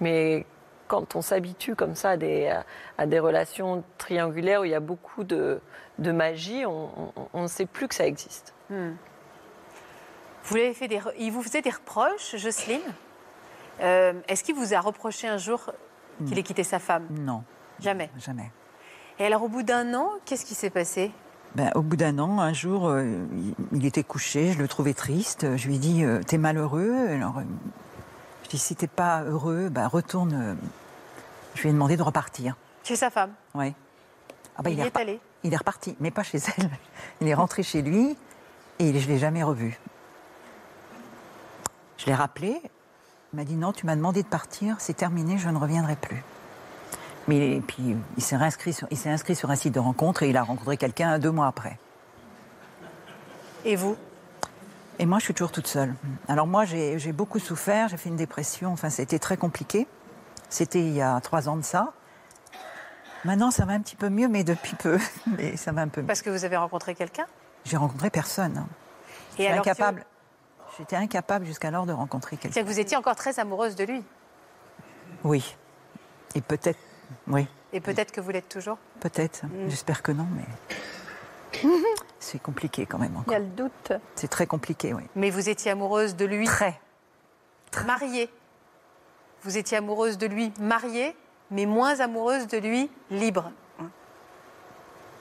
Mais 0.00 0.46
quand 0.88 1.16
on 1.16 1.20
s'habitue 1.20 1.74
comme 1.76 1.94
ça 1.94 2.10
à 2.10 2.16
des, 2.16 2.50
à 2.96 3.06
des 3.06 3.18
relations 3.18 3.84
triangulaires 3.98 4.62
où 4.62 4.64
il 4.64 4.70
y 4.70 4.74
a 4.74 4.80
beaucoup 4.80 5.24
de, 5.24 5.60
de 5.98 6.12
magie, 6.12 6.64
on, 6.64 6.90
on- 7.16 7.28
on 7.34 7.42
ne 7.42 7.48
sait 7.48 7.66
plus 7.66 7.88
que 7.88 7.94
ça 7.94 8.06
existe. 8.06 8.54
Vous 8.70 10.54
l'avez 10.56 10.74
fait 10.74 10.88
des 10.88 11.00
Il 11.18 11.32
vous 11.32 11.42
faisait 11.42 11.62
des 11.62 11.70
reproches, 11.70 12.36
Jocelyne? 12.36 12.80
Euh, 13.80 14.14
Est-ce 14.28 14.42
qu'il 14.44 14.54
vous 14.54 14.72
a 14.74 14.80
reproché 14.80 15.28
un 15.28 15.36
jour 15.38 15.72
qu'il 16.26 16.38
ait 16.38 16.42
quitté 16.42 16.62
sa 16.64 16.78
femme? 16.78 17.06
Non, 17.10 17.42
Jamais. 17.80 18.10
jamais. 18.18 18.50
Et 19.18 19.24
alors, 19.24 19.42
au 19.42 19.48
bout 19.48 19.62
d'un 19.62 19.94
an, 19.94 20.10
qu'est-ce 20.24 20.44
qui 20.44 20.54
s'est 20.54 20.70
passé? 20.70 21.10
Ben, 21.54 21.70
au 21.74 21.80
bout 21.80 21.96
d'un 21.96 22.18
an, 22.18 22.40
un 22.40 22.52
jour, 22.52 22.88
euh, 22.88 23.24
il, 23.72 23.86
était 23.86 24.02
couché, 24.02 24.52
je 24.52 24.58
le 24.58 24.68
trouvais 24.68 24.92
triste. 24.92 25.56
Je 25.56 25.68
lui 25.68 25.76
ai 25.76 25.78
dit, 25.78 26.04
euh, 26.04 26.20
t'es 26.22 26.36
malheureux? 26.36 27.08
Alors, 27.08 27.38
euh, 27.38 27.42
je 28.42 28.48
lui 28.48 28.48
ai 28.48 28.50
dit, 28.50 28.58
si 28.58 28.76
t'es 28.76 28.86
pas 28.86 29.22
heureux, 29.22 29.68
ben, 29.70 29.86
retourne. 29.86 30.56
Je 31.54 31.62
lui 31.62 31.70
ai 31.70 31.72
demandé 31.72 31.96
de 31.96 32.02
repartir. 32.02 32.56
Chez 32.84 32.96
sa 32.96 33.10
femme. 33.10 33.32
Ouais. 33.54 33.74
Ah 34.58 34.62
ben, 34.62 34.70
il 34.70 34.80
est 34.80 34.96
allé. 34.96 35.20
Il 35.44 35.52
est 35.52 35.56
reparti, 35.56 35.96
mais 36.00 36.10
pas 36.10 36.22
chez 36.22 36.38
elle. 36.58 36.70
Il 37.20 37.28
est 37.28 37.34
rentré 37.34 37.62
chez 37.62 37.82
lui 37.82 38.16
et 38.78 38.98
je 38.98 39.06
ne 39.06 39.12
l'ai 39.12 39.18
jamais 39.18 39.42
revu. 39.42 39.78
Je 41.98 42.06
l'ai 42.06 42.14
rappelé. 42.14 42.60
Il 43.32 43.36
m'a 43.36 43.44
dit 43.44 43.56
non, 43.56 43.72
tu 43.72 43.86
m'as 43.86 43.96
demandé 43.96 44.22
de 44.22 44.28
partir, 44.28 44.76
c'est 44.78 44.96
terminé, 44.96 45.38
je 45.38 45.48
ne 45.48 45.58
reviendrai 45.58 45.96
plus. 45.96 46.22
Mais 47.28 47.56
et 47.56 47.60
puis 47.60 47.96
il 48.16 48.22
s'est 48.22 48.36
inscrit, 48.36 48.72
sur, 48.72 48.86
il 48.90 49.08
inscrit 49.08 49.34
sur 49.34 49.50
un 49.50 49.56
site 49.56 49.74
de 49.74 49.80
rencontre 49.80 50.22
et 50.22 50.30
il 50.30 50.36
a 50.36 50.42
rencontré 50.42 50.76
quelqu'un 50.76 51.18
deux 51.18 51.30
mois 51.32 51.46
après. 51.48 51.78
Et 53.64 53.74
vous? 53.76 53.96
Et 54.98 55.06
moi, 55.06 55.18
je 55.18 55.24
suis 55.24 55.34
toujours 55.34 55.52
toute 55.52 55.66
seule. 55.66 55.94
Alors 56.28 56.46
moi, 56.46 56.64
j'ai 56.64 57.12
beaucoup 57.12 57.38
souffert, 57.38 57.88
j'ai 57.88 57.96
fait 57.96 58.08
une 58.08 58.16
dépression, 58.16 58.72
enfin, 58.72 58.88
c'était 58.90 59.18
très 59.18 59.36
compliqué. 59.36 59.86
C'était 60.48 60.80
il 60.80 60.92
y 60.94 61.02
a 61.02 61.20
trois 61.20 61.48
ans 61.48 61.56
de 61.56 61.62
ça. 61.62 61.92
Maintenant, 63.24 63.50
ça 63.50 63.64
va 63.64 63.72
un 63.72 63.80
petit 63.80 63.96
peu 63.96 64.08
mieux, 64.08 64.28
mais 64.28 64.44
depuis 64.44 64.76
peu. 64.76 64.98
Mais 65.26 65.56
ça 65.56 65.72
va 65.72 65.82
un 65.82 65.88
peu 65.88 66.00
mieux. 66.00 66.06
Parce 66.06 66.22
que 66.22 66.30
vous 66.30 66.44
avez 66.44 66.56
rencontré 66.56 66.94
quelqu'un? 66.94 67.26
J'ai 67.64 67.76
rencontré 67.76 68.08
personne. 68.08 68.56
hein. 68.58 68.66
Et 69.38 69.42
J'étais 69.42 69.48
alors, 69.48 69.66
incapable. 69.66 70.06
J'étais 70.78 70.96
incapable 70.96 71.44
jusqu'alors 71.44 71.86
de 71.86 71.92
rencontrer 71.92 72.36
quelqu'un. 72.36 72.54
C'est 72.54 72.62
que 72.62 72.68
vous 72.68 72.78
étiez 72.78 72.96
encore 72.96 73.16
très 73.16 73.40
amoureuse 73.40 73.74
de 73.74 73.84
lui? 73.84 74.04
Oui. 75.24 75.56
Et 76.36 76.40
peut-être. 76.40 76.78
Oui, 77.28 77.46
Et 77.72 77.80
peut-être 77.80 78.12
que 78.12 78.20
vous 78.20 78.30
l'êtes 78.30 78.48
toujours. 78.48 78.78
peut-être. 79.00 79.42
J'espère 79.68 80.02
que 80.02 80.12
non, 80.12 80.26
mais. 80.34 81.60
C'est 82.18 82.40
compliqué 82.42 82.86
quand 82.86 82.98
même 82.98 83.12
Il 83.12 83.16
y 83.16 83.20
encore. 83.20 83.34
a 83.34 83.38
le 83.38 83.46
doute. 83.46 83.92
C'est 84.14 84.28
très 84.28 84.46
compliqué, 84.46 84.92
oui. 84.94 85.02
Mais 85.14 85.30
vous 85.30 85.48
étiez 85.48 85.70
amoureuse 85.70 86.16
de 86.16 86.24
lui 86.24 86.46
Très. 86.46 86.78
mariée. 87.86 88.30
Vous 89.42 89.56
étiez 89.56 89.76
amoureuse 89.78 90.18
de 90.18 90.26
lui 90.26 90.52
mariée, 90.60 91.16
mais 91.50 91.66
moins 91.66 92.00
amoureuse 92.00 92.46
de 92.48 92.58
lui 92.58 92.90
libre. 93.10 93.52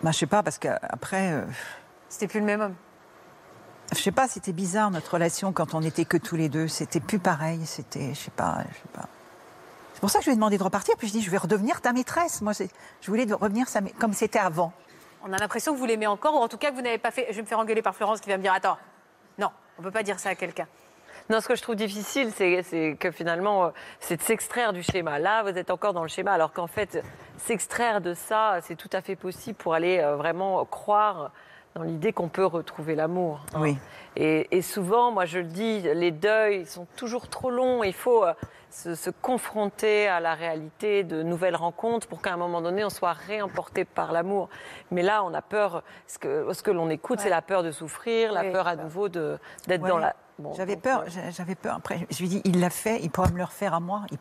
Bah, 0.01 0.11
je 0.11 0.17
sais 0.17 0.25
pas, 0.27 0.43
parce 0.43 0.57
qu'après, 0.57 1.31
euh, 1.33 1.45
C'était 2.09 2.27
plus 2.27 2.39
le 2.39 2.45
même 2.45 2.61
homme. 2.61 2.75
je 3.93 3.99
sais 3.99 4.11
pas, 4.11 4.27
c'était 4.27 4.51
bizarre 4.51 4.91
notre 4.91 5.13
relation 5.13 5.51
quand 5.53 5.73
on 5.73 5.79
n'était 5.81 6.05
que 6.05 6.17
tous 6.17 6.35
les 6.35 6.49
deux. 6.49 6.67
C'était 6.67 6.99
plus 6.99 7.19
pareil. 7.19 7.65
C'était, 7.65 8.13
je 8.13 8.19
sais 8.19 8.31
pas, 8.31 8.57
je 8.69 8.75
sais 8.75 8.89
pas. 8.93 9.07
C'est 9.95 10.01
pour 10.01 10.09
ça 10.09 10.19
que 10.19 10.25
je 10.25 10.29
lui 10.29 10.33
ai 10.33 10.35
demandé 10.35 10.57
de 10.57 10.63
repartir. 10.63 10.95
Puis 10.97 11.07
je 11.07 11.13
dis, 11.13 11.21
je 11.21 11.31
vais 11.31 11.37
redevenir 11.37 11.79
ta 11.79 11.93
maîtresse. 11.93 12.41
Moi, 12.41 12.51
je 12.53 13.07
voulais 13.07 13.25
revenir 13.31 13.65
comme 13.97 14.11
c'était 14.11 14.39
avant. 14.39 14.73
On 15.23 15.31
a 15.31 15.37
l'impression 15.37 15.73
que 15.73 15.79
vous 15.79 15.85
l'aimez 15.85 16.05
encore, 16.05 16.35
ou 16.35 16.39
en 16.39 16.49
tout 16.49 16.57
cas 16.57 16.69
que 16.69 16.75
vous 16.75 16.81
n'avez 16.81 16.97
pas 16.97 17.11
fait. 17.11 17.27
Je 17.29 17.37
vais 17.37 17.43
me 17.43 17.47
faire 17.47 17.59
engueuler 17.59 17.81
par 17.81 17.95
Florence 17.95 18.19
qui 18.19 18.29
va 18.29 18.35
me 18.35 18.41
dire 18.41 18.51
Attends, 18.51 18.77
non, 19.37 19.49
on 19.79 19.81
peut 19.81 19.91
pas 19.91 20.03
dire 20.03 20.19
ça 20.19 20.29
à 20.29 20.35
quelqu'un. 20.35 20.67
Non, 21.29 21.39
ce 21.39 21.47
que 21.47 21.55
je 21.55 21.61
trouve 21.61 21.75
difficile, 21.75 22.31
c'est 22.35 22.61
c'est 22.61 22.97
que 22.99 23.09
finalement, 23.09 23.67
euh, 23.67 23.69
c'est 24.01 24.17
de 24.17 24.21
s'extraire 24.21 24.73
du 24.73 24.83
schéma. 24.83 25.17
Là, 25.17 25.43
vous 25.43 25.57
êtes 25.57 25.71
encore 25.71 25.93
dans 25.93 26.03
le 26.03 26.09
schéma, 26.09 26.33
alors 26.33 26.51
qu'en 26.51 26.67
fait, 26.67 27.01
s'extraire 27.37 28.01
de 28.01 28.13
ça, 28.13 28.59
c'est 28.63 28.75
tout 28.75 28.89
à 28.91 28.99
fait 28.99 29.15
possible 29.15 29.55
pour 29.55 29.73
aller 29.73 29.99
euh, 29.99 30.17
vraiment 30.17 30.63
croire 30.65 31.31
dans 31.75 31.83
l'idée 31.83 32.13
qu'on 32.13 32.29
peut 32.29 32.45
retrouver 32.45 32.95
l'amour. 32.95 33.41
hein. 33.53 33.59
Oui. 33.61 33.77
Et, 34.15 34.47
et 34.57 34.61
souvent, 34.61 35.11
moi 35.11 35.25
je 35.25 35.39
le 35.39 35.43
dis, 35.45 35.81
les 35.81 36.11
deuils 36.11 36.65
sont 36.65 36.87
toujours 36.95 37.27
trop 37.27 37.49
longs. 37.51 37.83
Il 37.83 37.93
faut 37.93 38.23
euh, 38.23 38.33
se, 38.69 38.95
se 38.95 39.09
confronter 39.09 40.07
à 40.07 40.21
la 40.21 40.35
réalité 40.35 41.03
de 41.03 41.21
nouvelles 41.21 41.57
rencontres 41.57 42.07
pour 42.07 42.21
qu'à 42.21 42.31
un 42.33 42.37
moment 42.37 42.61
donné, 42.61 42.85
on 42.85 42.89
soit 42.89 43.11
réemporté 43.11 43.83
par 43.83 44.13
l'amour. 44.13 44.47
Mais 44.89 45.01
là, 45.01 45.21
on 45.25 45.33
a 45.33 45.41
peur. 45.41 45.83
Ce 46.07 46.17
que, 46.17 46.53
ce 46.53 46.63
que 46.63 46.71
l'on 46.71 46.89
écoute, 46.89 47.19
c'est 47.19 47.29
la 47.29 47.41
peur 47.41 47.61
de 47.61 47.71
souffrir, 47.71 48.31
la 48.31 48.45
peur 48.45 48.67
à 48.67 48.77
nouveau 48.77 49.09
de- 49.09 49.37
d'être 49.67 49.81
Ouais. 49.83 49.89
dans 49.89 49.97
la. 49.97 50.15
Bon, 50.39 50.53
J'avais 50.53 50.77
peur. 50.77 51.01
ouais. 51.03 51.31
J'avais 51.31 51.55
peur. 51.55 51.75
Après, 51.75 52.07
je 52.09 52.19
lui 52.19 52.29
dis, 52.29 52.41
il 52.45 52.61
l'a 52.61 52.69
fait. 52.69 52.99
Il 53.03 53.09
pourra 53.11 53.29
me 53.31 53.37
le 53.37 53.43
refaire 53.43 53.73
à 53.73 53.81
moi. 53.81 54.03
Il- 54.11 54.17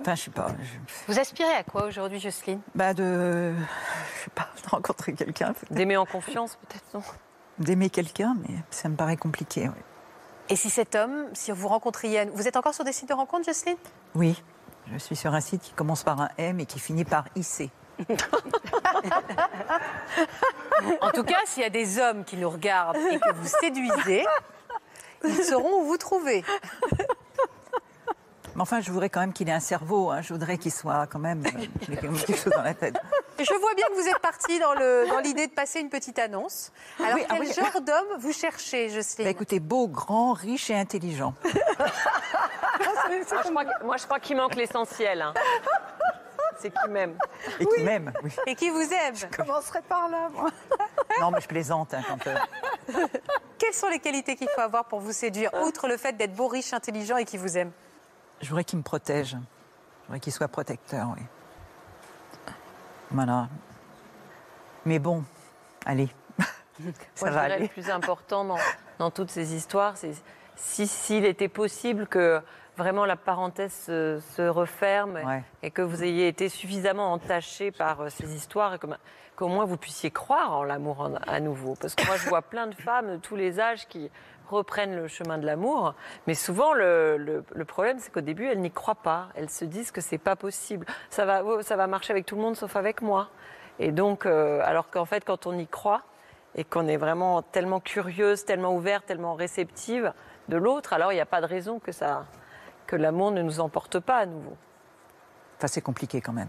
Enfin, 0.00 0.14
je 0.14 0.20
sais 0.22 0.30
pas. 0.30 0.48
je- 0.60 1.12
Vous 1.12 1.18
aspirez 1.18 1.52
à 1.54 1.62
quoi 1.62 1.84
aujourd'hui, 1.86 2.18
Jocelyne? 2.20 2.60
Bah 2.74 2.94
de, 2.94 3.54
je 3.54 4.24
sais 4.24 4.30
pas, 4.34 4.48
de 4.64 4.68
rencontrer 4.68 5.12
quelqu'un. 5.14 5.54
D'aimer 5.70 5.96
en 5.96 6.06
confiance, 6.06 6.56
peut-être, 6.56 6.84
non? 6.94 7.02
D'aimer 7.58 7.88
quelqu'un, 7.90 8.36
mais 8.42 8.54
ça 8.70 8.88
me 8.88 8.96
paraît 8.96 9.16
compliqué. 9.16 9.70
Et 10.48 10.56
si 10.56 10.68
cet 10.70 10.94
homme, 10.94 11.26
si 11.32 11.50
vous 11.52 11.68
rencontriez. 11.68 12.26
Vous 12.34 12.46
êtes 12.46 12.56
encore 12.56 12.74
sur 12.74 12.84
des 12.84 12.92
sites 12.92 13.08
de 13.08 13.14
rencontres, 13.14 13.46
Jocelyne? 13.46 13.76
Oui, 14.14 14.42
je 14.92 14.98
suis 14.98 15.16
sur 15.16 15.34
un 15.34 15.40
site 15.40 15.62
qui 15.62 15.72
commence 15.72 16.02
par 16.02 16.20
un 16.20 16.28
M 16.38 16.60
et 16.60 16.66
qui 16.66 16.78
finit 16.78 17.04
par 17.04 17.24
IC. 17.36 17.70
En 21.00 21.10
tout 21.10 21.24
cas, 21.24 21.38
s'il 21.46 21.62
y 21.62 21.66
a 21.66 21.70
des 21.70 21.98
hommes 21.98 22.24
qui 22.24 22.36
nous 22.36 22.50
regardent 22.50 22.96
et 22.96 23.18
que 23.18 23.32
vous 23.34 23.46
séduisez, 23.60 24.24
ils 25.24 25.42
sauront 25.42 25.80
où 25.80 25.84
vous 25.86 25.96
trouver. 25.96 26.44
Mais 28.56 28.62
enfin, 28.62 28.80
je 28.80 28.90
voudrais 28.90 29.10
quand 29.10 29.20
même 29.20 29.32
qu'il 29.34 29.48
ait 29.48 29.52
un 29.52 29.60
cerveau. 29.60 30.10
hein. 30.10 30.22
Je 30.22 30.32
voudrais 30.32 30.56
qu'il 30.58 30.72
soit 30.72 31.06
quand 31.06 31.18
même, 31.18 31.44
euh, 31.46 31.94
quelque 32.00 32.34
chose 32.34 32.52
dans 32.54 32.62
la 32.62 32.72
tête. 32.74 32.96
Et 33.38 33.44
Je 33.44 33.52
vois 33.54 33.74
bien 33.74 33.86
que 33.88 33.94
vous 34.00 34.08
êtes 34.08 34.18
parti 34.18 34.58
dans 34.58 34.72
l'idée 35.20 35.46
de 35.46 35.52
passer 35.52 35.80
une 35.80 35.90
petite 35.90 36.18
annonce. 36.18 36.72
Alors, 36.98 37.14
Oui, 37.16 37.22
ah 37.28 37.34
quel 37.38 37.40
oui. 37.48 37.52
genre 37.52 37.80
d'homme 37.82 38.18
vous 38.18 38.32
cherchez, 38.32 38.88
Bah, 38.88 38.94
Jocelyne 38.94 39.28
écoutez, 39.28 39.60
beau, 39.60 39.88
grand, 39.88 40.32
riche 40.32 40.70
et 40.70 40.74
intelligent. 40.74 41.34
Moi, 41.44 41.52
je 43.20 43.50
crois 43.50 43.64
que- 43.64 43.84
Moi, 43.84 43.96
je 43.98 44.04
crois 44.04 44.20
qu'il 44.20 44.36
manque 44.38 44.54
l'essentiel. 44.56 45.20
hein. 45.20 45.34
C'est 46.58 46.70
qu'il 46.70 46.90
m'aime. 46.90 47.18
Et 47.60 47.66
qui 47.66 47.82
m'aime. 47.82 48.10
oui. 48.22 48.30
Et 48.46 48.54
qui 48.54 48.70
vous 48.70 48.80
aime 48.80 49.14
Je 49.14 49.26
commencerai 49.26 49.82
par 49.82 50.08
là, 50.08 50.30
moi. 50.32 50.48
Non, 51.20 51.30
mais 51.30 51.40
je 51.42 51.46
plaisante 51.48 51.92
hein, 51.94 52.00
quand. 52.08 52.26
euh, 52.26 53.06
Quelles 53.58 53.74
sont 53.74 53.88
les 53.88 53.98
qualités 53.98 54.34
qu'il 54.36 54.48
faut 54.54 54.60
avoir 54.62 54.86
pour 54.86 55.00
vous 55.00 55.12
séduire, 55.12 55.50
outre 55.62 55.86
le 55.88 55.98
fait 55.98 56.12
d'être 56.14 56.34
beau, 56.34 56.46
riche, 56.48 56.72
intelligent 56.72 57.18
et 57.18 57.26
qui 57.26 57.36
vous 57.36 57.58
aime? 57.58 57.70
Je 58.40 58.48
voudrais 58.48 58.64
qu'il 58.64 58.78
me 58.78 58.84
protège. 58.84 59.30
Je 59.30 60.06
voudrais 60.06 60.20
qu'il 60.20 60.32
soit 60.32 60.48
protecteur, 60.48 61.08
oui. 61.16 61.22
Voilà. 63.10 63.48
Mais 64.84 64.98
bon, 64.98 65.24
allez. 65.84 66.08
Ça 67.14 67.26
Moi, 67.26 67.30
va 67.30 67.48
je 67.48 67.52
aller. 67.54 67.62
le 67.64 67.68
plus 67.68 67.90
important 67.90 68.44
dans, 68.44 68.58
dans 68.98 69.10
toutes 69.10 69.30
ces 69.30 69.54
histoires, 69.54 69.96
c'est 69.96 70.12
si 70.56 70.86
s'il 70.86 71.24
était 71.24 71.48
possible 71.48 72.06
que 72.06 72.40
vraiment 72.76 73.04
la 73.06 73.16
parenthèse 73.16 73.72
se, 73.72 74.20
se 74.36 74.42
referme 74.42 75.16
Ouais. 75.24 75.42
et 75.62 75.70
que 75.70 75.82
vous 75.82 76.02
ayez 76.04 76.28
été 76.28 76.48
suffisamment 76.48 77.12
entaché 77.12 77.70
par 77.70 78.02
euh, 78.02 78.08
ces 78.10 78.34
histoires 78.34 78.74
et 78.74 78.78
qu'au 79.34 79.48
moins 79.48 79.64
vous 79.64 79.76
puissiez 79.78 80.10
croire 80.10 80.52
en 80.52 80.62
l'amour 80.62 81.10
à 81.26 81.40
nouveau. 81.40 81.74
Parce 81.80 81.94
que 81.94 82.04
moi, 82.06 82.16
je 82.16 82.28
vois 82.28 82.42
plein 82.42 82.66
de 82.66 82.74
femmes 82.74 83.12
de 83.12 83.16
tous 83.16 83.36
les 83.36 83.60
âges 83.60 83.86
qui 83.88 84.10
reprennent 84.48 84.96
le 84.96 85.08
chemin 85.08 85.38
de 85.38 85.46
l'amour, 85.46 85.94
mais 86.26 86.34
souvent 86.34 86.72
le, 86.72 87.16
le- 87.16 87.44
le 87.54 87.64
problème, 87.64 87.98
c'est 87.98 88.12
qu'au 88.12 88.20
début, 88.20 88.46
elles 88.46 88.60
n'y 88.60 88.70
croient 88.70 88.94
pas. 88.94 89.28
Elles 89.34 89.50
se 89.50 89.64
disent 89.64 89.90
que 89.90 90.00
c'est 90.00 90.18
pas 90.18 90.36
possible. 90.36 90.86
Ça 91.10 91.24
va, 91.24 91.44
oh, 91.44 91.62
ça 91.62 91.76
va 91.76 91.86
marcher 91.86 92.12
avec 92.12 92.26
tout 92.26 92.36
le 92.36 92.42
monde 92.42 92.56
sauf 92.56 92.76
avec 92.76 93.02
moi. 93.02 93.28
Et 93.78 93.92
donc, 93.92 94.24
euh, 94.26 94.60
alors 94.64 94.90
qu'en 94.90 95.04
fait, 95.04 95.24
quand 95.24 95.46
on 95.46 95.56
y 95.58 95.66
croit, 95.66 96.02
et 96.58 96.64
qu'on 96.64 96.88
est 96.88 96.96
vraiment 96.96 97.42
tellement 97.42 97.80
curieuse, 97.80 98.46
tellement 98.46 98.74
ouverte, 98.74 99.04
tellement 99.04 99.34
réceptive 99.34 100.14
de 100.48 100.56
l'autre, 100.56 100.94
alors 100.94 101.12
il 101.12 101.16
n'y 101.16 101.20
a 101.20 101.26
pas 101.26 101.42
de 101.42 101.46
raison 101.46 101.78
que, 101.78 101.92
ça, 101.92 102.24
que 102.86 102.96
l'amour 102.96 103.30
ne 103.32 103.42
nous 103.42 103.60
emporte 103.60 104.00
pas 104.00 104.16
à 104.16 104.26
nouveau. 104.26 104.56
Enfin, 105.58 105.66
c'est 105.66 105.82
compliqué 105.82 106.22
quand 106.22 106.32
même. 106.32 106.48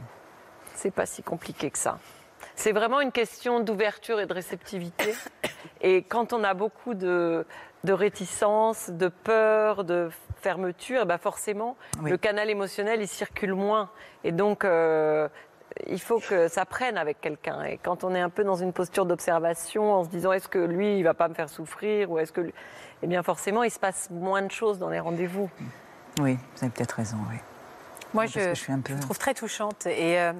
C'est 0.76 0.92
pas 0.92 1.06
si 1.06 1.24
compliqué 1.24 1.70
que 1.72 1.78
ça. 1.78 1.98
C'est 2.56 2.72
vraiment 2.72 3.02
une 3.02 3.12
question 3.12 3.60
d'ouverture 3.60 4.20
et 4.20 4.26
de 4.26 4.34
réceptivité. 4.34 5.14
Et 5.82 6.02
quand 6.04 6.34
on 6.34 6.44
a 6.44 6.54
beaucoup 6.56 6.96
de, 6.96 7.46
de 7.84 7.94
réticence, 7.94 8.90
de 8.90 9.10
peur, 9.10 9.84
de 9.84 10.10
fermeture, 10.42 11.02
eh 11.04 11.06
ben 11.06 11.18
forcément, 11.20 11.78
Oui. 12.02 12.10
le 12.10 12.18
canal 12.18 12.50
émotionnel, 12.50 13.02
il 13.02 13.08
circule 13.08 13.54
moins. 13.54 13.90
Et 14.24 14.32
donc, 14.32 14.66
euh, 14.66 15.28
il 15.86 16.02
faut 16.02 16.20
que 16.20 16.48
ça 16.48 16.66
prenne 16.66 16.98
avec 16.98 17.22
quelqu'un. 17.22 17.64
Et 17.64 17.78
quand 17.78 18.04
on 18.04 18.16
est 18.16 18.20
un 18.22 18.30
peu 18.32 18.44
dans 18.44 18.56
une 18.56 18.74
posture 18.74 19.06
d'observation, 19.06 19.94
en 19.94 20.04
se 20.04 20.10
disant 20.10 20.32
est-ce 20.32 20.48
que 20.48 20.58
lui, 20.58 20.98
il 20.98 21.04
va 21.04 21.14
pas 21.14 21.28
me 21.28 21.36
faire 21.36 21.50
souffrir 21.50 22.10
ou 22.10 22.18
est-ce 22.18 22.32
que, 22.32 22.42
lui- 22.42 22.54
eh 23.04 23.08
bien, 23.08 23.22
forcément, 23.22 23.62
il 23.64 23.70
se 23.72 23.80
passe 23.80 24.10
moins 24.10 24.42
de 24.42 24.52
choses 24.52 24.80
dans 24.80 24.90
les 24.90 25.00
rendez-vous. 25.00 25.50
Oui, 26.20 26.38
vous 26.56 26.64
avez 26.64 26.72
peut-être 26.74 26.94
raison, 26.94 27.18
oui. 27.30 27.38
Moi, 28.16 28.26
je, 28.26 28.34
que 28.34 28.50
je 28.50 28.54
suis 28.56 28.74
un 28.74 28.80
peu- 28.80 28.94
je 28.94 28.96
vous 28.96 29.04
trouve 29.04 29.20
très 29.20 29.36
touchante 29.36 29.86
et 29.86 30.20
euh, 30.20 30.34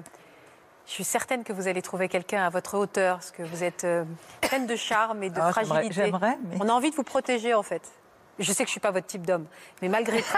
je 0.88 0.92
suis 0.94 1.04
certaine 1.04 1.44
que 1.44 1.52
vous 1.52 1.68
allez 1.68 1.82
trouver 1.82 2.08
quelqu'un 2.08 2.44
à 2.44 2.48
votre 2.50 2.76
hauteur, 2.78 3.18
parce 3.18 3.30
que 3.30 3.42
vous 3.42 3.62
êtes 3.62 3.84
euh, 3.84 4.04
pleine 4.40 4.66
de 4.66 4.74
charme 4.74 5.22
et 5.22 5.28
de 5.30 5.38
Ah, 5.40 5.52
fragilité. 5.52 5.92
j'aimerais, 5.92 6.36
mais- 6.44 6.56
On 6.60 6.68
a 6.68 6.72
envie 6.72 6.90
de 6.90 6.96
vous 6.96 7.02
protéger, 7.04 7.52
en 7.54 7.62
fait. 7.62 7.82
Je 8.38 8.50
sais 8.52 8.62
que 8.62 8.68
je 8.68 8.72
suis 8.72 8.80
pas 8.80 8.90
votre 8.92 9.06
type 9.06 9.26
d'homme, 9.26 9.46
mais 9.82 9.88
malgré 9.88 10.22
tout, 10.22 10.28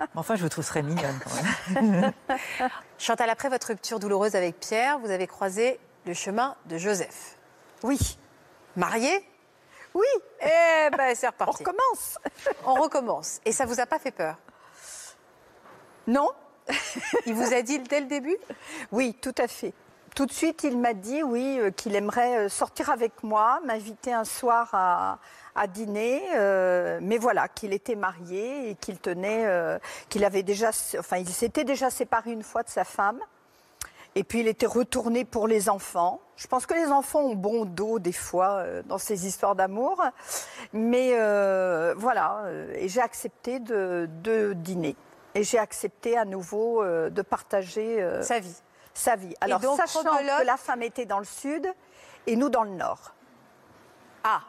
Mais 0.00 0.06
Enfin, 0.14 0.36
je 0.36 0.42
vous 0.42 0.48
trouve 0.48 0.64
très 0.64 0.82
mignonne 0.82 1.18
quand 1.22 1.80
même. 1.82 2.12
Chantal, 2.98 3.28
après 3.28 3.48
votre 3.50 3.66
rupture 3.68 3.98
douloureuse 3.98 4.36
avec 4.36 4.58
Pierre, 4.60 4.98
vous 5.00 5.10
avez 5.10 5.26
croisé 5.26 5.78
le 6.06 6.14
chemin 6.14 6.56
de 6.66 6.78
Joseph. 6.78 7.36
Oui. 7.82 7.98
Marié? 8.76 9.28
Oui, 9.94 10.06
Eh 10.42 10.90
ben, 10.96 11.14
c'est 11.14 11.26
on 11.26 11.30
reparti. 11.30 11.62
recommence. 11.64 12.18
On 12.64 12.74
recommence. 12.74 13.40
Et 13.44 13.52
ça 13.52 13.66
vous 13.66 13.80
a 13.80 13.86
pas 13.86 13.98
fait 13.98 14.10
peur? 14.12 14.36
Non 16.06 16.30
Il 17.26 17.34
vous 17.34 17.52
a 17.52 17.62
dit 17.62 17.78
dès 17.78 18.00
le 18.00 18.06
début? 18.06 18.36
Oui, 18.92 19.16
tout 19.20 19.34
à 19.38 19.48
fait. 19.48 19.72
Tout 20.14 20.26
de 20.26 20.32
suite, 20.32 20.62
il 20.62 20.78
m'a 20.78 20.94
dit, 20.94 21.24
oui, 21.24 21.58
euh, 21.58 21.72
qu'il 21.72 21.96
aimerait 21.96 22.46
euh, 22.46 22.48
sortir 22.48 22.88
avec 22.88 23.24
moi, 23.24 23.60
m'inviter 23.66 24.12
un 24.12 24.22
soir 24.22 24.70
à, 24.72 25.18
dîner, 25.66 26.22
euh, 26.36 27.00
mais 27.02 27.18
voilà, 27.18 27.48
qu'il 27.48 27.72
était 27.72 27.96
marié 27.96 28.70
et 28.70 28.74
qu'il 28.76 28.98
tenait, 28.98 29.46
qu'il 30.08 30.24
avait 30.24 30.42
déjà, 30.42 30.70
enfin, 30.98 31.18
il 31.18 31.28
s'était 31.28 31.64
déjà 31.64 31.90
séparé 31.90 32.32
une 32.32 32.42
fois 32.42 32.62
de 32.62 32.68
sa 32.68 32.84
femme. 32.84 33.18
Et 34.16 34.24
puis 34.24 34.40
il 34.40 34.48
était 34.48 34.66
retourné 34.66 35.24
pour 35.24 35.48
les 35.48 35.68
enfants. 35.68 36.20
Je 36.36 36.46
pense 36.48 36.66
que 36.66 36.74
les 36.74 36.88
enfants 36.88 37.20
ont 37.20 37.34
bon 37.34 37.64
dos 37.64 37.98
des 38.00 38.12
fois 38.12 38.64
dans 38.86 38.98
ces 38.98 39.26
histoires 39.26 39.54
d'amour. 39.54 40.04
Mais 40.72 41.12
voilà, 41.96 42.42
et 42.74 42.88
j'ai 42.88 43.00
accepté 43.00 43.60
de 43.60 44.52
dîner. 44.56 44.96
Et 45.34 45.42
j'ai 45.44 45.58
accepté 45.58 46.16
à 46.16 46.24
nouveau 46.24 46.82
euh, 46.82 47.10
de 47.10 47.22
partager 47.22 48.00
euh, 48.02 48.22
Sa 48.22 48.38
vie. 48.38 48.54
sa 48.92 49.16
vie. 49.16 49.34
Alors, 49.40 49.60
donc, 49.60 49.76
sachant 49.78 50.02
que 50.02 50.44
la 50.44 50.56
femme 50.56 50.82
était 50.82 51.06
dans 51.06 51.18
le 51.18 51.24
sud 51.24 51.66
et 52.26 52.36
nous 52.36 52.48
dans 52.48 52.62
le 52.62 52.70
nord. 52.70 53.14
Ah 54.22 54.40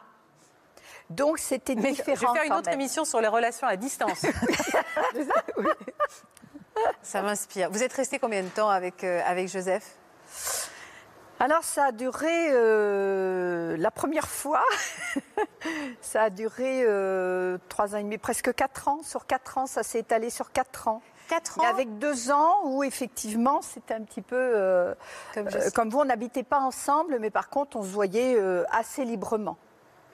Donc 1.10 1.38
c'était 1.38 1.74
différent. 1.74 2.14
je 2.16 2.26
vais 2.26 2.32
faire 2.32 2.44
une 2.44 2.52
autre 2.52 2.70
même. 2.70 2.80
émission 2.80 3.04
sur 3.04 3.20
les 3.20 3.28
relations 3.28 3.66
à 3.66 3.76
distance. 3.76 4.24
Ça 7.02 7.22
m'inspire. 7.22 7.70
Vous 7.70 7.82
êtes 7.82 7.92
resté 7.92 8.18
combien 8.18 8.42
de 8.42 8.48
temps 8.48 8.68
avec, 8.68 9.02
euh, 9.02 9.20
avec 9.26 9.48
Joseph? 9.48 9.96
Alors 11.38 11.64
ça 11.64 11.86
a 11.86 11.92
duré 11.92 12.48
euh, 12.50 13.76
la 13.78 13.90
première 13.90 14.26
fois, 14.26 14.62
ça 16.00 16.22
a 16.22 16.30
duré 16.30 16.82
euh, 16.84 17.58
trois 17.68 17.94
ans 17.94 17.98
et 17.98 18.02
demi, 18.02 18.16
presque 18.18 18.54
quatre 18.54 18.88
ans. 18.88 19.00
Sur 19.02 19.26
quatre 19.26 19.58
ans, 19.58 19.66
ça 19.66 19.82
s'est 19.82 19.98
étalé 20.00 20.30
sur 20.30 20.50
quatre 20.52 20.88
ans. 20.88 21.02
Quatre 21.28 21.58
Et 21.58 21.66
ans 21.66 21.70
avec 21.70 21.98
deux 21.98 22.30
ans 22.30 22.60
où 22.64 22.84
effectivement 22.84 23.60
c'était 23.60 23.92
un 23.94 24.02
petit 24.02 24.22
peu 24.22 24.36
euh, 24.36 24.94
Comme 25.74 25.90
vous, 25.90 25.98
on 26.00 26.04
n'habitait 26.04 26.42
pas 26.44 26.60
ensemble, 26.60 27.18
mais 27.20 27.30
par 27.30 27.50
contre 27.50 27.76
on 27.76 27.82
se 27.82 27.88
voyait 27.88 28.38
assez 28.70 29.04
librement. 29.04 29.58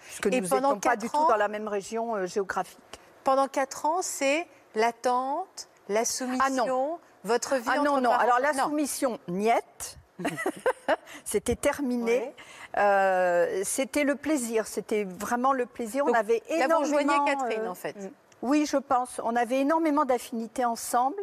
Parce 0.04 0.20
que 0.20 0.28
Et 0.30 0.40
nous 0.40 0.48
pendant 0.48 0.68
n'étions 0.70 0.80
pas 0.80 0.88
quatre 0.90 1.00
du 1.00 1.06
ans- 1.06 1.10
tout 1.26 1.28
dans 1.28 1.36
la 1.36 1.48
même 1.48 1.68
région 1.68 2.26
géographique. 2.26 2.78
Pendant 3.22 3.46
quatre 3.46 3.86
ans, 3.86 3.98
c'est 4.02 4.48
l'attente, 4.74 5.68
la 5.88 6.04
soumission, 6.04 6.44
Ah 6.44 6.50
non. 6.50 6.98
votre 7.22 7.54
vie 7.56 7.62
Ah 7.68 7.74
entre 7.78 7.84
non, 7.84 8.00
non. 8.00 8.10
parents. 8.10 8.22
Alors 8.22 8.38
la 8.40 8.52
soumission, 8.54 9.20
niette. 9.28 9.98
c'était 11.24 11.56
terminé. 11.56 12.32
Euh, 12.78 13.62
c'était 13.64 14.04
le 14.04 14.14
plaisir, 14.14 14.66
c'était 14.66 15.04
vraiment 15.04 15.52
le 15.52 15.66
plaisir. 15.66 16.04
Donc, 16.04 16.14
on 16.14 16.18
avait 16.18 16.42
Là, 16.50 16.68
vous 16.68 16.84
énormément. 16.98 17.24
Catherine, 17.24 17.62
euh, 17.64 17.70
en 17.70 17.74
fait. 17.74 17.96
Oui, 18.42 18.66
je 18.66 18.76
pense. 18.76 19.20
On 19.24 19.36
avait 19.36 19.60
énormément 19.60 20.04
d'affinités 20.04 20.64
ensemble, 20.64 21.22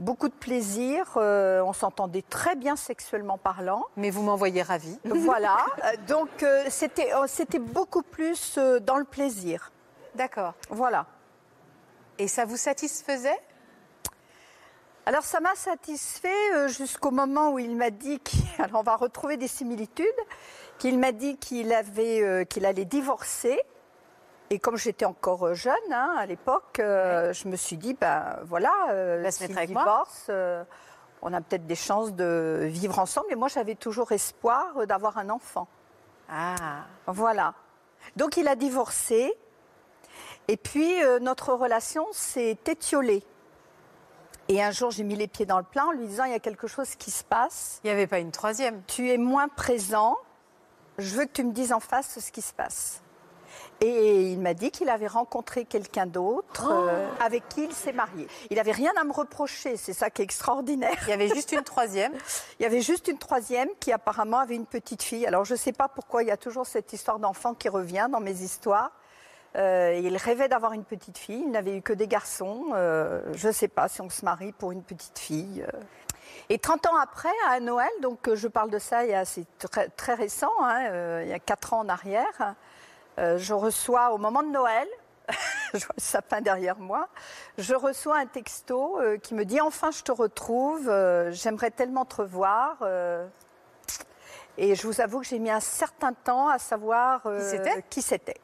beaucoup 0.00 0.28
de 0.28 0.34
plaisir. 0.34 1.12
euh, 1.16 1.60
on 1.62 1.72
s'entendait 1.72 2.24
très 2.28 2.56
bien 2.56 2.76
sexuellement 2.76 3.38
parlant. 3.38 3.84
Mais 3.96 4.10
vous 4.10 4.22
m'envoyez 4.22 4.62
ravie. 4.62 4.98
voilà. 5.04 5.58
Donc 6.08 6.44
c'était 6.68 7.10
c'était 7.28 7.58
beaucoup 7.60 8.02
plus 8.02 8.58
dans 8.82 8.96
le 8.96 9.04
plaisir. 9.04 9.70
D'accord. 10.14 10.54
Voilà. 10.70 11.06
Et 12.18 12.28
ça 12.28 12.46
vous 12.46 12.56
satisfaisait? 12.56 13.38
Alors 15.08 15.22
ça 15.22 15.38
m'a 15.38 15.54
satisfait 15.54 16.52
euh, 16.54 16.66
jusqu'au 16.66 17.12
moment 17.12 17.52
où 17.52 17.60
il 17.60 17.76
m'a 17.76 17.90
dit 17.90 18.20
alors 18.58 18.80
on 18.80 18.82
va 18.82 18.96
retrouver 18.96 19.36
des 19.36 19.46
similitudes 19.46 20.06
qu'il 20.78 20.98
m'a 20.98 21.12
dit 21.12 21.36
qu'il 21.36 21.72
avait 21.72 22.20
euh, 22.22 22.44
qu'il 22.44 22.66
allait 22.66 22.84
divorcer 22.84 23.60
et 24.50 24.58
comme 24.58 24.76
j'étais 24.76 25.04
encore 25.04 25.46
euh, 25.46 25.54
jeune 25.54 25.74
hein, 25.92 26.16
à 26.18 26.26
l'époque 26.26 26.80
euh, 26.80 27.32
je 27.32 27.46
me 27.46 27.54
suis 27.54 27.76
dit 27.76 27.94
ben 27.94 28.40
voilà 28.46 28.72
euh, 28.90 29.30
s'il 29.30 29.52
moi. 29.52 29.64
divorce 29.64 30.26
euh, 30.28 30.64
on 31.22 31.32
a 31.32 31.40
peut-être 31.40 31.68
des 31.68 31.76
chances 31.76 32.12
de 32.12 32.62
vivre 32.64 32.98
ensemble 32.98 33.28
et 33.30 33.36
moi 33.36 33.46
j'avais 33.46 33.76
toujours 33.76 34.10
espoir 34.10 34.88
d'avoir 34.88 35.18
un 35.18 35.30
enfant. 35.30 35.68
Ah. 36.28 36.84
Voilà. 37.06 37.54
Donc 38.16 38.36
il 38.36 38.48
a 38.48 38.56
divorcé. 38.56 39.32
Et 40.48 40.56
puis 40.56 40.96
notre 41.20 41.54
relation 41.54 42.06
s'est 42.12 42.58
étiolée. 42.66 43.24
Et 44.48 44.62
un 44.62 44.70
jour, 44.70 44.90
j'ai 44.90 45.02
mis 45.02 45.16
les 45.16 45.26
pieds 45.26 45.46
dans 45.46 45.58
le 45.58 45.64
plat 45.64 45.86
en 45.86 45.92
lui 45.92 46.06
disant 46.06 46.24
il 46.24 46.32
y 46.32 46.34
a 46.34 46.40
quelque 46.40 46.66
chose 46.66 46.94
qui 46.94 47.10
se 47.10 47.24
passe. 47.24 47.80
Il 47.82 47.88
n'y 47.88 47.92
avait 47.92 48.06
pas 48.06 48.20
une 48.20 48.30
troisième. 48.30 48.82
Tu 48.86 49.10
es 49.10 49.18
moins 49.18 49.48
présent. 49.48 50.16
Je 50.98 51.16
veux 51.16 51.24
que 51.24 51.32
tu 51.32 51.44
me 51.44 51.52
dises 51.52 51.72
en 51.72 51.80
face 51.80 52.18
ce 52.20 52.30
qui 52.30 52.42
se 52.42 52.52
passe. 52.52 53.02
Et 53.80 54.32
il 54.32 54.40
m'a 54.40 54.54
dit 54.54 54.70
qu'il 54.70 54.88
avait 54.88 55.06
rencontré 55.06 55.64
quelqu'un 55.66 56.06
d'autre 56.06 56.70
euh, 56.70 57.08
avec 57.20 57.46
qui 57.48 57.64
il 57.64 57.72
s'est 57.72 57.92
marié. 57.92 58.26
Il 58.50 58.56
n'avait 58.56 58.72
rien 58.72 58.92
à 58.98 59.04
me 59.04 59.12
reprocher, 59.12 59.76
c'est 59.76 59.92
ça 59.92 60.08
qui 60.08 60.22
est 60.22 60.24
extraordinaire. 60.24 60.96
Il 61.06 61.10
y 61.10 61.12
avait 61.12 61.28
juste 61.28 61.52
une 61.52 61.62
troisième. 61.62 62.12
Il 62.58 62.62
y 62.62 62.66
avait 62.66 62.80
juste 62.80 63.08
une 63.08 63.18
troisième 63.18 63.68
qui 63.78 63.92
apparemment 63.92 64.38
avait 64.38 64.54
une 64.54 64.64
petite 64.64 65.02
fille. 65.02 65.26
Alors 65.26 65.44
je 65.44 65.52
ne 65.52 65.58
sais 65.58 65.72
pas 65.72 65.88
pourquoi 65.88 66.22
il 66.22 66.28
y 66.28 66.32
a 66.32 66.38
toujours 66.38 66.66
cette 66.66 66.92
histoire 66.92 67.18
d'enfant 67.18 67.52
qui 67.52 67.68
revient 67.68 68.08
dans 68.10 68.20
mes 68.20 68.40
histoires. 68.40 68.92
Euh, 69.56 69.98
il 70.02 70.16
rêvait 70.16 70.48
d'avoir 70.48 70.72
une 70.74 70.84
petite 70.84 71.16
fille, 71.16 71.42
il 71.46 71.50
n'avait 71.50 71.76
eu 71.76 71.82
que 71.82 71.92
des 71.92 72.08
garçons. 72.08 72.66
Euh, 72.74 73.22
je 73.32 73.48
ne 73.48 73.52
sais 73.52 73.68
pas 73.68 73.88
si 73.88 74.00
on 74.02 74.10
se 74.10 74.24
marie 74.24 74.52
pour 74.52 74.72
une 74.72 74.82
petite 74.82 75.18
fille. 75.18 75.64
euh. 75.66 75.80
Et 76.50 76.58
30 76.58 76.86
ans 76.86 76.96
après, 76.96 77.32
à 77.48 77.58
Noël, 77.60 77.88
donc 78.02 78.32
je 78.34 78.46
parle 78.48 78.70
de 78.70 78.78
ça, 78.78 79.00
c'est 79.24 79.46
très, 79.58 79.88
très 79.88 80.14
récent, 80.14 80.52
hein, 80.60 80.86
euh, 80.90 81.22
il 81.24 81.28
y 81.28 81.32
a 81.32 81.38
4 81.38 81.72
ans 81.72 81.80
en 81.80 81.88
arrière, 81.88 82.54
je 83.18 83.54
reçois 83.54 84.12
au 84.12 84.18
moment 84.18 84.42
de 84.42 84.50
Noël, 84.50 84.86
je 85.74 85.78
vois 85.78 85.94
le 85.96 86.02
sapin 86.02 86.40
derrière 86.40 86.78
moi, 86.78 87.08
je 87.58 87.74
reçois 87.74 88.18
un 88.18 88.26
texto 88.26 89.00
qui 89.22 89.34
me 89.34 89.44
dit 89.44 89.60
Enfin, 89.60 89.90
je 89.90 90.02
te 90.02 90.12
retrouve, 90.12 90.84
j'aimerais 91.30 91.70
tellement 91.72 92.04
te 92.04 92.16
revoir. 92.22 92.76
et 94.58 94.74
je 94.74 94.86
vous 94.86 95.00
avoue 95.00 95.20
que 95.20 95.26
j'ai 95.26 95.40
mis 95.40 95.50
un 95.50 95.60
certain 95.60 96.12
temps 96.12 96.48
à 96.48 96.58
savoir 96.58 97.22
euh, 97.26 97.80
qui 97.88 98.02
c'était. 98.02 98.40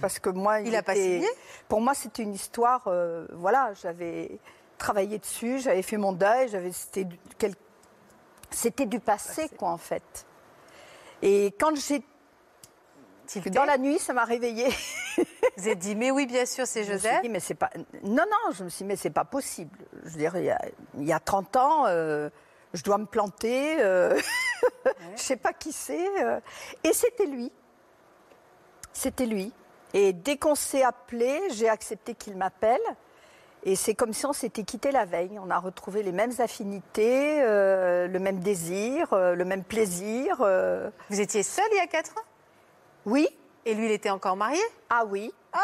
Parce 0.00 0.18
que 0.18 0.28
moi, 0.30 0.60
Il 0.60 0.74
a 0.74 0.82
pas 0.82 0.94
signé 0.94 1.28
Pour 1.68 1.80
moi, 1.80 1.94
c'était 1.94 2.22
une 2.22 2.34
histoire. 2.34 2.82
euh, 2.88 3.26
voilà, 3.32 3.72
j'avais 3.74 4.38
travaillé 4.78 5.18
dessus, 5.18 5.60
j'avais 5.60 5.82
fait 5.82 5.96
mon 5.96 6.12
deuil, 6.12 6.48
j'avais 6.48 6.72
c'était 6.72 7.04
du, 7.04 7.16
quel- 7.38 7.54
c'était 8.50 8.86
du 8.86 8.98
passé, 9.00 9.48
quoi, 9.56 9.68
en 9.70 9.76
fait. 9.78 10.26
Et 11.22 11.54
quand 11.60 11.74
j'ai 11.76 12.02
Tilté. 13.26 13.50
dans 13.50 13.64
la 13.64 13.78
nuit, 13.78 13.98
ça 13.98 14.12
m'a 14.12 14.24
réveillée. 14.24 14.68
Vous 15.56 15.68
êtes 15.68 15.78
dit, 15.78 15.94
mais 15.94 16.10
oui, 16.10 16.26
bien 16.26 16.44
sûr, 16.44 16.66
c'est 16.66 16.84
Je 16.84 16.92
me 16.92 16.98
suis 16.98 17.06
Joseph. 17.08 17.22
dit, 17.22 17.28
mais 17.28 17.40
c'est 17.40 17.54
pas. 17.54 17.70
Non, 18.02 18.24
non, 18.30 18.52
je 18.52 18.64
me 18.64 18.68
suis 18.68 18.78
dit, 18.78 18.88
mais 18.88 18.96
c'est 18.96 19.10
pas 19.10 19.24
possible. 19.24 19.78
Je 20.04 20.10
veux 20.10 20.18
dire, 20.18 20.36
il 20.36 20.44
y 20.44 20.50
a, 20.50 20.60
il 20.98 21.04
y 21.04 21.12
a 21.12 21.20
30 21.20 21.56
ans, 21.56 21.84
euh, 21.86 22.28
je 22.74 22.82
dois 22.82 22.98
me 22.98 23.06
planter. 23.06 23.76
euh, 23.80 24.20
je 25.16 25.22
sais 25.22 25.36
pas 25.36 25.52
qui 25.52 25.72
c'est. 25.72 26.22
euh. 26.22 26.40
Et 26.82 26.92
c'était 26.92 27.26
lui. 27.26 27.50
C'était 28.92 29.26
lui. 29.26 29.52
Et 29.94 30.12
dès 30.12 30.36
qu'on 30.36 30.54
s'est 30.54 30.82
appelé, 30.82 31.40
j'ai 31.52 31.68
accepté 31.68 32.14
qu'il 32.14 32.36
m'appelle. 32.36 32.80
Et 33.66 33.76
c'est 33.76 33.94
comme 33.94 34.12
si 34.12 34.26
on 34.26 34.34
s'était 34.34 34.64
quitté 34.64 34.90
la 34.92 35.06
veille. 35.06 35.38
On 35.42 35.48
a 35.50 35.58
retrouvé 35.58 36.02
les 36.02 36.12
mêmes 36.12 36.32
affinités, 36.38 37.40
euh, 37.42 38.06
le 38.08 38.18
même 38.18 38.40
désir, 38.40 39.12
euh, 39.14 39.34
le 39.34 39.44
même 39.46 39.64
plaisir. 39.64 40.38
euh. 40.42 40.90
Vous 41.08 41.20
étiez 41.20 41.42
seul 41.42 41.64
il 41.72 41.76
y 41.76 41.80
a 41.80 41.86
4 41.86 42.10
ans? 42.18 42.22
Oui. 43.06 43.26
Et 43.64 43.72
lui, 43.74 43.86
il 43.86 43.92
était 43.92 44.10
encore 44.10 44.36
marié? 44.36 44.60
Ah 44.90 45.04
oui. 45.06 45.32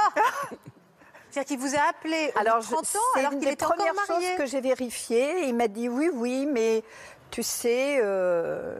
C'est-à-dire 1.31 1.47
qu'il 1.49 1.59
vous 1.59 1.76
a 1.76 1.83
appelé 1.91 2.33
Alors, 2.37 2.61
30 2.61 2.85
je- 2.93 2.97
ans 2.99 3.01
c'est 3.14 3.20
alors 3.20 3.33
une 3.33 3.39
qu'il 3.39 3.49
des 3.49 3.53
était 3.55 3.64
encore 3.64 3.76
premières 3.76 3.95
marié? 4.09 4.26
choses 4.28 4.37
que 4.39 4.47
j'ai 4.47 4.61
vérifiées. 4.61 5.45
Il 5.49 5.55
m'a 5.55 5.68
dit 5.68 5.89
oui, 5.89 6.11
oui, 6.12 6.47
mais 6.47 6.83
tu 7.31 7.43
sais, 7.43 7.99
euh, 8.03 8.78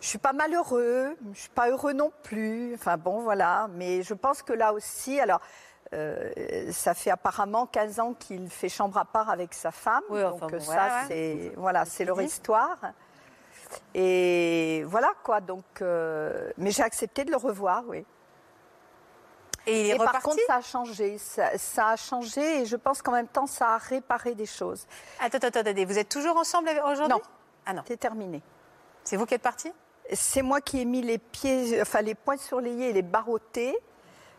je 0.00 0.08
suis 0.08 0.18
pas 0.18 0.32
malheureux, 0.32 1.16
je 1.32 1.40
suis 1.40 1.48
pas 1.50 1.70
heureux 1.70 1.92
non 1.92 2.12
plus. 2.22 2.74
Enfin 2.74 2.96
bon, 2.96 3.20
voilà. 3.20 3.68
Mais 3.74 4.02
je 4.02 4.14
pense 4.14 4.42
que 4.42 4.52
là 4.52 4.72
aussi, 4.72 5.20
alors. 5.20 5.40
euh, 5.94 6.72
ça 6.72 6.94
fait 6.94 7.10
apparemment 7.10 7.66
15 7.66 8.00
ans 8.00 8.14
qu'il 8.14 8.50
fait 8.50 8.68
chambre 8.68 8.98
à 8.98 9.04
part 9.04 9.30
avec 9.30 9.54
sa 9.54 9.70
femme. 9.70 10.02
Oui, 10.10 10.22
enfin 10.24 10.46
donc 10.46 10.50
bon, 10.52 10.60
ça, 10.60 10.64
voilà, 10.64 11.04
c'est 11.06 11.52
voilà, 11.56 11.84
c'est 11.84 12.04
leur 12.04 12.20
histoire. 12.20 12.78
Et 13.94 14.84
voilà 14.86 15.12
quoi. 15.22 15.40
Donc, 15.40 15.64
euh, 15.82 16.50
mais 16.56 16.70
j'ai 16.72 16.82
accepté 16.82 17.24
de 17.24 17.30
le 17.30 17.36
revoir, 17.36 17.84
oui. 17.86 18.04
Et 19.68 19.80
il 19.80 19.90
est 19.90 19.94
Et 19.94 19.98
par 19.98 20.20
contre, 20.22 20.40
ça 20.46 20.56
a 20.56 20.60
changé. 20.60 21.18
Ça, 21.18 21.56
ça 21.58 21.88
a 21.88 21.96
changé 21.96 22.60
et 22.60 22.66
je 22.66 22.76
pense 22.76 23.02
qu'en 23.02 23.12
même 23.12 23.26
temps, 23.28 23.46
ça 23.46 23.70
a 23.70 23.78
réparé 23.78 24.34
des 24.34 24.46
choses. 24.46 24.86
Attends, 25.20 25.38
attends, 25.38 25.60
attendez. 25.60 25.84
Vous 25.84 25.98
êtes 25.98 26.08
toujours 26.08 26.36
ensemble 26.36 26.68
aujourd'hui? 26.84 27.08
Non. 27.08 27.20
Ah 27.64 27.72
non. 27.74 27.82
C'est 27.86 27.96
terminé. 27.96 28.42
C'est 29.02 29.16
vous 29.16 29.26
qui 29.26 29.34
êtes 29.34 29.42
parti? 29.42 29.72
C'est 30.12 30.42
moi 30.42 30.60
qui 30.60 30.80
ai 30.80 30.84
mis 30.84 31.02
les 31.02 31.18
pieds, 31.18 31.80
enfin 31.80 32.02
les 32.02 32.14
points 32.14 32.36
surlignés 32.36 32.90
et 32.90 32.92
les 32.92 33.02
barottés. 33.02 33.76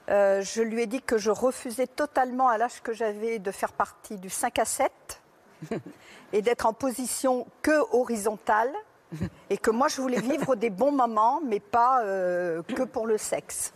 Euh, 0.09 0.41
je 0.41 0.61
lui 0.61 0.83
ai 0.83 0.87
dit 0.87 1.01
que 1.01 1.17
je 1.17 1.31
refusais 1.31 1.87
totalement 1.87 2.47
à 2.47 2.57
l'âge 2.57 2.81
que 2.81 2.93
j'avais 2.93 3.39
de 3.39 3.51
faire 3.51 3.73
partie 3.73 4.17
du 4.17 4.29
5 4.29 4.59
à 4.59 4.65
7 4.65 5.21
et 6.33 6.41
d'être 6.41 6.65
en 6.65 6.73
position 6.73 7.45
que 7.61 7.83
horizontale 7.93 8.71
et 9.49 9.57
que 9.57 9.69
moi 9.69 9.87
je 9.89 10.01
voulais 10.01 10.21
vivre 10.21 10.55
des 10.55 10.69
bons 10.69 10.91
moments 10.91 11.41
mais 11.43 11.59
pas 11.59 12.03
euh, 12.03 12.61
que 12.63 12.83
pour 12.83 13.05
le 13.05 13.17
sexe. 13.17 13.73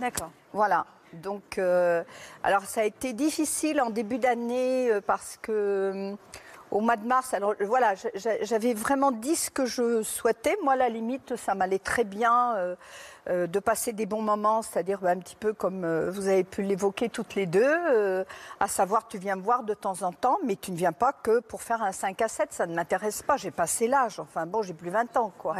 D'accord. 0.00 0.30
Voilà. 0.52 0.86
Donc, 1.12 1.58
euh, 1.58 2.02
alors 2.42 2.64
ça 2.64 2.80
a 2.80 2.84
été 2.84 3.12
difficile 3.12 3.80
en 3.82 3.90
début 3.90 4.18
d'année 4.18 4.90
parce 5.06 5.38
que 5.42 5.52
euh, 5.52 6.16
au 6.72 6.80
mois 6.80 6.96
de 6.96 7.06
mars, 7.06 7.34
alors 7.34 7.54
voilà, 7.60 7.94
j'a- 7.94 8.08
j'a- 8.14 8.42
j'avais 8.42 8.74
vraiment 8.74 9.12
dit 9.12 9.36
ce 9.36 9.50
que 9.50 9.66
je 9.66 10.02
souhaitais. 10.02 10.56
Moi, 10.64 10.72
à 10.72 10.76
la 10.76 10.88
limite, 10.88 11.36
ça 11.36 11.54
m'allait 11.54 11.78
très 11.78 12.02
bien 12.04 12.54
euh, 12.56 12.74
euh, 13.28 13.46
de 13.46 13.58
passer 13.60 13.92
des 13.92 14.06
bons 14.06 14.22
moments, 14.22 14.62
c'est-à-dire 14.62 14.98
bah, 15.00 15.10
un 15.10 15.18
petit 15.18 15.36
peu 15.36 15.52
comme 15.52 15.84
euh, 15.84 16.10
vous 16.10 16.26
avez 16.28 16.44
pu 16.44 16.62
l'évoquer 16.62 17.08
toutes 17.10 17.34
les 17.34 17.46
deux, 17.46 18.24
à 18.58 18.68
savoir 18.68 19.06
tu 19.06 19.18
viens 19.18 19.36
me 19.36 19.42
voir 19.42 19.62
de 19.62 19.74
temps 19.74 20.02
en 20.02 20.12
temps, 20.12 20.38
mais 20.44 20.56
tu 20.56 20.72
ne 20.72 20.76
viens 20.76 20.92
pas 20.92 21.12
que 21.12 21.40
pour 21.40 21.62
faire 21.62 21.82
un 21.82 21.92
5 21.92 22.20
à 22.22 22.28
7, 22.28 22.52
ça 22.52 22.66
ne 22.66 22.74
m'intéresse 22.74 23.22
pas, 23.22 23.36
j'ai 23.36 23.50
passé 23.52 23.86
l'âge. 23.86 24.18
Enfin 24.18 24.46
bon, 24.46 24.62
j'ai 24.62 24.74
plus 24.74 24.90
20 24.90 25.16
ans, 25.16 25.30
quoi. 25.38 25.56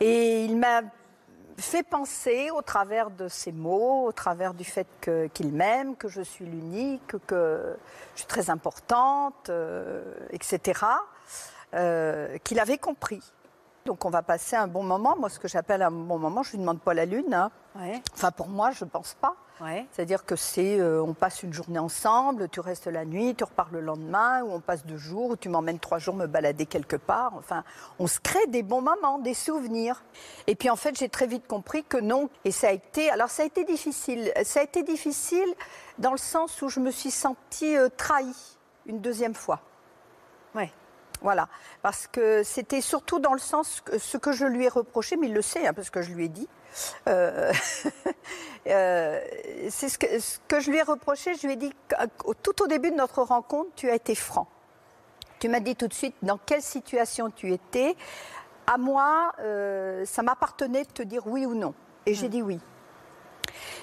Et 0.00 0.44
il 0.44 0.56
m'a 0.58 0.82
fait 1.58 1.82
penser 1.82 2.50
au 2.50 2.62
travers 2.62 3.10
de 3.10 3.28
ces 3.28 3.52
mots, 3.52 4.04
au 4.06 4.12
travers 4.12 4.54
du 4.54 4.64
fait 4.64 4.86
qu'il 5.32 5.52
m'aime, 5.52 5.96
que 5.96 6.08
je 6.08 6.22
suis 6.22 6.44
l'unique, 6.44 7.16
que 7.26 7.76
je 8.14 8.20
suis 8.20 8.26
très 8.26 8.50
importante, 8.50 9.48
euh, 9.48 10.02
etc., 10.30 10.80
euh, 11.74 12.38
qu'il 12.44 12.60
avait 12.60 12.78
compris. 12.78 13.22
Donc 13.84 14.04
on 14.04 14.10
va 14.10 14.22
passer 14.22 14.56
un 14.56 14.66
bon 14.66 14.82
moment. 14.82 15.16
Moi, 15.18 15.28
ce 15.28 15.38
que 15.38 15.48
j'appelle 15.48 15.82
un 15.82 15.90
bon 15.90 16.18
moment, 16.18 16.42
je 16.42 16.50
ne 16.50 16.52
lui 16.54 16.58
demande 16.60 16.80
pas 16.80 16.94
la 16.94 17.06
lune. 17.06 17.32
hein. 17.32 17.50
Ouais. 17.76 18.02
Enfin, 18.14 18.30
pour 18.30 18.48
moi, 18.48 18.70
je 18.72 18.84
ne 18.84 18.90
pense 18.90 19.14
pas. 19.14 19.34
Ouais. 19.60 19.86
C'est-à-dire 19.90 20.26
que 20.26 20.36
c'est, 20.36 20.78
euh, 20.78 21.02
on 21.02 21.14
passe 21.14 21.42
une 21.42 21.52
journée 21.52 21.78
ensemble, 21.78 22.48
tu 22.50 22.60
restes 22.60 22.86
la 22.88 23.06
nuit, 23.06 23.34
tu 23.34 23.44
repars 23.44 23.68
le 23.72 23.80
lendemain, 23.80 24.42
ou 24.42 24.52
on 24.52 24.60
passe 24.60 24.84
deux 24.84 24.98
jours, 24.98 25.30
ou 25.30 25.36
tu 25.36 25.48
m'emmènes 25.48 25.78
trois 25.78 25.98
jours 25.98 26.14
me 26.14 26.26
balader 26.26 26.66
quelque 26.66 26.96
part. 26.96 27.32
Enfin, 27.36 27.64
on 27.98 28.06
se 28.06 28.20
crée 28.20 28.46
des 28.48 28.62
bons 28.62 28.82
moments, 28.82 29.18
des 29.18 29.32
souvenirs. 29.32 30.02
Et 30.46 30.56
puis 30.56 30.68
en 30.68 30.76
fait, 30.76 30.98
j'ai 30.98 31.08
très 31.08 31.26
vite 31.26 31.46
compris 31.46 31.84
que 31.84 31.96
non. 31.96 32.28
Et 32.44 32.50
ça 32.50 32.68
a 32.68 32.72
été, 32.72 33.08
alors 33.10 33.30
ça 33.30 33.44
a 33.44 33.46
été 33.46 33.64
difficile. 33.64 34.30
Ça 34.44 34.60
a 34.60 34.62
été 34.62 34.82
difficile 34.82 35.48
dans 35.98 36.12
le 36.12 36.18
sens 36.18 36.60
où 36.60 36.68
je 36.68 36.80
me 36.80 36.90
suis 36.90 37.10
sentie 37.10 37.76
euh, 37.76 37.88
trahie 37.96 38.58
une 38.84 39.00
deuxième 39.00 39.34
fois. 39.34 39.60
Ouais. 40.54 40.70
Voilà, 41.22 41.48
parce 41.82 42.06
que 42.06 42.42
c'était 42.42 42.80
surtout 42.80 43.18
dans 43.18 43.32
le 43.32 43.38
sens 43.38 43.80
que 43.80 43.98
ce 43.98 44.16
que 44.16 44.32
je 44.32 44.44
lui 44.44 44.64
ai 44.64 44.68
reproché, 44.68 45.16
mais 45.16 45.28
il 45.28 45.34
le 45.34 45.42
sait, 45.42 45.66
hein, 45.66 45.72
parce 45.72 45.90
que 45.90 46.02
je 46.02 46.12
lui 46.12 46.26
ai 46.26 46.28
dit. 46.28 46.48
Euh, 47.08 47.52
euh, 48.66 49.20
c'est 49.70 49.88
ce 49.88 49.98
que, 49.98 50.18
ce 50.18 50.38
que 50.46 50.60
je 50.60 50.70
lui 50.70 50.78
ai 50.78 50.82
reproché. 50.82 51.34
Je 51.34 51.46
lui 51.46 51.54
ai 51.54 51.56
dit 51.56 51.72
tout 52.42 52.62
au 52.62 52.66
début 52.66 52.90
de 52.90 52.96
notre 52.96 53.22
rencontre, 53.22 53.70
tu 53.76 53.90
as 53.90 53.94
été 53.94 54.14
franc. 54.14 54.46
Tu 55.38 55.48
m'as 55.48 55.60
dit 55.60 55.76
tout 55.76 55.88
de 55.88 55.94
suite 55.94 56.14
dans 56.22 56.38
quelle 56.38 56.62
situation 56.62 57.30
tu 57.30 57.52
étais. 57.52 57.96
À 58.66 58.78
moi, 58.78 59.32
euh, 59.40 60.04
ça 60.04 60.22
m'appartenait 60.22 60.84
de 60.84 60.90
te 60.90 61.02
dire 61.02 61.26
oui 61.26 61.46
ou 61.46 61.54
non. 61.54 61.74
Et 62.04 62.14
j'ai 62.14 62.28
dit 62.28 62.42
oui. 62.42 62.60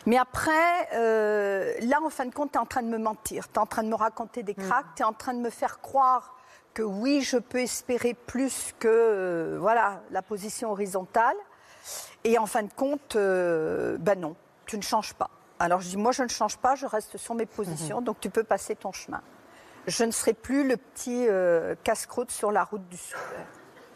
Mais 0.05 0.17
après, 0.17 0.89
euh, 0.93 1.73
là, 1.81 2.01
en 2.03 2.09
fin 2.09 2.25
de 2.25 2.33
compte, 2.33 2.51
tu 2.51 2.57
es 2.57 2.61
en 2.61 2.65
train 2.65 2.81
de 2.81 2.87
me 2.87 2.97
mentir. 2.97 3.47
Tu 3.47 3.55
es 3.55 3.59
en 3.59 3.65
train 3.65 3.83
de 3.83 3.89
me 3.89 3.95
raconter 3.95 4.43
des 4.43 4.55
cracks. 4.55 4.85
Tu 4.95 5.03
es 5.03 5.05
en 5.05 5.13
train 5.13 5.33
de 5.33 5.39
me 5.39 5.49
faire 5.49 5.79
croire 5.81 6.35
que 6.73 6.81
oui, 6.81 7.21
je 7.21 7.37
peux 7.37 7.59
espérer 7.59 8.13
plus 8.13 8.73
que 8.79 8.87
euh, 8.87 9.57
voilà, 9.59 10.01
la 10.11 10.21
position 10.21 10.71
horizontale. 10.71 11.35
Et 12.23 12.37
en 12.37 12.45
fin 12.45 12.63
de 12.63 12.71
compte, 12.73 13.15
euh, 13.15 13.97
ben 13.99 14.19
non, 14.19 14.35
tu 14.65 14.77
ne 14.77 14.81
changes 14.81 15.13
pas. 15.13 15.29
Alors 15.59 15.81
je 15.81 15.89
dis, 15.89 15.97
moi, 15.97 16.11
je 16.11 16.23
ne 16.23 16.29
change 16.29 16.57
pas, 16.57 16.75
je 16.75 16.85
reste 16.85 17.17
sur 17.17 17.35
mes 17.35 17.45
positions, 17.45 18.01
donc 18.01 18.19
tu 18.19 18.29
peux 18.29 18.43
passer 18.43 18.75
ton 18.75 18.91
chemin. 18.91 19.21
Je 19.85 20.03
ne 20.03 20.11
serai 20.11 20.33
plus 20.33 20.67
le 20.67 20.77
petit 20.77 21.27
euh, 21.27 21.75
casse-croûte 21.83 22.31
sur 22.31 22.51
la 22.51 22.63
route 22.63 22.87
du 22.87 22.97
Sud. 22.97 23.17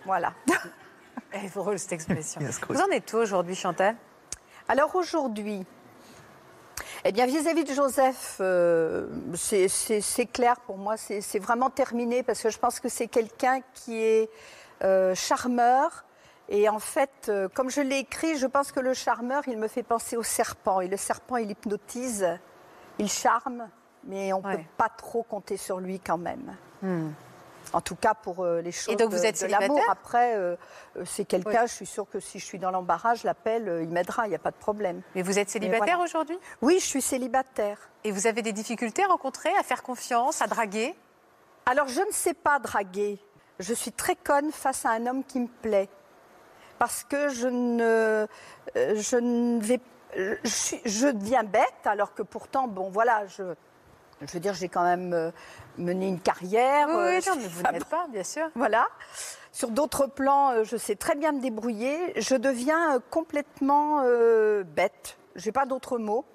Voilà. 0.06 0.34
Elle 1.32 1.46
est 1.46 1.56
drôle 1.56 1.80
cette 1.80 1.94
expression. 1.94 2.42
Vous 2.70 2.82
en 2.82 2.90
êtes 2.90 3.12
où 3.14 3.18
aujourd'hui, 3.18 3.56
Chantal? 3.56 3.96
Alors 4.70 4.96
aujourd'hui, 4.96 5.66
eh 7.06 7.12
bien 7.12 7.26
vis-à-vis 7.26 7.64
de 7.64 7.74
Joseph, 7.74 8.38
euh, 8.42 9.08
c'est- 9.36 10.26
clair 10.32 10.60
pour 10.62 10.78
moi, 10.78 10.96
c'est 10.98 11.40
vraiment 11.40 11.70
terminé 11.70 12.24
parce 12.24 12.42
que 12.42 12.50
je 12.50 12.58
pense 12.58 12.80
que 12.80 12.90
c'est 12.90 13.08
quelqu'un 13.08 13.62
qui 13.74 14.02
est 14.02 14.30
euh, 14.84 15.16
charmeur. 15.16 16.04
Et 16.50 16.70
en 16.70 16.80
fait, 16.80 17.10
euh, 17.30 17.50
comme 17.54 17.70
je 17.70 17.82
l'ai 17.82 17.98
écrit, 18.00 18.38
je 18.38 18.48
pense 18.48 18.72
que 18.72 18.80
le 18.80 18.94
charmeur, 18.94 19.44
il 19.48 19.58
me 19.58 19.68
fait 19.68 19.84
penser 19.84 20.16
au 20.18 20.24
serpent. 20.24 20.80
Et 20.82 20.88
le 20.88 20.96
serpent, 20.98 21.38
il 21.38 21.50
hypnotise, 21.52 22.26
il 23.00 23.10
charme, 23.10 23.68
mais 24.06 24.32
on 24.34 24.42
ne 24.42 24.46
Ouais. 24.48 24.58
peut 24.58 24.64
pas 24.78 24.88
trop 24.90 25.24
compter 25.24 25.58
sur 25.58 25.80
lui 25.80 26.00
quand 26.00 26.18
même. 26.18 26.56
En 27.74 27.82
tout 27.82 27.96
cas 27.96 28.14
pour 28.14 28.44
euh, 28.44 28.62
les 28.62 28.72
choses 28.72 28.96
donc, 28.96 29.12
vous 29.12 29.26
êtes 29.26 29.42
de 29.42 29.48
l'amour. 29.48 29.68
célibataire 29.78 29.92
Après, 29.92 30.36
euh, 30.36 30.56
euh, 30.98 31.04
c'est 31.06 31.26
quelqu'un, 31.26 31.66
je 31.66 31.74
suis 31.74 31.86
sûre 31.86 32.08
que 32.10 32.20
si 32.20 32.40
je 32.40 32.46
suis 32.46 32.60
dans 32.60 32.72
l'embarras, 32.72 33.16
je 33.16 33.26
l'appelle, 33.26 33.68
euh, 33.68 33.84
il 33.84 33.90
m'aidera, 33.90 34.26
il 34.28 34.30
n'y 34.30 34.36
a 34.36 34.40
pas 34.40 34.52
de 34.52 34.56
problème. 34.58 35.02
Mais 35.16 35.22
vous 35.22 35.38
êtes 35.38 35.50
célibataire 35.50 35.98
voilà. 35.98 36.04
aujourd'hui? 36.04 36.38
Oui, 36.62 36.78
je 36.80 36.86
suis 36.86 37.02
célibataire. 37.02 37.78
Et 38.04 38.12
vous 38.12 38.28
avez 38.28 38.42
des 38.42 38.54
difficultés 38.54 39.04
à 39.04 39.08
rencontrer, 39.08 39.50
à 39.60 39.64
faire 39.64 39.84
confiance, 39.84 40.42
à 40.42 40.48
draguer? 40.48 40.96
Alors, 41.66 41.88
je 41.88 42.00
ne 42.02 42.12
sais 42.12 42.34
pas 42.34 42.60
draguer. 42.60 43.20
Je 43.60 43.74
suis 43.74 43.92
très 43.92 44.16
conne 44.16 44.52
face 44.52 44.86
à 44.86 44.92
un 44.92 45.06
homme 45.08 45.24
qui 45.24 45.40
me 45.40 45.48
plaît. 45.48 45.90
Parce 46.80 47.04
que 47.04 47.30
je 47.30 47.48
ne, 47.48 48.28
je 48.76 49.18
ne 49.18 49.60
vais. 49.60 49.82
Je, 50.16 50.50
suis- 50.50 50.82
je 50.86 51.08
deviens 51.08 51.44
bête, 51.44 51.86
alors 51.86 52.14
que 52.14 52.22
pourtant, 52.22 52.68
bon, 52.68 52.90
voilà, 52.90 53.26
je, 53.26 53.56
je 54.22 54.32
veux 54.32 54.40
dire, 54.40 54.54
j'ai 54.54 54.70
quand 54.70 54.84
même 54.84 55.34
mené 55.78 56.08
une 56.08 56.20
carrière. 56.20 56.88
Oui, 56.90 56.96
euh, 56.96 57.16
oui, 57.16 57.22
je 57.22 57.30
non, 57.30 57.36
mais 57.42 57.48
vous 57.48 57.64
n'êtes 57.64 57.86
pas, 57.86 58.08
bien 58.10 58.24
sûr. 58.24 58.50
Voilà. 58.56 58.88
Sur 59.52 59.70
d'autres 59.72 60.08
plans, 60.08 60.52
euh, 60.52 60.64
je 60.64 60.78
sais 60.78 60.96
très 60.96 61.16
bien 61.16 61.32
me 61.32 61.40
débrouiller. 61.42 62.14
Je 62.22 62.36
deviens 62.36 62.96
euh, 62.96 63.00
complètement 63.10 64.02
euh, 64.04 64.64
bête. 64.64 65.18
J'ai 65.36 65.52
pas 65.52 65.66
d'autre 65.66 65.98
mot. 65.98 66.26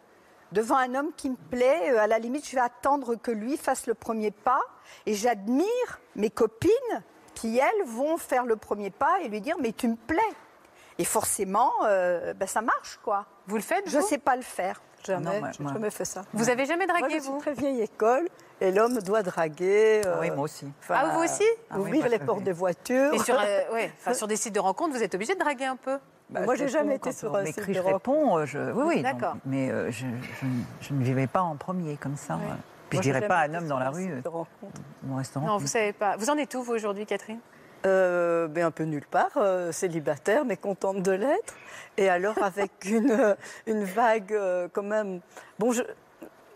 Devant 0.53 0.76
un 0.76 0.95
homme 0.95 1.11
qui 1.16 1.30
me 1.30 1.36
plaît, 1.36 1.93
euh, 1.93 1.99
à 2.01 2.07
la 2.07 2.18
limite, 2.18 2.47
je 2.49 2.55
vais 2.57 2.61
attendre 2.62 3.14
que 3.14 3.30
lui 3.30 3.57
fasse 3.57 3.86
le 3.86 3.95
premier 3.95 4.30
pas. 4.30 4.61
Et 5.07 5.14
j'admire 5.14 6.01
mes 6.16 6.30
copines 6.30 6.70
qui, 7.34 7.59
elles, 7.59 7.86
vont 7.86 8.16
faire 8.18 8.45
le 8.45 8.57
premier 8.57 8.90
pas 8.90 9.20
et 9.22 9.28
lui 9.28 9.40
dire 9.40 9.57
Mais 9.61 9.72
tu 9.72 9.88
me 9.88 9.97
plais. 9.97 10.20
Et 10.99 11.05
forcément, 11.05 11.72
euh, 11.84 12.34
ben, 12.34 12.47
ça 12.47 12.61
marche, 12.61 13.01
quoi. 13.03 13.24
Vous 13.47 13.57
le 13.57 13.62
faites 13.62 13.88
Je 13.88 13.99
vous? 13.99 14.07
sais 14.07 14.18
pas 14.18 14.36
le 14.36 14.43
faire. 14.43 14.82
Jamais, 15.05 15.40
moi- 15.40 15.51
j'ai 15.51 15.64
moi- 15.64 15.72
jamais 15.72 15.90
fait 15.90 16.05
ça. 16.05 16.22
Vous 16.34 16.49
avez 16.51 16.66
jamais 16.66 16.86
Moi, 16.86 16.99
dragué, 16.99 17.16
je 17.16 17.22
suis 17.22 17.32
vous? 17.32 17.38
très 17.38 17.55
vieille 17.55 17.80
école 17.80 18.28
et 18.63 18.73
l'homme 18.73 18.99
doit 19.01 19.23
draguer. 19.23 20.03
Ah 20.05 20.19
oui, 20.21 20.31
euh, 20.31 20.35
moi 20.35 20.45
aussi. 20.45 20.67
Ah, 20.89 21.11
vous 21.15 21.23
aussi 21.25 21.45
Ah 21.71 21.75
oui, 21.77 21.81
Ouvrir 21.81 22.09
les 22.09 22.19
portes 22.19 22.43
des 22.45 22.53
voitures. 22.53 23.13
Et 23.15 23.19
sur, 23.19 23.39
euh, 23.39 23.61
ouais, 23.73 23.91
sur 24.15 24.27
des 24.27 24.37
sites 24.37 24.55
de 24.55 24.61
rencontres, 24.61 24.95
vous 24.97 25.03
êtes 25.03 25.15
obligé 25.15 25.35
de 25.35 25.41
draguer 25.41 25.65
un 25.67 25.77
peu 25.77 25.99
Bah, 26.31 26.41
Moi, 26.43 26.55
j'ai 26.55 26.69
jamais 26.69 26.97
été 26.97 27.13
sur 27.13 27.35
un 27.37 27.45
site 27.45 27.67
de 27.67 27.73
je 27.73 27.81
rencontre. 27.81 27.95
réponds. 27.95 28.39
euh, 28.39 28.47
Je... 28.47 28.59
Oui, 28.73 28.85
oui. 28.87 29.03
D'accord. 29.03 29.35
mais 29.45 29.71
euh, 29.71 29.91
je, 29.91 30.07
je 30.41 30.47
ne- 30.47 30.63
je 30.81 30.95
ne 30.95 31.03
vivais 31.03 31.27
pas 31.27 31.43
en 31.43 31.57
premier 31.57 31.97
comme 31.97 32.17
ça. 32.17 32.35
Ouais. 32.37 32.41
euh. 32.51 32.55
Puis 32.89 32.99
Moi, 32.99 33.03
je 33.03 33.07
j'ai 33.09 33.13
dirais 33.15 33.27
pas 33.29 33.39
à 33.39 33.49
un 33.49 33.55
homme 33.55 33.67
dans 33.69 33.79
la 33.79 33.91
rue, 33.91 34.11
euh, 34.13 34.21
de 34.21 34.29
rencontre. 34.29 34.81
mon 35.03 35.17
restaurant. 35.17 35.47
Non, 35.47 35.57
vous 35.59 35.67
savez 35.67 35.93
pas. 35.93 36.17
Vous 36.17 36.29
en 36.31 36.37
êtes 36.37 36.55
où, 36.55 36.63
vous, 36.63 36.73
aujourd'hui, 36.75 37.07
Catherine? 37.07 37.39
Euh, 37.85 38.47
ben, 38.47 38.67
un 38.67 38.71
peu 38.71 38.85
nulle 38.85 39.07
part, 39.07 39.31
euh, 39.37 39.73
célibataire, 39.73 40.45
mais 40.45 40.57
contente 40.57 41.03
de 41.03 41.11
l'être. 41.11 41.55
Et 41.97 42.09
alors 42.09 42.41
avec 42.43 42.71
une, 42.85 43.11
euh, 43.11 43.35
une 43.67 43.83
vague 43.85 44.33
euh, 44.33 44.69
quand 44.73 44.85
même. 44.85 45.21
Bon, 45.59 45.73
je 45.73 45.83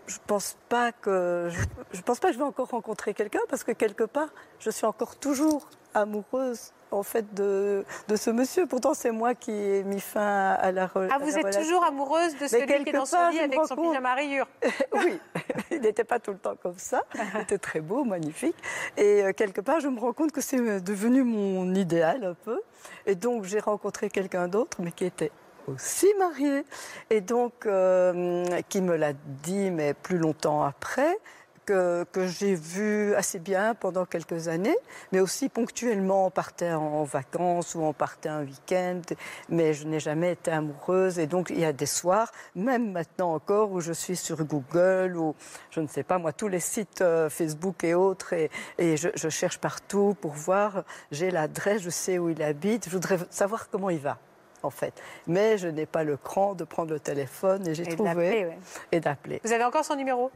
je 0.06 0.18
pense 0.26 0.56
pas 0.68 0.92
que 0.92 1.48
je, 1.50 1.60
je 1.96 2.02
pense 2.02 2.18
pas 2.20 2.28
que 2.28 2.34
je 2.34 2.38
vais 2.38 2.44
encore 2.44 2.68
rencontrer 2.68 3.14
quelqu'un 3.14 3.40
parce 3.48 3.64
que 3.64 3.72
quelque 3.72 4.04
part, 4.04 4.28
je 4.60 4.70
suis 4.70 4.86
encore 4.86 5.16
toujours 5.16 5.68
amoureuse 5.94 6.72
en 6.92 7.02
fait 7.02 7.34
de, 7.34 7.84
de 8.06 8.16
ce 8.16 8.30
monsieur. 8.30 8.66
Pourtant, 8.66 8.94
c'est 8.94 9.10
moi 9.10 9.34
qui 9.34 9.50
ai 9.50 9.82
mis 9.82 10.00
fin 10.00 10.52
à 10.60 10.70
la, 10.70 10.86
re- 10.86 11.08
Ah, 11.10 11.18
vous 11.18 11.30
êtes 11.30 11.38
relation. 11.38 11.60
toujours 11.62 11.84
amoureuse 11.84 12.38
de 12.38 12.46
celui 12.46 12.84
qui 12.84 12.90
est 12.90 12.92
dans 12.92 13.04
son 13.06 13.28
lit 13.30 13.40
avec 13.40 13.58
son 13.66 13.74
pyjama 13.74 14.14
rayures 14.14 14.46
oui, 14.92 15.18
il 15.72 15.80
n'était 15.80 16.04
pas 16.04 16.20
tout 16.20 16.30
le 16.30 16.38
temps 16.38 16.54
comme 16.62 16.78
ça. 16.78 17.02
Il 17.34 17.40
était 17.40 17.58
très 17.58 17.80
beau, 17.80 18.04
magnifique. 18.04 18.54
Et 18.96 19.24
euh, 19.24 19.32
quelque 19.32 19.60
part, 19.60 19.80
je 19.80 19.88
me 19.88 19.98
rends 19.98 20.12
compte 20.12 20.30
que 20.30 20.40
c'est 20.40 20.60
euh, 20.60 20.78
devenu 20.80 21.24
mon 21.24 21.74
idéal 21.74 22.22
un 22.24 22.34
peu. 22.34 22.60
Et 23.04 23.16
donc, 23.16 23.44
j'ai 23.44 23.58
rencontré 23.60 24.08
quelqu'un 24.08 24.46
d'autre, 24.46 24.78
mais 24.80 24.92
qui 24.92 25.04
était 25.06 25.32
aussi 25.68 26.06
marié. 26.18 26.64
Et 27.10 27.20
donc, 27.20 27.66
euh, 27.66 28.44
qui 28.68 28.80
me 28.80 28.96
l'a 28.96 29.12
dit, 29.12 29.70
mais 29.70 29.94
plus 29.94 30.18
longtemps 30.18 30.62
après. 30.62 31.18
Que, 31.64 32.04
que 32.12 32.28
j'ai 32.28 32.54
vu 32.54 33.12
assez 33.16 33.40
bien 33.40 33.74
pendant 33.74 34.04
quelques 34.04 34.46
années, 34.46 34.76
mais 35.10 35.18
aussi 35.18 35.48
ponctuellement 35.48 36.26
on 36.26 36.30
partait 36.30 36.70
en 36.70 37.02
vacances 37.02 37.74
ou 37.74 37.80
on 37.80 37.92
partait 37.92 38.28
un 38.28 38.44
week-end, 38.44 39.00
mais 39.48 39.74
je 39.74 39.84
n'ai 39.84 39.98
jamais 39.98 40.30
été 40.30 40.52
amoureuse 40.52 41.18
et 41.18 41.26
donc 41.26 41.50
il 41.50 41.58
y 41.58 41.64
a 41.64 41.72
des 41.72 41.86
soirs, 41.86 42.30
même 42.54 42.92
maintenant 42.92 43.34
encore, 43.34 43.72
où 43.72 43.80
je 43.80 43.92
suis 43.92 44.14
sur 44.14 44.44
Google 44.44 45.16
ou 45.16 45.34
je 45.70 45.80
ne 45.80 45.88
sais 45.88 46.04
pas 46.04 46.18
moi, 46.18 46.32
tous 46.32 46.46
les 46.46 46.60
sites 46.60 47.00
euh, 47.00 47.28
Facebook 47.28 47.82
et 47.82 47.94
autres 47.94 48.32
et, 48.32 48.48
et 48.78 48.96
je 48.96 49.28
cherche 49.28 49.58
partout 49.58 50.16
pour 50.20 50.34
voir, 50.34 50.84
j'ai 51.10 51.32
l'adresse, 51.32 51.82
je 51.82 51.90
sais 51.90 52.20
où 52.20 52.28
il 52.28 52.44
habite, 52.44 52.84
je 52.84 52.90
voudrais 52.90 53.18
savoir 53.30 53.68
comment 53.70 53.90
il 53.90 53.98
va. 53.98 54.18
En 54.66 54.70
fait, 54.70 55.00
mais 55.28 55.58
je 55.58 55.68
n'ai 55.68 55.86
pas 55.86 56.02
le 56.02 56.16
cran 56.16 56.54
de 56.54 56.64
prendre 56.64 56.92
le 56.92 56.98
téléphone 57.00 57.66
et 57.68 57.74
j'ai 57.74 57.86
trouvé 57.86 58.14
ouais. 58.46 58.58
et 58.90 58.98
d'appeler. 58.98 59.40
Vous 59.44 59.52
avez 59.52 59.62
encore 59.64 59.84
son 59.84 59.94
numéro? 59.94 60.30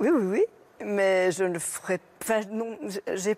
Oui, 0.00 0.08
oui, 0.10 0.22
oui. 0.26 0.44
Mais 0.84 1.30
je 1.32 1.44
ne. 1.44 1.58
Enfin, 1.58 2.40
non, 2.50 2.78
j'ai. 3.14 3.36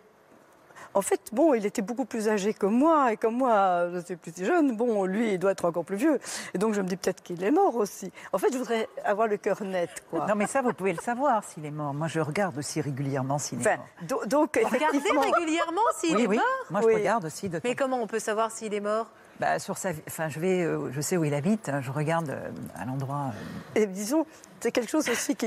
En 0.93 1.03
fait, 1.03 1.21
bon, 1.33 1.55
il 1.55 1.65
était 1.67 1.83
beaucoup 1.83 2.05
plus 2.05 2.29
âgé 2.29 2.53
que 2.53 2.67
moi, 2.67 3.13
et 3.13 3.17
comme 3.17 3.37
moi, 3.37 3.89
je 3.95 4.01
suis 4.01 4.17
plus 4.17 4.33
jeune, 4.45 4.77
bon, 4.77 5.05
lui, 5.05 5.35
il 5.35 5.39
doit 5.39 5.53
être 5.53 5.65
encore 5.65 5.85
plus 5.85 5.95
vieux. 5.97 6.19
Et 6.53 6.59
donc, 6.59 6.75
je 6.75 6.81
me 6.81 6.87
dis 6.89 6.97
peut-être 6.97 7.23
qu'il 7.23 7.43
est 7.45 7.53
mort 7.53 7.77
aussi. 7.77 8.11
En 8.33 8.39
fait, 8.39 8.53
je 8.53 8.59
voudrais 8.59 8.89
avoir 9.05 9.29
le 9.29 9.37
cœur 9.37 9.63
net, 9.63 9.89
quoi. 10.11 10.27
Non, 10.27 10.35
mais 10.35 10.47
ça, 10.49 10.63
vous 10.63 10.73
pouvez 10.73 10.93
le 10.93 10.99
savoir 11.01 11.45
s'il 11.45 11.65
est 11.65 11.71
mort. 11.71 11.95
Moi, 11.95 12.09
je 12.09 12.19
regarde 12.19 12.59
aussi 12.59 12.81
régulièrement 12.81 13.39
s'il 13.39 13.59
est 13.59 13.67
Enfin, 13.69 13.77
mort. 13.77 13.87
do- 14.03 14.27
donc, 14.27 14.57
Regardez 14.57 14.97
effectivement, 14.99 15.21
régulièrement 15.21 15.81
s'il 15.97 16.17
Oui, 16.17 16.23
est 16.25 16.27
oui. 16.27 16.37
mort? 16.39 16.67
Moi, 16.71 16.81
je 16.83 16.87
Oui. 16.89 16.95
regarde 16.97 17.25
aussi 17.25 17.49
de 17.49 17.59
temps 17.59 17.69
Mais 17.69 17.77
comment 17.77 18.03
on 18.03 18.09
peut 18.09 18.19
savoir 18.19 18.51
s'il 18.51 18.75
est 18.75 18.81
mort? 18.81 19.07
Bah, 19.41 19.59
sur 19.59 19.79
sa, 19.79 19.91
enfin, 20.07 20.29
je 20.29 20.39
vais, 20.39 20.63
euh, 20.63 20.93
je 20.93 21.01
sais 21.01 21.17
où 21.17 21.25
il 21.25 21.33
habite. 21.35 21.69
hein, 21.71 21.81
Je 21.81 21.91
regarde 21.91 22.29
euh, 22.31 22.51
à 22.79 22.85
l'endroit. 22.85 23.33
euh, 23.77 23.81
et 23.81 23.87
disons, 23.87 24.27
c'est 24.61 24.71
quelque 24.71 24.91
chose 24.91 25.09
aussi 25.09 25.35
qui. 25.35 25.47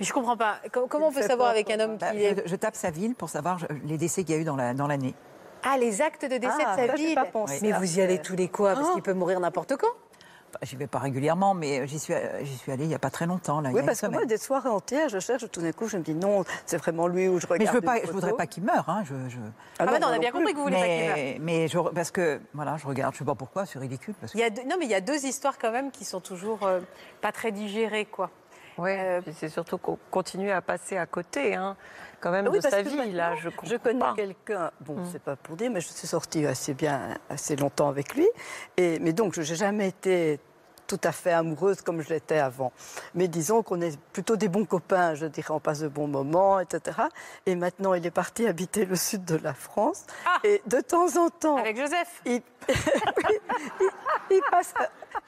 je 0.00 0.12
comprends 0.12 0.36
pas. 0.36 0.56
Com- 0.72 0.86
Comment 0.88 1.08
on 1.08 1.12
peut 1.12 1.22
savoir 1.22 1.50
avec 1.50 1.70
un 1.70 1.78
homme 1.80 1.96
bah, 1.98 2.10
qui 2.10 2.24
est... 2.24 2.42
je, 2.44 2.50
je 2.50 2.56
tape 2.56 2.74
sa 2.74 2.90
ville 2.90 3.14
pour 3.14 3.28
savoir 3.30 3.58
je- 3.60 3.66
les 3.84 3.96
décès 3.96 4.24
qu'il 4.24 4.34
y 4.34 4.38
a 4.38 4.40
eu 4.40 4.44
dans 4.44 4.56
la 4.56 4.74
dans 4.74 4.88
l'année. 4.88 5.14
Ah, 5.64 5.78
les 5.78 6.02
actes 6.02 6.24
de 6.24 6.36
décès 6.38 6.64
Ah, 6.66 6.74
de 6.74 6.80
sa 6.80 6.86
ça, 6.88 6.96
j'ai 6.96 7.06
ville. 7.06 7.14
pas 7.14 7.24
pensé 7.26 7.60
Mais 7.62 7.70
vous 7.70 7.98
y 7.98 8.00
allez 8.02 8.18
tous 8.20 8.34
les 8.34 8.48
quoi 8.48 8.74
Parce 8.74 8.88
Ah. 8.90 8.92
qu'il 8.94 9.02
peut 9.02 9.12
mourir 9.14 9.38
n'importe 9.38 9.76
quand. 9.76 9.86
J'y 10.62 10.76
vais 10.76 10.86
pas 10.86 10.98
régulièrement, 10.98 11.54
mais 11.54 11.86
j'y 11.88 11.98
suis, 11.98 12.12
euh, 12.14 12.44
j'y 12.44 12.56
suis 12.56 12.70
allée 12.72 12.84
il 12.84 12.90
y 12.90 12.94
a 12.94 12.98
pas 12.98 13.10
très 13.10 13.26
longtemps. 13.26 13.60
Là, 13.60 13.70
il 13.70 13.72
y 13.72 13.76
Oui, 13.76 13.82
parce 13.86 14.00
que 14.00 14.06
moi, 14.06 14.24
des 14.26 14.36
soirées 14.36 14.68
entières, 14.68 15.08
je 15.08 15.18
cherche, 15.18 15.50
tout 15.50 15.60
d'un 15.62 15.72
coup, 15.72 15.88
je 15.88 15.96
me 15.96 16.02
dis 16.02 16.14
non, 16.14 16.44
c'est 16.66 16.76
vraiment 16.76 17.06
lui 17.08 17.28
où 17.28 17.40
je 17.40 17.46
regarde. 17.46 17.60
Mais 17.60 17.66
je 17.66 17.72
veux 17.72 17.78
une 17.78 17.84
pas, 17.84 17.96
je 17.96 18.00
photo. 18.02 18.12
voudrais 18.14 18.32
pas 18.34 18.46
qu'il 18.46 18.62
meure. 18.64 18.88
Hein, 18.88 19.02
je, 19.04 19.14
je- 19.28 19.38
Ah, 19.78 19.86
bah 19.86 19.98
non, 19.98 20.08
on 20.08 20.12
a 20.12 20.18
bien 20.18 20.30
plus. 20.30 20.38
compris 20.38 20.52
que 20.52 20.58
vous 20.58 20.64
voulez 20.64 20.76
pas 20.76 20.86
qu'il 20.86 21.06
meure. 21.06 21.16
mais 21.16 21.36
mais 21.40 21.68
je, 21.68 21.78
parce 21.78 22.10
que 22.10 22.40
voilà, 22.54 22.76
je 22.76 22.86
regarde. 22.86 23.14
Je 23.14 23.18
sais 23.18 23.24
pas 23.24 23.34
pourquoi, 23.34 23.66
c'est 23.66 23.78
ridicule. 23.78 24.14
Parce 24.20 24.32
que 24.32 24.38
Il 24.38 24.40
y 24.40 24.44
a 24.44 24.50
deux- 24.50 24.62
Non, 24.64 24.76
mais 24.78 24.84
il 24.86 24.90
y 24.90 24.94
a 24.94 25.00
deux 25.00 25.24
histoires 25.24 25.58
quand 25.58 25.72
même 25.72 25.90
qui 25.90 26.04
sont 26.04 26.20
toujours 26.20 26.66
euh, 26.66 26.80
pas 27.20 27.32
très 27.32 27.52
digérées, 27.52 28.04
quoi. 28.06 28.30
Oui, 28.78 28.90
Euh, 28.92 29.20
c'est 29.38 29.48
surtout 29.50 29.76
qu'on 29.78 29.98
continue 30.10 30.50
à 30.50 30.62
passer 30.62 30.96
à 30.96 31.04
côté, 31.06 31.54
hein, 31.54 31.76
quand 32.22 32.30
même, 32.30 32.46
Oui, 32.48 32.58
de 32.58 32.62
sa 32.62 32.80
vie. 32.82 33.12
Là, 33.12 33.34
je 33.36 33.48
comprends 33.50 33.66
Je 33.66 33.76
connais 33.76 34.04
quelqu'un, 34.16 34.70
bon, 34.80 34.94
Mm. 34.94 35.08
c'est 35.12 35.22
pas 35.22 35.36
pour 35.36 35.56
dire, 35.56 35.70
mais 35.70 35.80
je 35.80 35.88
suis 35.88 36.06
sortie 36.06 36.46
assez 36.46 36.72
bien, 36.74 37.18
assez 37.28 37.56
longtemps 37.56 37.88
avec 37.88 38.14
lui. 38.14 38.26
Et, 38.76 38.98
mais 39.00 39.12
donc, 39.12 39.34
je 39.34 39.40
n'ai 39.40 39.56
jamais 39.56 39.88
été 39.88 40.38
tout 40.88 41.00
à 41.04 41.12
fait 41.12 41.32
amoureuse 41.32 41.80
comme 41.80 42.02
je 42.02 42.10
l'étais 42.10 42.38
avant. 42.38 42.70
Mais 43.14 43.26
disons 43.26 43.62
qu'on 43.62 43.80
est 43.80 43.98
plutôt 44.12 44.36
des 44.36 44.48
bons 44.48 44.66
copains, 44.66 45.14
je 45.14 45.24
dirais, 45.26 45.50
on 45.50 45.60
passe 45.60 45.80
de 45.80 45.88
bons 45.88 46.06
moments, 46.08 46.60
etc. 46.60 46.98
Et 47.46 47.54
maintenant, 47.54 47.94
il 47.94 48.04
est 48.04 48.10
parti 48.10 48.46
habiter 48.46 48.84
le 48.84 48.96
sud 48.96 49.24
de 49.24 49.36
la 49.36 49.54
France. 49.54 50.04
Ah 50.26 50.38
Et 50.44 50.60
de 50.66 50.80
temps 50.82 51.16
en 51.16 51.30
temps, 51.30 51.56
Avec 51.56 51.78
Joseph 51.78 52.20
il, 52.26 52.42
oui, 52.68 53.38
il- 53.80 53.88
il 54.30 54.40
passe, 54.50 54.74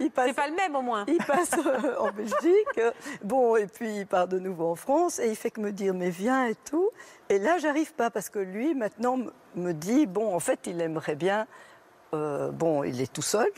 il 0.01 0.11
passe, 0.11 0.29
C'est 0.29 0.35
pas 0.35 0.49
le 0.49 0.55
même 0.55 0.75
au 0.77 0.83
moins. 0.83 1.05
il 1.09 1.19
passe 1.19 1.53
euh, 1.67 1.97
en 1.99 2.11
Belgique. 2.13 2.79
euh, 2.79 2.91
Bon, 3.23 3.57
et 3.57 3.67
puis 3.67 3.99
il 3.99 4.07
part 4.07 4.29
de 4.29 4.39
nouveau 4.39 4.69
en 4.71 4.75
France 4.77 5.19
et 5.19 5.29
il 5.29 5.37
fait 5.37 5.51
que 5.51 5.61
me 5.61 5.73
dire 5.73 5.95
mais 5.95 6.11
viens 6.11 6.47
et 6.47 6.55
tout. 6.55 6.91
Et 7.29 7.39
là, 7.39 7.59
j'arrive 7.59 7.93
pas 7.95 8.11
parce 8.11 8.29
que 8.29 8.39
lui 8.39 8.75
maintenant 8.75 9.17
me- 9.17 9.33
me 9.57 9.73
dit 9.73 10.07
bon, 10.07 10.35
en 10.35 10.41
fait, 10.41 10.61
il 10.67 10.81
aimerait 10.81 11.17
bien. 11.17 11.47
euh, 12.15 12.51
bon, 12.51 12.85
il 12.85 13.01
est 13.01 13.13
tout 13.13 13.23
seul. 13.23 13.49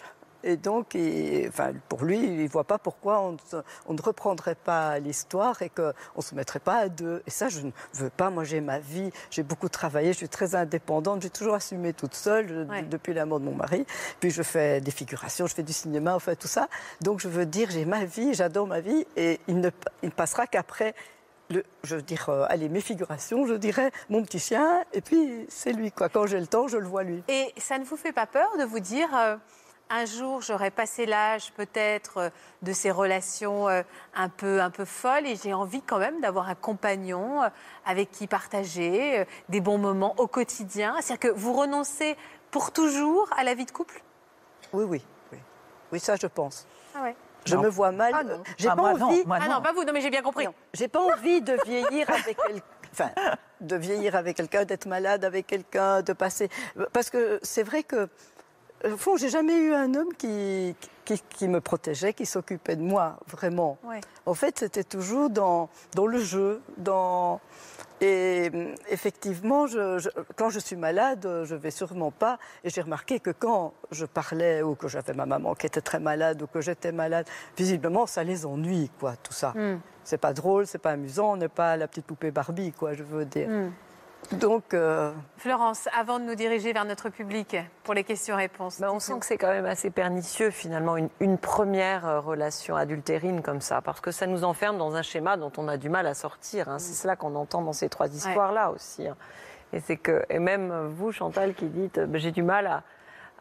Et 0.44 0.56
donc, 0.56 0.94
il- 0.94 1.48
enfin, 1.48 1.72
pour 1.88 2.04
lui, 2.04 2.18
il 2.18 2.42
ne 2.44 2.48
voit 2.48 2.64
pas 2.64 2.78
pourquoi 2.78 3.20
on, 3.20 3.32
ne 3.32 3.38
se- 3.38 3.56
on 3.86 3.94
ne 3.94 4.00
reprendrait 4.02 4.54
pas 4.54 4.98
l'histoire 4.98 5.60
et 5.62 5.68
qu'on 5.70 5.92
ne 6.16 6.22
se 6.22 6.34
mettrait 6.34 6.58
pas 6.60 6.76
à 6.76 6.88
deux. 6.88 7.22
Et 7.26 7.30
ça, 7.30 7.48
je 7.48 7.60
ne 7.60 7.70
veux 7.94 8.10
pas. 8.10 8.30
Moi, 8.30 8.44
j'ai 8.44 8.60
ma 8.60 8.78
vie, 8.78 9.10
j'ai 9.30 9.42
beaucoup 9.42 9.68
travaillé, 9.68 10.12
je 10.12 10.18
suis 10.18 10.28
très 10.28 10.54
indépendante, 10.54 11.22
j'ai 11.22 11.30
toujours 11.30 11.54
assumé 11.54 11.92
toute 11.92 12.14
seule 12.14 12.48
je- 12.48 12.70
Ouais. 12.70 12.82
depuis 12.82 13.14
la 13.14 13.26
mort 13.26 13.40
de 13.40 13.44
mon 13.44 13.54
mari. 13.54 13.86
Puis 14.20 14.30
je 14.30 14.42
fais 14.42 14.80
des 14.80 14.90
figurations, 14.90 15.46
je 15.46 15.54
fais 15.54 15.62
du 15.62 15.72
cinéma, 15.72 16.14
enfin 16.14 16.34
tout 16.34 16.48
ça. 16.48 16.68
Donc 17.00 17.20
je 17.20 17.28
veux 17.28 17.46
dire, 17.46 17.70
j'ai 17.70 17.84
ma 17.84 18.04
vie, 18.04 18.34
j'adore 18.34 18.66
ma 18.66 18.80
vie 18.80 19.06
et 19.16 19.40
il 19.48 19.60
ne, 19.60 19.70
il 20.02 20.06
ne 20.10 20.14
passera 20.14 20.46
qu'après. 20.46 20.94
Le, 21.48 21.64
je 21.84 21.94
veux 21.94 22.02
dire, 22.02 22.28
euh, 22.28 22.44
allez, 22.48 22.68
mes 22.68 22.80
figurations, 22.80 23.46
je 23.46 23.54
dirais 23.54 23.92
mon 24.10 24.20
petit 24.24 24.40
chien, 24.40 24.82
et 24.92 25.00
puis 25.00 25.46
c'est 25.48 25.72
lui, 25.72 25.92
quoi. 25.92 26.08
Quand 26.08 26.26
j'ai 26.26 26.40
le 26.40 26.48
temps, 26.48 26.66
je 26.66 26.76
le 26.76 26.86
vois 26.88 27.04
lui. 27.04 27.22
Et 27.28 27.54
ça 27.56 27.78
ne 27.78 27.84
vous 27.84 27.96
fait 27.96 28.10
pas 28.12 28.26
peur 28.26 28.48
de 28.58 28.64
vous 28.64 28.80
dire 28.80 29.08
euh, 29.14 29.36
un 29.88 30.04
jour 30.04 30.42
j'aurais 30.42 30.70
passé 30.70 31.06
l'âge 31.06 31.52
peut-être 31.52 32.16
euh, 32.18 32.30
de 32.62 32.72
ces 32.72 32.90
relations 32.90 33.68
euh, 33.68 33.82
un 34.14 34.28
peu 34.28 34.60
un 34.60 34.70
peu 34.70 34.84
folles 34.84 35.26
et 35.26 35.36
j'ai 35.36 35.54
envie 35.54 35.80
quand 35.82 35.98
même 35.98 36.20
d'avoir 36.20 36.48
un 36.48 36.54
compagnon 36.56 37.42
euh, 37.44 37.48
avec 37.84 38.10
qui 38.10 38.26
partager 38.26 39.24
des 39.48 39.60
bons 39.60 39.78
moments 39.78 40.14
au 40.18 40.26
quotidien. 40.26 40.94
C'est-à-dire 41.00 41.30
que 41.30 41.38
vous 41.38 41.52
renoncez 41.52 42.16
pour 42.50 42.72
toujours 42.72 43.28
à 43.36 43.44
la 43.44 43.54
vie 43.54 43.64
de 43.64 43.70
couple? 43.70 44.02
Oui, 44.72 44.84
oui, 44.84 45.04
oui. 45.32 45.38
Oui, 45.92 46.00
ça, 46.00 46.16
je 46.20 46.26
pense. 46.26 46.66
Ah 46.94 47.02
ouais. 47.02 47.14
Je 47.44 47.54
Non. 47.54 47.62
me 47.62 47.68
vois 47.68 47.92
mal. 47.92 48.12
Ah 48.12 48.24
non. 48.24 48.42
J'ai 48.58 48.68
Ah, 48.68 48.74
pas 48.74 48.82
moi, 48.82 48.94
non, 48.94 49.06
envie. 49.06 49.24
moi, 49.24 49.38
Ah 49.40 49.48
non, 49.48 49.62
pas 49.62 49.72
vous. 49.72 49.84
Non 49.84 49.92
mais 49.92 50.00
j'ai 50.00 50.10
bien 50.10 50.22
compris. 50.22 50.46
Non, 50.46 50.54
j'ai 50.74 50.88
pas 50.88 51.00
envie 51.00 51.40
de 51.42 51.56
vieillir 51.64 52.10
avec 52.10 52.36
quelqu'un. 52.36 52.64
Enfin, 52.92 53.10
de 53.60 53.76
vieillir 53.76 54.16
avec 54.16 54.36
quelqu'un, 54.36 54.64
d'être 54.64 54.86
malade 54.86 55.24
avec 55.24 55.46
quelqu'un, 55.46 56.02
de 56.02 56.12
passer. 56.12 56.48
Parce 56.92 57.10
que 57.10 57.38
c'est 57.42 57.62
vrai 57.62 57.82
que, 57.84 58.08
au 58.84 58.96
fond, 58.96 59.16
j'ai 59.16 59.28
jamais 59.28 59.56
eu 59.56 59.72
un 59.72 59.94
homme 59.94 60.12
qui, 60.16 60.74
qui, 61.04 61.20
qui 61.30 61.48
me 61.48 61.60
protégeait, 61.60 62.12
qui 62.12 62.26
s'occupait 62.26 62.76
de 62.76 62.82
moi, 62.82 63.18
vraiment. 63.28 63.78
Ouais. 63.84 64.00
En 64.26 64.34
fait, 64.34 64.58
c'était 64.58 64.84
toujours 64.84 65.30
dans, 65.30 65.68
dans 65.94 66.06
le 66.06 66.18
jeu, 66.18 66.60
dans. 66.76 67.40
Et 68.02 68.50
effectivement, 68.90 69.66
je- 69.66 69.98
je- 69.98 70.10
quand 70.36 70.50
je 70.50 70.58
suis 70.58 70.76
malade, 70.76 71.26
je 71.44 71.54
vais 71.54 71.70
sûrement 71.70 72.10
pas. 72.10 72.38
Et 72.62 72.68
j'ai 72.68 72.82
remarqué 72.82 73.20
que 73.20 73.30
quand 73.30 73.72
je 73.90 74.04
parlais 74.04 74.62
ou 74.62 74.74
que 74.74 74.86
j'avais 74.86 75.14
ma 75.14 75.24
maman 75.24 75.54
qui 75.54 75.66
était 75.66 75.80
très 75.80 75.98
malade 75.98 76.42
ou 76.42 76.46
que 76.46 76.60
j'étais 76.60 76.92
malade, 76.92 77.26
visiblement, 77.56 78.06
ça 78.06 78.22
les 78.22 78.44
ennuie, 78.44 78.90
quoi, 79.00 79.14
tout 79.16 79.32
ça. 79.32 79.52
Hmm. 79.56 79.78
C'est 80.04 80.18
pas 80.18 80.34
drôle, 80.34 80.66
c'est 80.66 80.78
pas 80.78 80.90
amusant, 80.90 81.32
on 81.32 81.36
n'est 81.38 81.48
pas 81.48 81.76
la 81.78 81.88
petite 81.88 82.04
poupée 82.04 82.30
Barbie, 82.30 82.72
quoi, 82.72 82.92
je 82.92 83.02
veux 83.02 83.24
dire. 83.24 83.48
Hmm. 83.48 83.70
Donc, 84.32 84.74
euh, 84.74 85.12
Florence, 85.36 85.88
avant 85.96 86.18
de 86.18 86.24
nous 86.24 86.34
diriger 86.34 86.72
vers 86.72 86.84
notre 86.84 87.08
public 87.10 87.56
pour 87.84 87.94
les 87.94 88.02
questions-réponses. 88.04 88.80
Ben, 88.80 88.90
on 88.90 88.98
sent 88.98 89.18
que 89.20 89.26
c'est 89.26 89.38
quand 89.38 89.50
même 89.50 89.66
assez 89.66 89.90
pernicieux 89.90 90.50
finalement 90.50 90.96
une, 90.96 91.08
une 91.20 91.38
première 91.38 92.06
euh, 92.06 92.20
relation 92.20 92.74
adultérine 92.76 93.42
comme 93.42 93.60
ça, 93.60 93.80
parce 93.80 94.00
que 94.00 94.10
ça 94.10 94.26
nous 94.26 94.42
enferme 94.44 94.78
dans 94.78 94.96
un 94.96 95.02
schéma 95.02 95.36
dont 95.36 95.52
on 95.58 95.68
a 95.68 95.76
du 95.76 95.88
mal 95.88 96.06
à 96.06 96.14
sortir. 96.14 96.68
hein. 96.68 96.78
C'est 96.78 96.94
cela 96.94 97.14
qu'on 97.16 97.34
entend 97.36 97.62
dans 97.62 97.72
ces 97.72 97.88
trois 97.88 98.08
histoires-là 98.08 98.70
aussi. 98.70 99.06
hein. 99.06 99.16
Et 99.72 99.80
c'est 99.80 99.96
que, 99.96 100.24
et 100.28 100.38
même 100.38 100.88
vous, 100.88 101.12
Chantal, 101.12 101.54
qui 101.54 101.66
dites, 101.66 101.98
ben, 102.00 102.18
j'ai 102.20 102.32
du 102.32 102.42
mal 102.42 102.66
à, 102.66 102.82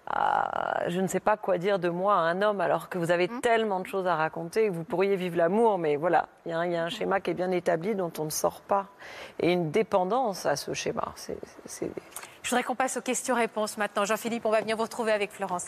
à- 0.07 0.87
je 0.89 1.01
ne 1.01 1.07
sais 1.07 1.19
pas 1.19 1.37
quoi 1.37 1.57
dire 1.57 1.79
de 1.79 1.89
moi 1.89 2.15
à 2.15 2.19
un 2.19 2.41
homme, 2.41 2.61
alors 2.61 2.89
que 2.89 2.97
vous 2.97 3.11
avez 3.11 3.27
tellement 3.41 3.79
de 3.79 3.87
choses 3.87 4.07
à 4.07 4.15
raconter, 4.15 4.69
vous 4.69 4.83
pourriez 4.83 5.15
vivre 5.15 5.37
l'amour, 5.37 5.77
mais 5.77 5.95
voilà, 5.95 6.27
il 6.45 6.49
y, 6.49 6.53
a 6.53 6.59
un- 6.59 6.65
il 6.65 6.71
y 6.73 6.75
a 6.75 6.83
un 6.83 6.89
schéma 6.89 7.19
qui 7.19 7.31
est 7.31 7.35
bien 7.35 7.51
établi 7.51 7.95
dont 7.95 8.11
on 8.19 8.25
ne 8.25 8.29
sort 8.29 8.61
pas, 8.61 8.87
et 9.39 9.51
une 9.51 9.71
dépendance 9.71 10.45
à 10.45 10.55
ce 10.55 10.73
schéma. 10.73 11.11
C'est- 11.15 11.37
c'est- 11.65 11.91
Je 12.43 12.49
voudrais 12.49 12.63
qu'on 12.63 12.75
passe 12.75 12.97
aux 12.97 13.01
questions-réponses 13.01 13.77
maintenant. 13.77 14.05
Jean-Philippe, 14.05 14.45
on 14.45 14.51
va 14.51 14.61
venir 14.61 14.77
vous 14.77 14.83
retrouver 14.83 15.11
avec 15.11 15.31
Florence. 15.31 15.65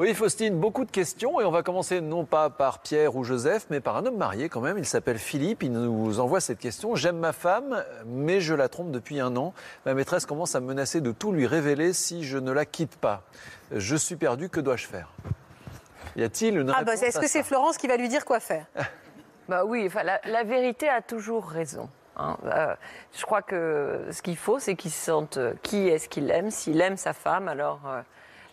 Oui, 0.00 0.12
Faustine, 0.14 0.58
beaucoup 0.58 0.84
de 0.84 0.90
questions 0.90 1.40
et 1.40 1.44
on 1.44 1.50
va 1.52 1.62
commencer 1.62 2.00
non 2.00 2.24
pas 2.24 2.50
par 2.50 2.80
Pierre 2.80 3.14
ou 3.16 3.22
Joseph, 3.22 3.66
mais 3.70 3.80
par 3.80 3.96
un 3.96 4.04
homme 4.04 4.16
marié 4.16 4.48
quand 4.48 4.60
même. 4.60 4.78
Il 4.78 4.84
s'appelle 4.84 5.16
Philippe. 5.16 5.62
Il 5.62 5.70
nous 5.72 6.18
envoie 6.18 6.40
cette 6.40 6.58
question. 6.58 6.96
J'aime 6.96 7.18
ma 7.18 7.32
femme, 7.32 7.84
mais 8.04 8.40
je 8.40 8.52
la 8.52 8.68
trompe 8.68 8.90
depuis 8.90 9.20
un 9.20 9.36
an. 9.36 9.54
Ma 9.86 9.94
maîtresse 9.94 10.26
commence 10.26 10.54
à 10.56 10.60
me 10.60 10.66
menacer 10.66 11.00
de 11.00 11.12
tout 11.12 11.30
lui 11.32 11.46
révéler 11.46 11.92
si 11.92 12.24
je 12.24 12.36
ne 12.36 12.50
la 12.50 12.64
quitte 12.64 12.96
pas. 12.96 13.22
Je 13.72 13.96
suis 13.96 14.16
perdu. 14.16 14.48
Que 14.48 14.60
dois-je 14.60 14.86
faire? 14.86 15.08
Y 16.16 16.22
a-t-il 16.24 16.56
une 16.58 16.70
Ah 16.70 16.82
bah, 16.84 16.92
réponse 16.92 17.02
est-ce 17.02 17.18
que 17.18 17.28
c'est 17.28 17.42
Florence 17.42 17.76
qui 17.76 17.86
va 17.88 17.96
lui 17.96 18.08
dire 18.08 18.24
quoi 18.24 18.40
faire? 18.40 18.66
Bah 19.48 19.64
oui, 19.64 19.84
enfin, 19.86 20.02
la, 20.02 20.20
la 20.24 20.42
vérité 20.42 20.88
a 20.88 21.00
toujours 21.02 21.46
raison. 21.46 21.88
hein. 22.16 22.36
Euh, 22.46 22.74
je 23.16 23.24
crois 23.24 23.42
que 23.42 24.08
ce 24.10 24.20
qu'il 24.20 24.36
faut, 24.36 24.58
c'est 24.58 24.74
qu'il 24.74 24.90
se 24.90 25.04
sente 25.04 25.36
euh, 25.36 25.54
qui 25.62 25.86
est-ce 25.86 26.08
qu'il 26.08 26.28
aime? 26.32 26.50
S'il 26.50 26.80
aime 26.80 26.96
sa 26.96 27.12
femme, 27.12 27.46
alors 27.46 27.78
euh, 27.86 28.00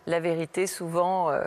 la 0.05 0.19
vérité, 0.19 0.67
souvent, 0.67 1.31
euh, 1.31 1.41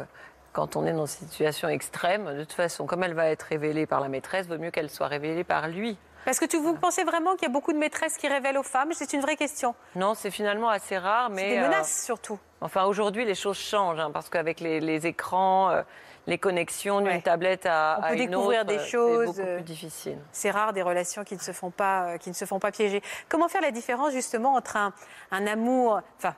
quand 0.53 0.75
on 0.75 0.85
est 0.85 0.93
dans 0.93 1.07
une 1.07 1.29
situation 1.29 1.69
extrême, 1.69 2.25
de 2.35 2.41
toute 2.41 2.55
façon, 2.55 2.87
comme 2.87 3.05
elle 3.05 3.15
va 3.15 3.27
être 3.29 3.45
révélée 3.45 3.87
par 3.87 4.01
la 4.01 4.09
maîtresse, 4.09 4.49
vaut 4.49 4.59
mieux 4.59 4.73
qu'elle 4.73 4.91
soit 4.91 5.07
révélée 5.07 5.45
par 5.45 5.69
lui. 5.69 5.97
Parce 6.27 6.41
que 6.41 6.45
tu, 6.45 6.57
vous 6.59 6.75
pensez 6.75 7.05
vraiment 7.05 7.35
qu'il 7.35 7.43
y 7.45 7.47
a 7.47 7.53
beaucoup 7.53 7.73
de 7.73 7.79
maîtresses 7.79 8.17
qui 8.17 8.27
révèlent 8.27 8.59
aux 8.59 8.65
femmes? 8.65 8.91
C'est 8.93 9.13
une 9.13 9.21
vraie 9.21 9.37
question. 9.37 9.77
Non, 9.95 10.15
c'est 10.15 10.33
finalement 10.33 10.69
assez 10.69 10.99
rare, 10.99 11.31
mais 11.31 11.43
C'est 11.43 11.49
des 11.51 11.59
euh, 11.59 11.63
menaces 11.69 12.05
surtout. 12.05 12.39
Enfin, 12.61 12.85
aujourd'hui, 12.85 13.25
les 13.25 13.37
choses 13.37 13.57
changent, 13.57 14.01
hein, 14.01 14.11
parce 14.13 14.29
qu'avec 14.29 14.59
les, 14.59 14.81
les 14.81 15.07
écrans, 15.07 15.71
euh, 15.71 15.83
les 16.27 16.37
connexions 16.39 16.99
d'une 16.99 17.11
Ouais. 17.11 17.21
tablette 17.21 17.65
à, 17.67 18.01
On 18.03 18.09
peut 18.09 18.15
une 18.15 18.29
découvrir 18.31 18.63
autre, 18.63 18.71
des 18.71 18.79
euh, 18.79 18.85
choses, 18.85 19.35
C'est 19.37 19.43
beaucoup 19.43 19.55
plus 19.55 19.63
difficile. 19.63 20.19
C'est 20.33 20.51
rare 20.51 20.73
des 20.73 20.83
relations 20.83 21.23
qui 21.23 21.35
ne 21.37 21.41
se 21.41 21.53
font 21.53 21.71
pas, 21.71 22.19
qui 22.19 22.29
ne 22.31 22.35
se 22.35 22.45
font 22.45 22.59
pas 22.59 22.73
piéger. 22.73 23.03
Comment 23.29 23.47
faire 23.47 23.63
la 23.63 23.71
différence 23.71 24.13
justement 24.13 24.55
entre 24.55 24.77
un, 24.77 24.93
un 25.31 25.47
amour, 25.47 26.01
enfin. 26.19 26.35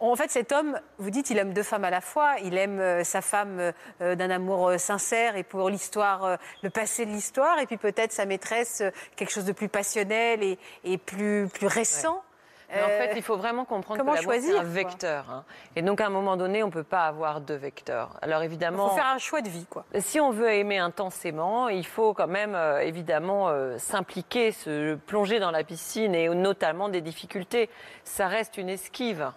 En 0.00 0.14
fait, 0.14 0.30
cet 0.30 0.52
homme, 0.52 0.78
vous 0.98 1.10
dites, 1.10 1.30
il 1.30 1.38
aime 1.38 1.52
deux 1.52 1.62
femmes 1.64 1.84
à 1.84 1.90
la 1.90 2.00
fois. 2.00 2.36
Il 2.44 2.56
aime 2.56 2.78
euh, 2.78 3.02
sa 3.04 3.20
femme 3.20 3.72
euh, 4.00 4.14
d'un 4.14 4.30
amour 4.30 4.68
euh, 4.68 4.78
sincère 4.78 5.36
et 5.36 5.42
pour 5.42 5.68
l'histoire, 5.70 6.38
le 6.62 6.70
passé 6.70 7.04
de 7.04 7.10
l'histoire, 7.10 7.58
et 7.58 7.66
puis 7.66 7.76
peut-être 7.78 8.12
sa 8.12 8.24
maîtresse, 8.24 8.82
quelque 9.16 9.30
chose 9.30 9.44
de 9.44 9.52
plus 9.52 9.68
passionnel 9.68 10.42
et, 10.42 10.58
et 10.84 10.98
plus, 10.98 11.48
plus 11.52 11.66
récent. 11.66 12.22
Mais 12.70 12.82
en 12.82 12.88
fait, 12.88 13.12
il 13.16 13.22
faut 13.22 13.36
vraiment 13.36 13.64
comprendre 13.64 13.98
comment 13.98 14.12
que 14.12 14.18
l'amour, 14.18 14.34
c'est 14.42 14.58
un 14.58 14.62
vecteur. 14.62 15.24
hein. 15.30 15.44
Et 15.74 15.80
donc, 15.80 16.02
à 16.02 16.06
un 16.06 16.10
moment 16.10 16.36
donné, 16.36 16.62
on 16.62 16.66
ne 16.66 16.72
peut 16.72 16.82
pas 16.82 17.06
avoir 17.06 17.40
deux 17.40 17.54
vecteurs. 17.56 18.10
Alors, 18.20 18.42
il 18.42 18.46
évidemment, 18.46 18.90
faut 18.90 18.94
faire 18.96 19.06
un 19.06 19.18
choix 19.18 19.40
de 19.40 19.48
vie, 19.48 19.64
quoi. 19.70 19.86
si 20.00 20.20
on 20.20 20.30
veut 20.30 20.50
aimer 20.50 20.76
intensément, 20.78 21.68
il 21.70 21.86
faut 21.86 22.12
quand 22.12 22.26
même, 22.26 22.54
euh, 22.54 22.80
évidemment, 22.80 23.48
euh, 23.48 23.78
s'impliquer, 23.78 24.52
se 24.52 24.96
plonger 24.96 25.40
dans 25.40 25.50
la 25.50 25.64
piscine 25.64 26.14
et 26.14 26.28
notamment 26.28 26.90
des 26.90 27.00
difficultés. 27.00 27.70
Ça 28.04 28.28
reste 28.28 28.58
une 28.58 28.68
esquive. 28.68 29.30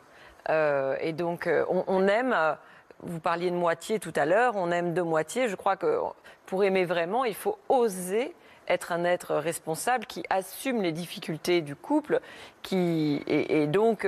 Euh, 0.50 0.96
et 1.00 1.14
donc, 1.14 1.48
euh, 1.48 1.66
on, 1.70 2.08
aime... 2.08 2.34
euh, 2.36 2.54
vous 3.00 3.20
parliez 3.20 3.50
de 3.50 3.56
moitié 3.56 4.00
tout 4.00 4.14
à 4.16 4.26
l'heure, 4.26 4.56
on 4.56 4.72
aime 4.72 4.94
de 4.94 5.02
moitié. 5.02 5.48
Je 5.48 5.56
crois 5.56 5.76
que 5.76 6.00
pour 6.46 6.64
aimer 6.64 6.86
vraiment, 6.86 7.26
il 7.26 7.36
faut 7.36 7.58
oser 7.70 8.36
être 8.68 8.92
un 8.92 9.04
être 9.04 9.36
responsable 9.36 10.06
qui 10.06 10.24
assume 10.30 10.82
les 10.82 10.92
difficultés 10.92 11.62
du 11.62 11.76
couple, 11.76 12.22
qui 12.62 13.22
et, 13.28 13.68
donc 13.68 14.08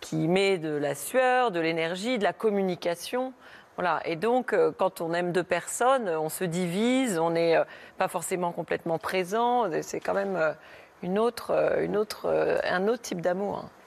qui 0.00 0.28
met 0.28 0.56
de 0.56 0.70
la 0.74 0.94
sueur, 0.94 1.50
de 1.50 1.60
l'énergie, 1.60 2.16
de 2.16 2.22
la 2.22 2.32
communication. 2.32 3.32
Voilà. 3.76 4.00
Et 4.04 4.16
donc, 4.16 4.54
quand 4.78 5.00
on 5.00 5.12
aime 5.12 5.32
deux 5.32 5.42
personnes, 5.42 6.08
on 6.08 6.28
se 6.28 6.44
divise, 6.44 7.18
on 7.18 7.30
n'est 7.30 7.58
pas 7.98 8.08
forcément 8.08 8.52
complètement 8.52 8.98
présent. 8.98 9.68
C'est 9.82 10.00
quand 10.00 10.14
même 10.14 10.54
une 11.02 11.18
autre, 11.18 11.80
une 11.80 11.96
autre, 11.96 12.60
un 12.64 12.88
autre 12.88 13.02
type 13.02 13.20
d'amour. 13.20 13.64
hein. 13.64 13.81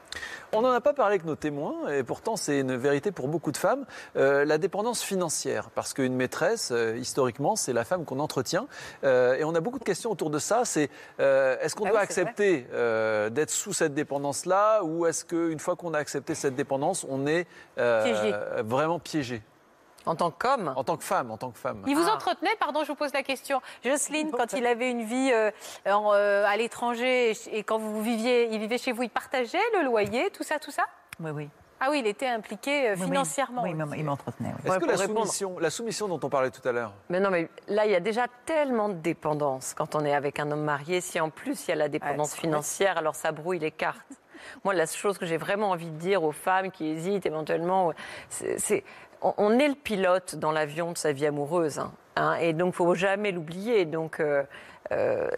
On 0.54 0.62
n'en 0.62 0.72
a 0.72 0.82
pas 0.82 0.94
parlé 0.94 1.16
avec 1.16 1.26
nos 1.26 1.36
témoins, 1.36 1.90
et 1.90 2.04
pourtant 2.04 2.36
c'est 2.36 2.60
une 2.60 2.76
vérité 2.76 3.12
pour 3.12 3.28
beaucoup 3.28 3.52
de 3.52 3.58
femmes, 3.58 3.86
euh, 4.16 4.46
la 4.46 4.58
dépendance 4.58 5.02
financière. 5.02 5.70
Parce 5.76 5.94
qu'une 5.94 6.16
maîtresse, 6.16 6.70
euh, 6.72 6.98
historiquement, 6.98 7.56
c'est 7.56 7.74
la 7.74 7.84
femme 7.84 8.06
qu'on 8.06 8.20
entretient. 8.20 8.68
Euh, 9.04 9.36
et 9.36 9.44
on 9.44 9.54
a 9.56 9.60
beaucoup 9.60 9.80
de 9.80 9.84
questions 9.84 10.12
autour 10.12 10.30
de 10.30 10.40
ça. 10.40 10.64
C'est 10.66 10.90
est-ce 11.20 11.76
qu'on 11.76 11.86
Ah 11.86 11.90
doit 11.90 12.00
oui, 12.00 12.04
accepter 12.04 12.68
d'être 13.32 13.50
sous 13.50 13.74
cette 13.74 13.94
dépendance-là, 13.94 14.84
ou 14.84 15.06
est-ce 15.06 15.26
qu'une 15.26 15.60
fois 15.60 15.76
qu'on 15.76 15.94
a 15.94 15.98
accepté 15.98 16.36
cette 16.36 16.56
dépendance, 16.56 17.06
on 17.10 17.28
est 17.28 17.48
vraiment 17.78 19.00
piégé? 19.00 19.42
En 20.06 20.16
tant 20.16 20.32
qu'homme, 20.32 20.74
En 20.76 20.84
tant 20.84 20.98
que 20.98 21.04
femme, 21.04 21.32
en 21.32 21.38
tant 21.38 21.52
que 21.52 21.58
femme. 21.58 21.82
Il 21.88 21.96
vous 21.96 22.08
Ah. 22.08 22.14
entretenait, 22.16 22.56
pardon, 22.60 22.84
je 22.84 22.90
vous 22.90 22.96
pose 22.96 23.14
la 23.14 23.24
question. 23.24 23.62
Jocelyne, 23.84 24.32
quand 24.32 24.54
il 24.54 24.66
avait 24.68 24.92
une 24.92 25.04
vie 25.04 25.32
euh, 25.34 25.52
en, 25.90 26.14
euh, 26.14 26.46
à 26.46 26.56
l'étranger 26.58 27.32
et, 27.32 27.58
et 27.58 27.64
quand 27.64 27.78
vous 27.78 28.02
viviez, 28.02 28.50
il 28.52 28.60
vivait 28.60 28.78
chez 28.78 28.92
vous, 28.92 29.04
il 29.04 29.10
partageait 29.10 29.58
le 29.74 29.84
loyer, 29.86 30.30
tout 30.32 30.44
ça, 30.44 30.60
tout 30.60 30.72
ça? 30.72 30.84
Oui, 31.20 31.32
oui. 31.32 31.50
Ah 31.80 31.88
oui, 31.92 32.00
il 32.00 32.08
était 32.08 32.28
impliqué 32.28 32.90
euh, 32.90 32.94
Oui, 32.94 33.02
oui. 33.02 33.06
financièrement. 33.08 33.64
Oui, 33.64 33.72
il 33.72 33.76
m'en- 33.76 33.94
il 33.94 34.06
m'entretenait. 34.06 34.50
oui. 34.54 34.62
Est-ce 34.64 34.74
Ouais, 34.74 34.80
que 34.80 34.86
la 34.86 34.98
soumission, 34.98 35.60
la 35.60 35.70
soumission 35.70 36.08
dont 36.08 36.20
on 36.24 36.30
parlait 36.30 36.50
tout 36.52 36.66
à 36.68 36.72
l'heure, 36.72 36.94
Mais 37.10 37.20
non, 37.20 37.30
mais 37.30 37.50
là, 37.68 37.86
il 37.86 37.92
y 37.92 37.96
a 37.96 38.00
déjà 38.00 38.28
tellement 38.46 38.88
de 38.90 38.94
dépendance 38.94 39.74
quand 39.74 39.94
on 39.96 40.06
est 40.06 40.14
avec 40.16 40.40
un 40.40 40.50
homme 40.52 40.64
marié. 40.64 41.02
Si 41.02 41.20
en 41.20 41.30
plus 41.30 41.68
il 41.68 41.72
y 41.72 41.74
a 41.74 41.76
la 41.76 41.90
dépendance 41.90 42.34
financière, 42.34 42.98
alors 42.98 43.16
ça 43.16 43.32
brouille 43.34 43.60
les 43.60 43.72
cartes. 43.72 44.00
Moi, 44.64 44.74
la 44.74 44.86
chose 44.86 45.18
que 45.18 45.26
j'ai 45.26 45.38
vraiment 45.38 45.72
envie 45.72 45.90
de 45.90 45.98
dire 45.98 46.24
aux 46.24 46.32
femmes 46.32 46.70
qui 46.72 46.88
hésitent 46.88 47.26
éventuellement, 47.26 47.92
c'est. 48.30 48.84
On, 49.26 49.34
on 49.38 49.60
est 49.60 49.68
le 49.68 49.76
pilote 49.76 50.36
dans 50.36 50.52
l'avion 50.52 50.92
de 50.92 50.98
sa 50.98 51.12
vie 51.12 51.26
amoureuse. 51.26 51.80
hein, 51.80 51.92
hein, 52.16 52.36
et 52.36 52.54
donc, 52.54 52.74
il 52.74 52.78
faut 52.78 52.96
jamais 52.96 53.32
l'oublier. 53.32 53.86
Donc, 53.86 54.20
euh, 54.20 54.44
euh, 54.92 55.30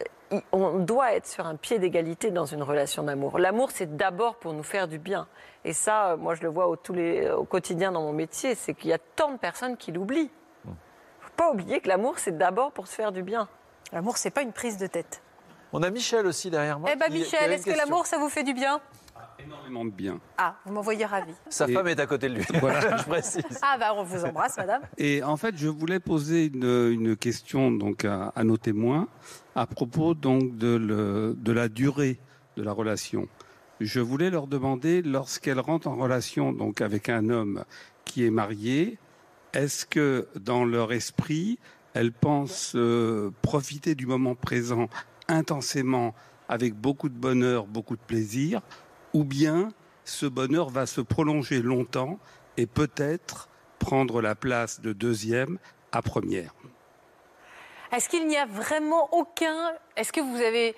on 0.52 0.78
doit 0.78 1.14
être 1.14 1.26
sur 1.26 1.46
un 1.46 1.56
pied 1.56 1.78
d'égalité 1.78 2.30
dans 2.30 2.44
une 2.44 2.62
relation 2.62 3.02
d'amour. 3.02 3.38
L'amour, 3.38 3.70
c'est 3.70 3.96
d'abord 3.96 4.36
pour 4.36 4.52
nous 4.52 4.62
faire 4.62 4.86
du 4.86 4.98
bien. 4.98 5.26
Et 5.64 5.72
ça, 5.72 6.10
euh, 6.10 6.16
moi, 6.16 6.34
je 6.34 6.42
le 6.42 6.48
vois 6.48 6.68
au, 6.68 6.76
tous 6.76 6.92
les, 6.92 7.30
au 7.30 7.44
quotidien 7.44 7.92
dans 7.92 8.02
mon 8.02 8.12
métier, 8.12 8.54
c'est 8.54 8.74
qu'il 8.74 8.90
y 8.90 8.92
a 8.92 8.98
tant 8.98 9.32
de 9.32 9.38
personnes 9.38 9.76
qui 9.76 9.90
l'oublient. 9.90 10.30
Il 10.66 10.70
faut 11.20 11.32
pas 11.36 11.50
oublier 11.50 11.80
que 11.80 11.88
l'amour, 11.88 12.18
c'est 12.18 12.36
d'abord 12.36 12.72
pour 12.72 12.86
se 12.86 12.94
faire 12.94 13.12
du 13.12 13.22
bien. 13.22 13.48
L'amour, 13.92 14.18
c'est 14.18 14.30
pas 14.30 14.42
une 14.42 14.52
prise 14.52 14.76
de 14.76 14.86
tête. 14.86 15.22
On 15.72 15.82
a 15.82 15.90
Michel 15.90 16.26
aussi 16.26 16.50
derrière 16.50 16.78
moi. 16.78 16.90
Eh 16.92 16.96
ben 16.96 17.06
qui 17.06 17.18
Michel, 17.20 17.52
est-ce 17.52 17.66
que 17.66 17.76
l'amour, 17.76 18.06
ça 18.06 18.18
vous 18.18 18.28
fait 18.28 18.42
du 18.42 18.54
bien? 18.54 18.80
Énormément 19.48 19.84
de 19.86 19.90
bien. 19.90 20.20
Ah, 20.36 20.56
vous 20.66 20.72
m'envoyez 20.74 21.04
ravi. 21.06 21.32
Sa 21.48 21.68
Et- 21.68 21.72
femme 21.72 21.88
est 21.88 21.98
à 21.98 22.06
côté 22.06 22.28
de 22.28 22.34
lui. 22.34 22.44
Voilà. 22.60 22.96
je 22.98 23.04
précise. 23.04 23.42
Ah 23.62 23.76
bah 23.78 23.92
on 23.96 24.02
vous 24.04 24.24
embrasse, 24.24 24.56
madame. 24.58 24.82
Et 24.98 25.22
en 25.22 25.36
fait, 25.38 25.56
je 25.56 25.68
voulais 25.68 26.00
poser 26.00 26.46
une, 26.46 26.64
une 26.92 27.16
question 27.16 27.70
donc 27.70 28.04
à, 28.04 28.32
à 28.36 28.44
nos 28.44 28.56
témoins 28.58 29.08
à 29.54 29.66
propos 29.66 30.14
donc 30.14 30.56
de, 30.56 30.76
le- 30.76 31.34
de 31.38 31.52
la 31.52 31.68
durée 31.68 32.18
de 32.56 32.62
la 32.62 32.72
relation. 32.72 33.26
Je 33.80 34.00
voulais 34.00 34.28
leur 34.30 34.46
demander, 34.48 35.02
lorsqu'elles 35.02 35.60
rentrent 35.60 35.88
en 35.88 35.96
relation 35.96 36.52
donc 36.52 36.80
avec 36.80 37.08
un 37.08 37.30
homme 37.30 37.64
qui 38.04 38.24
est 38.26 38.30
marié, 38.30 38.98
est-ce 39.54 39.86
que 39.86 40.28
dans 40.38 40.64
leur 40.64 40.92
esprit, 40.92 41.58
elles 41.94 42.12
pensent 42.12 42.72
euh, 42.76 43.30
profiter 43.42 43.94
du 43.94 44.06
moment 44.06 44.34
présent 44.34 44.88
intensément 45.28 46.14
avec 46.48 46.74
beaucoup 46.74 47.08
de 47.08 47.14
bonheur, 47.14 47.66
beaucoup 47.66 47.94
de 47.96 48.00
plaisir, 48.06 48.60
ou 49.12 49.24
bien 49.24 49.70
ce 50.04 50.26
bonheur 50.26 50.70
va 50.70 50.86
se 50.86 51.00
prolonger 51.00 51.60
longtemps 51.60 52.18
et 52.56 52.66
peut-être 52.66 53.48
prendre 53.78 54.20
la 54.20 54.34
place 54.34 54.80
de 54.80 54.92
deuxième 54.92 55.58
à 55.92 56.02
première. 56.02 56.52
Est-ce 57.92 58.08
qu'il 58.08 58.26
n'y 58.26 58.36
a 58.36 58.46
vraiment 58.46 59.08
aucun... 59.12 59.72
Est-ce 59.96 60.12
que 60.12 60.20
vous 60.20 60.40
avez... 60.40 60.74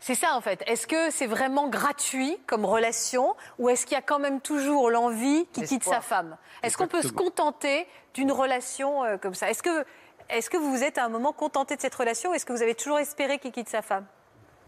C'est 0.00 0.14
ça 0.14 0.36
en 0.36 0.40
fait. 0.40 0.62
Est-ce 0.66 0.86
que 0.86 1.10
c'est 1.10 1.26
vraiment 1.26 1.68
gratuit 1.68 2.38
comme 2.46 2.64
relation 2.64 3.34
ou 3.58 3.68
est-ce 3.68 3.84
qu'il 3.84 3.96
y 3.96 3.98
a 3.98 4.02
quand 4.02 4.20
même 4.20 4.40
toujours 4.40 4.90
l'envie 4.90 5.46
qui 5.52 5.64
quitte 5.64 5.82
sa 5.82 6.00
femme? 6.00 6.36
Est-ce 6.62 6.76
qu'on 6.76 6.86
peut 6.86 7.02
se 7.02 7.08
contenter 7.08 7.86
d'une 8.14 8.30
relation 8.30 9.04
euh, 9.04 9.16
comme 9.16 9.34
ça? 9.34 9.50
Est-ce 9.50 9.62
que, 9.62 9.84
est 10.28 10.48
que 10.48 10.56
vous 10.56 10.70
vous 10.70 10.84
êtes 10.84 10.98
à 10.98 11.04
un 11.04 11.08
moment 11.08 11.32
contenté 11.32 11.74
de 11.74 11.80
cette 11.80 11.96
relation 11.96 12.30
ou 12.30 12.34
est-ce 12.34 12.46
que 12.46 12.52
vous 12.52 12.62
avez 12.62 12.76
toujours 12.76 13.00
espéré 13.00 13.40
qu'il 13.40 13.50
quitte 13.50 13.68
sa 13.68 13.82
femme? 13.82 14.06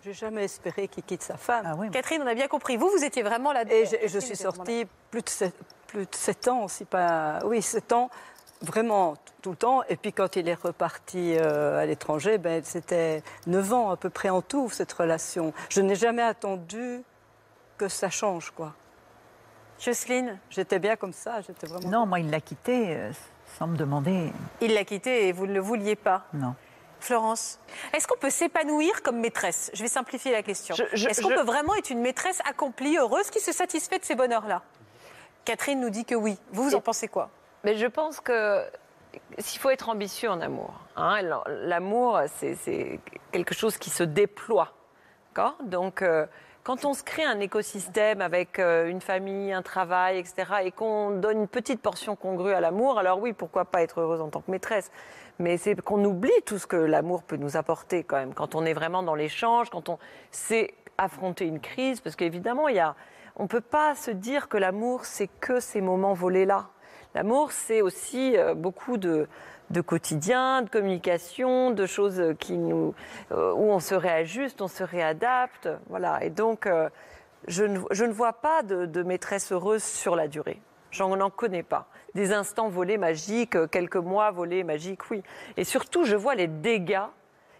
J'ai 0.02 0.14
jamais 0.14 0.44
espéré 0.44 0.88
qu'il 0.88 1.04
quitte 1.04 1.22
sa 1.22 1.36
femme. 1.36 1.64
Ah 1.66 1.74
oui. 1.76 1.90
Catherine, 1.90 2.22
on 2.22 2.26
a 2.26 2.34
bien 2.34 2.48
compris. 2.48 2.76
Vous, 2.76 2.88
vous 2.88 3.04
étiez 3.04 3.22
vraiment 3.22 3.52
là-dedans. 3.52 3.74
Et 3.74 3.86
je, 3.86 3.96
et 3.96 4.08
je 4.08 4.18
suis 4.18 4.36
sortie 4.36 4.86
plus 5.10 5.22
de, 5.22 5.28
sept, 5.28 5.54
plus 5.86 6.06
de 6.06 6.14
sept 6.14 6.48
ans, 6.48 6.68
si 6.68 6.86
pas. 6.86 7.40
Oui, 7.44 7.60
sept 7.60 7.92
ans, 7.92 8.08
vraiment 8.62 9.14
tout 9.42 9.50
le 9.50 9.56
temps. 9.56 9.82
Et 9.88 9.96
puis 9.96 10.12
quand 10.12 10.36
il 10.36 10.48
est 10.48 10.54
reparti 10.54 11.36
euh, 11.36 11.78
à 11.78 11.86
l'étranger, 11.86 12.38
ben, 12.38 12.62
c'était 12.64 13.22
neuf 13.46 13.72
ans 13.72 13.90
à 13.90 13.96
peu 13.96 14.08
près 14.08 14.30
en 14.30 14.40
tout, 14.40 14.70
cette 14.70 14.92
relation. 14.92 15.52
Je 15.68 15.82
n'ai 15.82 15.96
jamais 15.96 16.22
attendu 16.22 17.02
que 17.76 17.88
ça 17.88 18.08
change, 18.10 18.50
quoi. 18.50 18.74
Jocelyne, 19.78 20.38
J'étais 20.50 20.78
bien 20.78 20.96
comme 20.96 21.14
ça, 21.14 21.40
j'étais 21.40 21.66
vraiment. 21.66 21.88
Non, 21.88 22.06
moi, 22.06 22.20
il 22.20 22.30
l'a 22.30 22.40
quitté 22.40 22.96
euh, 22.96 23.10
sans 23.58 23.66
me 23.66 23.76
demander. 23.76 24.30
il 24.60 24.74
l'a 24.74 24.84
quitté 24.84 25.28
et 25.28 25.32
vous 25.32 25.46
ne 25.46 25.54
le 25.54 25.60
vouliez 25.60 25.96
pas. 25.96 26.26
Non. 26.34 26.54
Florence, 27.00 27.58
est-ce 27.94 28.06
qu'on 28.06 28.18
peut 28.18 28.30
s'épanouir 28.30 29.02
comme 29.02 29.18
maîtresse? 29.18 29.70
Je 29.74 29.82
vais 29.82 29.88
simplifier 29.88 30.32
la 30.32 30.42
question. 30.42 30.74
Est-ce 30.92 31.20
qu'on 31.22 31.30
je- 31.30 31.34
peut 31.34 31.42
vraiment 31.44 31.74
être 31.74 31.90
une 31.90 32.00
maîtresse 32.00 32.40
accomplie, 32.48 32.96
heureuse, 32.96 33.30
qui 33.30 33.40
se 33.40 33.52
satisfait 33.52 33.98
de 33.98 34.04
ces 34.04 34.14
bonheurs-là? 34.14 34.62
Catherine 35.44 35.80
nous 35.80 35.90
dit 35.90 36.04
que 36.04 36.14
oui. 36.14 36.38
Vous, 36.52 36.64
vous 36.64 36.74
en 36.74 36.80
pensez 36.80 37.08
quoi? 37.08 37.30
Mais 37.64 37.76
je 37.76 37.86
pense 37.86 38.20
que 38.20 38.62
s'il 39.38 39.60
faut 39.60 39.70
être 39.70 39.88
ambitieux 39.88 40.30
en 40.30 40.40
amour, 40.40 40.72
hein, 40.96 41.20
l'amour, 41.46 42.20
c'est 42.38 43.00
quelque 43.32 43.54
chose 43.54 43.76
qui 43.78 43.90
se 43.90 44.02
déploie. 44.02 44.72
Donc, 45.64 46.02
euh, 46.02 46.26
quand 46.64 46.84
on 46.84 46.92
se 46.92 47.02
crée 47.02 47.24
un 47.24 47.40
écosystème 47.40 48.20
avec 48.20 48.58
euh, 48.58 48.86
une 48.88 49.00
famille, 49.00 49.52
un 49.52 49.62
travail, 49.62 50.18
etc., 50.18 50.44
et 50.64 50.70
qu'on 50.70 51.10
donne 51.12 51.38
une 51.38 51.48
petite 51.48 51.80
portion 51.80 52.14
congrue 52.16 52.52
à 52.52 52.60
l'amour, 52.60 52.98
alors 52.98 53.18
oui, 53.20 53.32
pourquoi 53.32 53.64
pas 53.64 53.80
être 53.82 54.00
heureuse 54.00 54.20
en 54.20 54.28
tant 54.28 54.42
que 54.42 54.50
maîtresse? 54.50 54.90
Mais 55.40 55.56
c'est 55.56 55.80
qu'on 55.80 56.04
oublie 56.04 56.30
tout 56.44 56.58
ce 56.58 56.66
que 56.66 56.76
l'amour 56.76 57.22
peut 57.22 57.36
nous 57.36 57.56
apporter 57.56 58.04
quand 58.04 58.16
même, 58.16 58.34
quand 58.34 58.54
on 58.54 58.64
est 58.64 58.74
vraiment 58.74 59.02
dans 59.02 59.14
l'échange, 59.14 59.70
quand 59.70 59.88
on 59.88 59.98
sait 60.30 60.74
affronter 60.98 61.46
une 61.46 61.60
crise, 61.60 62.00
parce 62.00 62.14
qu'évidemment, 62.14 62.68
il 62.68 62.76
y 62.76 62.80
a, 62.80 62.94
on 63.36 63.44
ne 63.44 63.48
peut 63.48 63.62
pas 63.62 63.94
se 63.94 64.10
dire 64.10 64.48
que 64.48 64.58
l'amour, 64.58 65.06
c'est 65.06 65.28
que 65.40 65.58
ces 65.58 65.80
moments 65.80 66.12
volés-là. 66.12 66.68
L'amour, 67.14 67.52
c'est 67.52 67.80
aussi 67.80 68.36
euh, 68.36 68.54
beaucoup 68.54 68.98
de, 68.98 69.28
de 69.70 69.80
quotidien, 69.80 70.62
de 70.62 70.68
communication, 70.68 71.70
de 71.70 71.86
choses 71.86 72.22
qui 72.38 72.58
nous, 72.58 72.94
euh, 73.32 73.52
où 73.54 73.62
on 73.70 73.80
se 73.80 73.94
réajuste, 73.94 74.60
on 74.60 74.68
se 74.68 74.84
réadapte. 74.84 75.68
Voilà. 75.88 76.22
Et 76.22 76.30
donc, 76.30 76.66
euh, 76.66 76.90
je, 77.48 77.64
ne, 77.64 77.80
je 77.90 78.04
ne 78.04 78.12
vois 78.12 78.34
pas 78.34 78.62
de, 78.62 78.84
de 78.84 79.02
maîtresse 79.02 79.52
heureuse 79.52 79.82
sur 79.82 80.16
la 80.16 80.28
durée. 80.28 80.60
J'en 80.90 81.16
n'en 81.16 81.30
connais 81.30 81.62
pas. 81.62 81.88
Des 82.14 82.32
instants 82.32 82.68
volés 82.68 82.98
magiques, 82.98 83.56
euh, 83.56 83.66
quelques 83.66 83.96
mois 83.96 84.30
volés 84.30 84.64
magiques, 84.64 85.10
oui. 85.10 85.22
Et 85.56 85.64
surtout, 85.64 86.04
je 86.04 86.16
vois 86.16 86.34
les 86.34 86.46
dégâts 86.48 87.02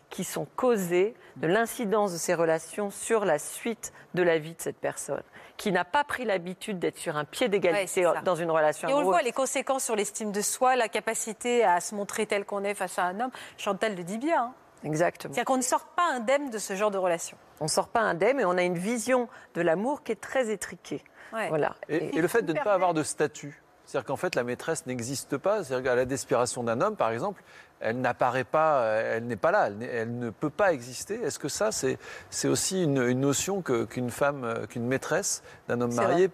qui 0.08 0.24
sont 0.24 0.46
causés 0.56 1.14
de 1.36 1.46
l'incidence 1.46 2.12
de 2.12 2.18
ces 2.18 2.34
relations 2.34 2.90
sur 2.90 3.24
la 3.24 3.38
suite 3.38 3.92
de 4.14 4.24
la 4.24 4.38
vie 4.38 4.54
de 4.54 4.60
cette 4.60 4.78
personne, 4.78 5.22
qui 5.56 5.70
n'a 5.70 5.84
pas 5.84 6.02
pris 6.02 6.24
l'habitude 6.24 6.80
d'être 6.80 6.98
sur 6.98 7.16
un 7.16 7.24
pied 7.24 7.48
d'égalité 7.48 8.10
dans 8.24 8.34
une 8.34 8.50
relation 8.50 8.88
Et 8.88 8.92
on 8.92 8.98
le 8.98 9.04
voit, 9.04 9.22
les 9.22 9.30
conséquences 9.30 9.84
sur 9.84 9.94
l'estime 9.94 10.32
de 10.32 10.40
soi, 10.40 10.74
la 10.74 10.88
capacité 10.88 11.62
à 11.62 11.80
se 11.80 11.94
montrer 11.94 12.26
tel 12.26 12.44
qu'on 12.44 12.64
est 12.64 12.74
face 12.74 12.98
à 12.98 13.04
un 13.04 13.20
homme. 13.20 13.30
Chantal 13.56 13.94
le 13.94 14.02
dit 14.02 14.18
bien. 14.18 14.46
hein. 14.46 14.54
Exactement. 14.82 15.32
C'est-à-dire 15.32 15.44
qu'on 15.46 15.58
ne 15.58 15.62
sort 15.62 15.84
pas 15.94 16.10
indemne 16.12 16.50
de 16.50 16.58
ce 16.58 16.74
genre 16.74 16.90
de 16.90 16.98
relation. 16.98 17.36
On 17.60 17.68
sort 17.68 17.86
pas 17.88 18.00
indemne 18.00 18.40
et 18.40 18.44
on 18.44 18.56
a 18.56 18.62
une 18.62 18.78
vision 18.78 19.28
de 19.54 19.60
l'amour 19.60 20.02
qui 20.02 20.10
est 20.10 20.20
très 20.20 20.50
étriquée. 20.50 21.04
Ouais. 21.32 21.48
Voilà. 21.50 21.76
Et, 21.88 22.16
et 22.16 22.20
le 22.20 22.26
fait 22.26 22.42
de 22.42 22.52
ne 22.52 22.58
pas 22.60 22.72
avoir 22.74 22.94
de 22.94 23.04
statut, 23.04 23.62
c'est-à-dire 23.90 24.06
qu'en 24.06 24.16
fait 24.16 24.36
la 24.36 24.44
maîtresse 24.44 24.86
n'existe 24.86 25.36
pas, 25.36 25.64
c'est-à-dire 25.64 25.90
qu'à 25.90 25.96
la 25.96 26.04
desperation 26.04 26.62
d'un 26.62 26.80
homme, 26.80 26.94
par 26.94 27.10
exemple, 27.10 27.42
elle 27.80 28.00
n'apparaît 28.00 28.44
pas, 28.44 28.82
euh, 28.82 29.16
elle 29.16 29.26
n'est 29.26 29.34
pas 29.34 29.50
là, 29.50 29.68
elle, 29.80 30.16
ne 30.16 30.30
peut 30.30 30.48
pas 30.50 30.72
exister. 30.72 31.20
Est-ce 31.22 31.40
que 31.40 31.48
ça, 31.48 31.72
c'est 31.72 31.98
c'est 32.28 32.46
aussi 32.46 32.84
une, 32.84 33.02
une 33.02 33.18
notion 33.20 33.62
que- 33.62 33.84
qu'une 33.86 34.10
femme, 34.10 34.44
euh, 34.44 34.66
qu'une 34.66 34.86
maîtresse 34.86 35.42
d'un 35.66 35.80
homme 35.80 35.94
marié 35.94 36.30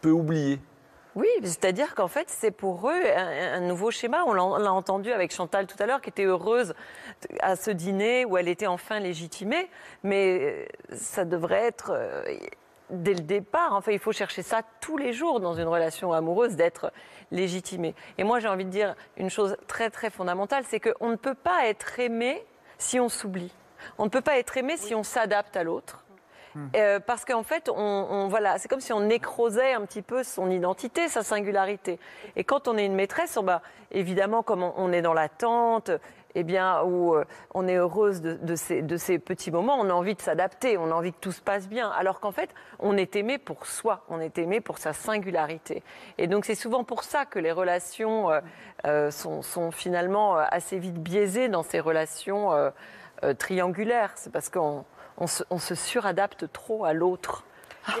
peut 0.00 0.10
oublier? 0.10 0.60
Oui, 1.16 1.26
c'est-à-dire 1.42 1.94
qu'en 1.96 2.08
fait, 2.08 2.28
c'est 2.28 2.52
pour 2.52 2.88
eux 2.88 3.02
un, 3.16 3.54
un 3.56 3.60
nouveau 3.60 3.90
schéma. 3.90 4.22
On 4.26 4.32
l'a 4.32 4.44
on 4.44 4.56
l'a 4.58 4.72
entendu 4.72 5.10
avec 5.12 5.32
Chantal 5.32 5.66
tout 5.66 5.76
à 5.82 5.86
l'heure, 5.86 6.00
qui 6.00 6.08
était 6.10 6.24
heureuse 6.24 6.72
à 7.40 7.56
ce 7.56 7.70
dîner 7.72 8.24
où 8.24 8.36
elle 8.38 8.48
était 8.48 8.68
enfin 8.68 9.00
légitimée. 9.00 9.68
Mais 10.04 10.38
euh, 10.40 10.66
ça 10.96 11.24
devrait 11.24 11.64
être 11.64 11.90
dès 12.92 13.14
le 13.14 13.20
départ. 13.20 13.72
Enfin, 13.74 13.90
il 13.92 13.98
faut 13.98 14.12
chercher 14.12 14.42
ça 14.42 14.60
tous 14.80 14.96
les 14.96 15.12
jours 15.12 15.40
dans 15.40 15.54
une 15.54 15.66
relation 15.66 16.12
amoureuse, 16.12 16.54
d'être 16.56 16.92
légitimée. 17.30 17.94
Et 18.18 18.24
moi, 18.24 18.38
j'ai 18.38 18.48
envie 18.48 18.64
de 18.64 18.70
dire 18.70 18.94
une 19.16 19.30
chose 19.30 19.56
très, 19.66 19.90
très 19.90 20.10
fondamentale, 20.10 20.64
c'est 20.68 20.78
qu'on 20.80 21.08
ne 21.08 21.16
peut 21.16 21.34
pas 21.34 21.66
être 21.66 21.98
aimé 21.98 22.44
si 22.78 23.00
on 23.00 23.08
s'oublie. 23.08 23.52
On 23.98 24.04
ne 24.04 24.10
peut 24.10 24.20
pas 24.20 24.38
être 24.38 24.56
aimé 24.56 24.76
si 24.76 24.94
on 24.94 25.02
s'adapte 25.02 25.56
à 25.56 25.64
l'autre. 25.64 26.04
Euh, 26.76 27.00
parce 27.00 27.24
qu'en 27.24 27.42
fait, 27.42 27.70
on, 27.70 27.74
on- 27.78 28.28
voilà, 28.28 28.58
c'est 28.58 28.68
comme 28.68 28.82
si 28.82 28.92
on 28.92 29.00
nécrosait 29.00 29.72
un 29.72 29.80
petit 29.86 30.02
peu 30.02 30.22
son 30.22 30.50
identité, 30.50 31.08
sa 31.08 31.22
singularité. 31.22 31.98
Et 32.36 32.44
quand 32.44 32.68
on 32.68 32.76
est 32.76 32.84
une 32.84 32.94
maîtresse, 32.94 33.38
on, 33.38 33.42
bah, 33.42 33.62
évidemment, 33.90 34.42
comme 34.42 34.62
on, 34.62 34.74
on 34.76 34.92
est 34.92 35.00
dans 35.00 35.14
l'attente, 35.14 35.90
eh 36.34 36.42
bien, 36.42 36.82
où 36.82 37.14
euh, 37.14 37.24
on 37.54 37.68
est 37.68 37.76
heureuse 37.76 38.20
de, 38.22 38.56
ces, 38.56 39.18
petits 39.18 39.50
moments, 39.50 39.78
on 39.78 39.90
a 39.90 39.92
envie 39.92 40.14
de 40.14 40.20
s'adapter, 40.20 40.76
on 40.76 40.90
a 40.90 40.94
envie 40.94 41.12
que 41.12 41.20
tout 41.20 41.32
se 41.32 41.40
passe 41.40 41.68
bien. 41.68 41.90
Alors 41.90 42.20
qu'en 42.20 42.32
fait, 42.32 42.50
on 42.78 42.96
est 42.96 43.16
aimé 43.16 43.38
pour 43.38 43.66
soi, 43.66 44.04
on 44.08 44.20
est 44.20 44.38
aimé 44.38 44.60
pour 44.60 44.78
sa 44.78 44.92
singularité. 44.92 45.82
Et 46.18 46.26
donc, 46.26 46.44
c'est 46.44 46.54
souvent 46.54 46.84
pour 46.84 47.04
ça 47.04 47.26
que 47.26 47.38
les 47.38 47.52
relations 47.52 48.30
euh, 48.30 48.40
euh, 48.86 49.10
sont, 49.10 49.70
finalement 49.70 50.36
assez 50.36 50.78
vite 50.78 51.02
biaisées 51.02 51.48
dans 51.48 51.62
ces 51.62 51.80
relations 51.80 52.50
triangulaires. 53.38 54.12
C'est 54.16 54.32
parce 54.32 54.48
qu'on 54.48 54.84
on 55.16 55.26
se, 55.26 55.44
on 55.50 55.58
se 55.58 55.74
suradapte 55.74 56.50
trop 56.52 56.84
à 56.84 56.92
l'autre. 56.92 57.44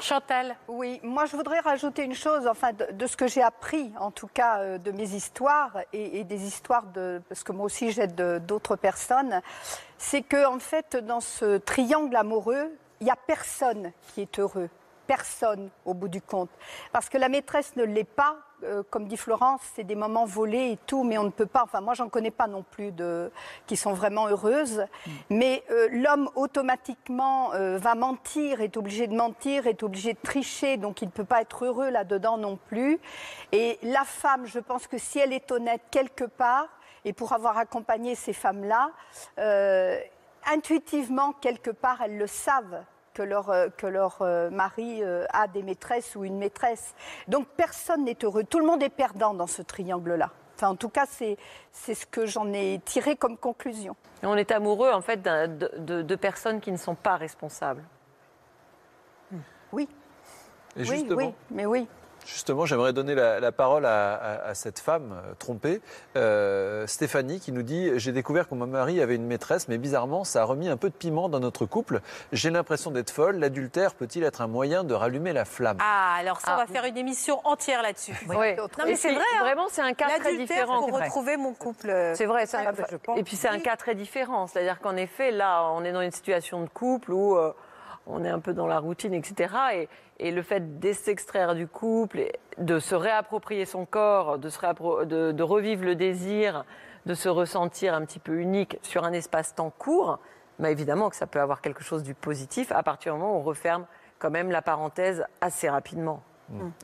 Chantal, 0.00 0.56
Oui, 0.68 1.00
moi 1.02 1.26
je 1.26 1.36
voudrais 1.36 1.60
rajouter 1.60 2.04
une 2.04 2.14
chose, 2.14 2.46
enfin 2.46 2.70
de, 2.72 3.06
ce 3.06 3.16
que 3.16 3.26
j'ai 3.26 3.42
appris, 3.42 3.92
en 3.98 4.10
tout 4.10 4.28
cas 4.32 4.58
euh, 4.60 4.78
de 4.78 4.92
mes 4.92 5.10
histoires 5.10 5.72
et, 5.92 6.20
et 6.20 6.24
des 6.24 6.44
histoires 6.46 6.84
de, 6.86 7.20
parce 7.28 7.42
que 7.42 7.52
moi 7.52 7.66
aussi 7.66 7.90
j'aide 7.90 8.14
de- 8.14 8.38
d'autres 8.38 8.76
personnes, 8.76 9.40
c'est 9.98 10.22
que 10.22 10.46
en 10.46 10.58
fait 10.60 10.96
dans 10.96 11.20
ce 11.20 11.58
triangle 11.58 12.14
amoureux, 12.16 12.70
il 13.00 13.04
n'y 13.04 13.10
a 13.10 13.16
personne 13.16 13.92
qui 14.08 14.20
est 14.22 14.38
heureux. 14.38 14.68
Personne 15.06 15.70
au 15.84 15.94
bout 15.94 16.08
du 16.08 16.20
compte. 16.20 16.50
Parce 16.92 17.08
que 17.08 17.18
la 17.18 17.28
maîtresse 17.28 17.76
ne 17.76 17.84
l'est 17.84 18.04
pas, 18.04 18.36
euh, 18.64 18.82
comme 18.90 19.06
dit 19.06 19.16
Florence, 19.16 19.60
c'est 19.74 19.84
des 19.84 19.94
moments 19.94 20.24
volés 20.24 20.72
et 20.72 20.78
tout, 20.86 21.02
mais 21.02 21.18
on 21.18 21.24
ne 21.24 21.30
peut 21.30 21.46
pas, 21.46 21.62
enfin 21.64 21.80
moi 21.80 21.94
j'en 21.94 22.08
connais 22.08 22.30
pas 22.30 22.46
non 22.46 22.62
plus 22.62 22.92
de, 22.92 23.30
qui 23.66 23.76
sont 23.76 23.92
vraiment 23.92 24.28
heureuses, 24.28 24.84
mais 25.30 25.64
euh, 25.70 25.88
l'homme 25.90 26.30
automatiquement 26.36 27.52
euh, 27.54 27.78
va 27.78 27.94
mentir, 27.94 28.60
est 28.60 28.76
obligé 28.76 29.06
de 29.06 29.14
mentir, 29.14 29.66
est 29.66 29.82
obligé 29.82 30.12
de 30.12 30.18
tricher, 30.22 30.76
donc 30.76 31.02
il 31.02 31.06
ne 31.06 31.10
peut 31.10 31.24
pas 31.24 31.42
être 31.42 31.64
heureux 31.64 31.90
là-dedans 31.90 32.38
non 32.38 32.56
plus. 32.68 33.00
Et 33.50 33.78
la 33.82 34.04
femme, 34.04 34.46
je 34.46 34.60
pense 34.60 34.86
que 34.86 34.98
si 34.98 35.18
elle 35.18 35.32
est 35.32 35.50
honnête 35.50 35.82
quelque 35.90 36.24
part, 36.24 36.68
et 37.04 37.12
pour 37.12 37.32
avoir 37.32 37.58
accompagné 37.58 38.14
ces 38.14 38.32
femmes-là, 38.32 38.92
intuitivement, 40.46 41.32
quelque 41.32 41.70
part, 41.70 42.00
elles 42.02 42.16
le 42.16 42.28
savent 42.28 42.84
que 43.14 43.22
leur, 43.22 43.50
euh, 43.50 43.68
que 43.76 43.86
leur 43.86 44.18
euh, 44.22 44.50
mari 44.50 45.02
euh, 45.02 45.24
a 45.32 45.46
des 45.48 45.62
maîtresses 45.62 46.16
ou 46.16 46.24
une 46.24 46.38
maîtresse. 46.38 46.94
Donc 47.28 47.46
personne 47.56 48.04
n'est 48.04 48.16
heureux. 48.22 48.44
Tout 48.44 48.58
le 48.58 48.66
monde 48.66 48.82
est 48.82 48.88
perdant 48.88 49.34
dans 49.34 49.46
ce 49.46 49.62
triangle-là. 49.62 50.30
Enfin, 50.56 50.68
en 50.68 50.76
tout 50.76 50.88
cas, 50.88 51.06
c'est 51.08 51.36
c'est 51.72 51.94
ce 51.94 52.06
que 52.06 52.26
j'en 52.26 52.52
ai 52.52 52.80
tiré 52.84 53.16
comme 53.16 53.36
conclusion. 53.36 53.96
Et 54.22 54.26
On 54.26 54.36
est 54.36 54.50
amoureux 54.52 54.90
en 54.92 55.00
fait 55.00 55.20
de, 55.22 55.46
de- 55.78 56.02
de 56.02 56.14
personnes 56.16 56.60
qui 56.60 56.70
ne 56.72 56.76
sont 56.76 56.94
pas 56.94 57.16
responsables. 57.16 57.82
Oui, 59.72 59.88
Et 60.76 60.80
oui, 60.80 60.84
justement, 60.86 61.16
oui, 61.16 61.34
mais 61.50 61.64
oui. 61.66 61.88
Justement, 62.26 62.66
j'aimerais 62.66 62.92
donner 62.92 63.14
la, 63.14 63.40
la 63.40 63.52
parole 63.52 63.84
à, 63.84 64.14
à- 64.14 64.48
à 64.48 64.54
cette 64.54 64.78
femme 64.78 65.12
euh, 65.12 65.34
trompée, 65.38 65.80
euh, 66.16 66.86
Stéphanie, 66.86 67.40
qui 67.40 67.52
nous 67.52 67.62
dit 67.62 67.90
J'ai 67.96 68.12
découvert 68.12 68.48
que 68.48 68.54
mon 68.54 68.66
mari 68.66 69.00
avait 69.00 69.16
une 69.16 69.26
maîtresse, 69.26 69.68
mais 69.68 69.78
bizarrement, 69.78 70.24
ça 70.24 70.42
a 70.42 70.44
remis 70.44 70.68
un 70.68 70.76
peu 70.76 70.88
de 70.88 70.94
piment 70.94 71.28
dans 71.28 71.40
notre 71.40 71.66
couple. 71.66 72.00
J'ai 72.32 72.50
l'impression 72.50 72.90
d'être 72.90 73.10
folle. 73.10 73.36
L'adultère 73.36 73.94
peut-il 73.94 74.22
être 74.24 74.40
un 74.40 74.46
moyen 74.46 74.84
de 74.84 74.94
rallumer 74.94 75.32
la 75.32 75.44
flamme? 75.44 75.78
Ah, 75.80 76.14
alors 76.18 76.40
ça, 76.40 76.52
on 76.52 76.60
Ah. 76.60 76.64
va 76.64 76.66
faire 76.72 76.84
une 76.84 76.96
émission 76.96 77.40
entière 77.44 77.82
là-dessus. 77.82 78.14
Oui. 78.28 78.54
Non, 78.56 78.66
mais 78.86 78.96
c'est 78.96 79.12
vrai, 79.12 79.24
hein. 79.38 79.40
Vraiment, 79.42 79.66
c'est 79.70 79.82
un 79.82 79.92
cas 79.94 80.06
très 80.08 80.18
L'adultère 80.32 80.46
différent. 80.46 80.78
pour 80.78 80.86
c'est 80.86 80.92
vrai. 80.92 81.04
retrouver 81.06 81.36
mon 81.36 81.52
couple. 81.54 81.90
euh, 81.90 82.14
C'est 82.14 82.26
vrai, 82.26 82.46
c'est 82.46 82.56
un- 82.58 82.64
Ah, 82.68 82.84
je 82.90 82.96
pense. 82.96 83.18
et 83.18 83.22
puis 83.24 83.36
c'est 83.36 83.48
un 83.48 83.58
cas 83.58 83.76
très 83.76 83.94
différent. 83.94 84.46
C'est-à-dire 84.46 84.78
qu'en 84.80 84.96
effet, 84.96 85.30
là, 85.32 85.64
on 85.72 85.84
est 85.84 85.92
dans 85.92 86.00
une 86.02 86.10
situation 86.12 86.62
de 86.62 86.68
couple 86.68 87.12
où 87.12 87.36
euh, 87.36 87.52
on 88.06 88.24
est 88.24 88.28
un 88.28 88.40
peu 88.40 88.52
dans 88.54 88.66
la 88.66 88.78
routine, 88.78 89.14
etc. 89.14 89.54
Et, 89.74 89.88
et 90.18 90.30
le 90.30 90.42
fait 90.42 90.80
de 90.80 90.92
s'extraire 90.92 91.54
du 91.54 91.66
couple, 91.66 92.20
et 92.20 92.32
de 92.58 92.78
se 92.78 92.94
réapproprier 92.94 93.64
son 93.64 93.86
corps, 93.86 94.38
de, 94.38 94.48
se 94.48 94.58
réappro- 94.58 95.04
de, 95.04 95.32
de 95.32 95.42
revivre 95.42 95.84
le 95.84 95.94
désir, 95.94 96.64
de 97.06 97.14
se 97.14 97.28
ressentir 97.28 97.94
un 97.94 98.04
petit 98.04 98.18
peu 98.18 98.34
unique 98.38 98.78
sur 98.82 99.04
un 99.04 99.12
espace-temps 99.12 99.72
court, 99.76 100.18
mais 100.58 100.70
évidemment 100.72 101.10
que 101.10 101.16
ça 101.16 101.26
peut 101.26 101.40
avoir 101.40 101.60
quelque 101.60 101.82
chose 101.82 102.02
du 102.02 102.14
positif 102.14 102.70
à 102.72 102.82
partir 102.82 103.14
du 103.14 103.20
moment 103.20 103.34
où 103.36 103.40
on 103.40 103.42
referme 103.42 103.86
quand 104.18 104.30
même 104.30 104.50
la 104.50 104.62
parenthèse 104.62 105.24
assez 105.40 105.68
rapidement. 105.68 106.22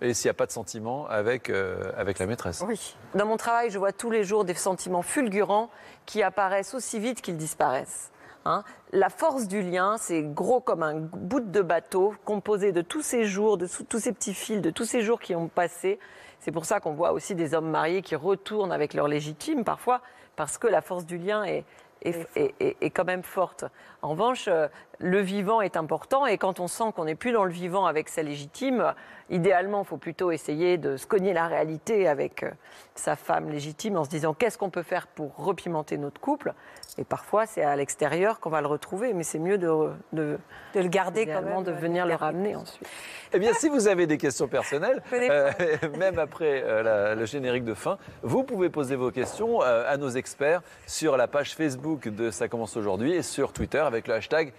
Et 0.01 0.14
s'il 0.14 0.29
n'y 0.29 0.31
a 0.31 0.35
pas 0.35 0.47
de 0.47 0.51
sentiment 0.51 1.07
avec, 1.09 1.51
euh, 1.51 1.93
avec 1.97 2.19
la 2.19 2.25
maîtresse 2.27 2.64
Oui. 2.66 2.97
Dans 3.14 3.27
mon 3.27 3.37
travail, 3.37 3.69
je 3.71 3.79
vois 3.79 3.93
tous 3.93 4.11
les 4.11 4.25
jours 4.25 4.45
des 4.47 4.55
sentiments 4.55 5.03
fulgurants 5.03 5.69
qui 6.07 6.23
apparaissent 6.23 6.73
aussi 6.75 6.99
vite 6.99 7.21
qu'ils 7.21 7.37
disparaissent. 7.37 8.11
Hein. 8.49 8.64
La 8.92 9.09
force 9.11 9.46
du 9.46 9.62
lien, 9.62 9.96
c'est 9.99 10.22
gros 10.22 10.61
comme 10.61 10.82
un 10.82 10.94
bout 10.96 11.40
de 11.40 11.61
bateau 11.61 12.14
composé 12.24 12.72
de 12.72 12.80
tous 12.80 13.03
ces 13.03 13.24
jours, 13.24 13.59
de 13.59 13.68
tous 13.88 13.99
ces 13.99 14.12
petits 14.12 14.34
fils, 14.34 14.61
de 14.61 14.70
tous 14.70 14.84
ces 14.84 15.03
jours 15.03 15.20
qui 15.20 15.34
ont 15.34 15.49
passé. 15.49 15.99
C'est 16.40 16.53
pour 16.53 16.64
ça 16.64 16.80
qu'on 16.80 16.94
voit 16.94 17.12
aussi 17.12 17.34
des 17.34 17.55
hommes 17.55 17.70
mariés 17.70 18.03
qui 18.03 18.16
retournent 18.16 18.72
avec 18.72 18.94
leur 18.94 19.09
légitime 19.09 19.64
parfois, 19.64 20.01
parce 20.36 20.57
que 20.59 20.66
la 20.66 20.80
force 20.80 21.05
du 21.05 21.18
lien 21.18 21.44
est, 21.44 21.64
est, 22.03 22.26
est- 22.36 22.55
est- 22.61 22.76
est 22.80 22.90
quand 22.90 23.05
même 23.05 23.24
forte. 23.24 23.64
En 24.03 24.11
revanche, 24.11 24.46
euh, 24.49 24.68
le 24.99 25.20
vivant 25.20 25.61
est 25.61 25.76
important 25.76 26.26
et 26.26 26.38
quand 26.38 26.61
on 26.61 26.66
sent 26.66 26.84
qu'on 26.94 27.05
n'est 27.05 27.14
plus 27.14 27.32
dans 27.32 27.44
le 27.44 27.53
vivant 27.53 27.86
avec 27.86 28.09
sa 28.09 28.22
légitime, 28.22 28.94
idéalement, 29.30 29.82
il 29.82 29.86
faut 29.86 29.96
plutôt 29.96 30.30
essayer 30.32 30.76
de 30.78 30.96
se 30.96 31.07
cogner 31.07 31.32
la 31.32 31.46
réalité 31.46 32.09
avec 32.09 32.42
euh, 32.42 32.51
sa 32.94 33.14
femme 33.14 33.49
légitime 33.51 33.96
en 33.96 34.05
se 34.05 34.11
disant 34.11 34.34
qu'est-ce 34.34 34.59
qu'on 34.59 34.70
peut 34.70 34.82
faire 34.82 35.07
pour 35.07 35.36
repimenter 35.36 35.99
notre 35.99 36.20
couple. 36.20 36.53
Et 36.96 37.05
parfois, 37.05 37.46
c'est 37.46 37.62
à 37.62 37.76
l'extérieur 37.76 38.40
qu'on 38.40 38.51
va 38.51 38.61
le 38.61 38.66
retrouver, 38.66 39.12
mais 39.12 39.22
c'est 39.22 39.38
mieux 39.38 39.57
de, 39.59 39.68
de, 40.12 40.36
de 40.74 40.80
le 40.80 40.88
garder 40.88 41.26
quand 41.26 41.42
même. 41.42 41.62
de 41.62 41.70
venir 41.70 42.05
le 42.07 42.14
ramener 42.16 42.57
ensuite. 42.57 42.88
Eh 43.32 43.38
bien, 43.38 43.53
si 43.53 43.68
vous 43.68 43.86
avez 43.86 44.07
des 44.09 44.18
questions 44.18 44.49
personnelles, 44.49 45.01
euh, 45.12 45.51
même 45.99 46.18
après 46.18 46.62
euh, 46.64 46.82
la- 46.82 47.14
le 47.14 47.24
générique 47.24 47.64
de 47.64 47.74
fin, 47.74 47.99
vous 48.22 48.42
pouvez 48.42 48.68
poser 48.68 48.96
vos 48.96 49.12
questions 49.12 49.62
euh, 49.62 49.84
à 49.86 49.96
nos 49.96 50.09
experts 50.09 50.62
sur 50.86 51.16
la 51.16 51.28
page 51.28 51.55
Facebook 51.55 52.09
de 52.09 52.30
Ça 52.32 52.49
commence 52.49 52.76
aujourd'hui 52.76 53.12
et 53.12 53.22
sur 53.22 53.53
Twitter 53.53 53.78
avec 53.78 54.09
le 54.09 54.14
hashtag 54.14 54.53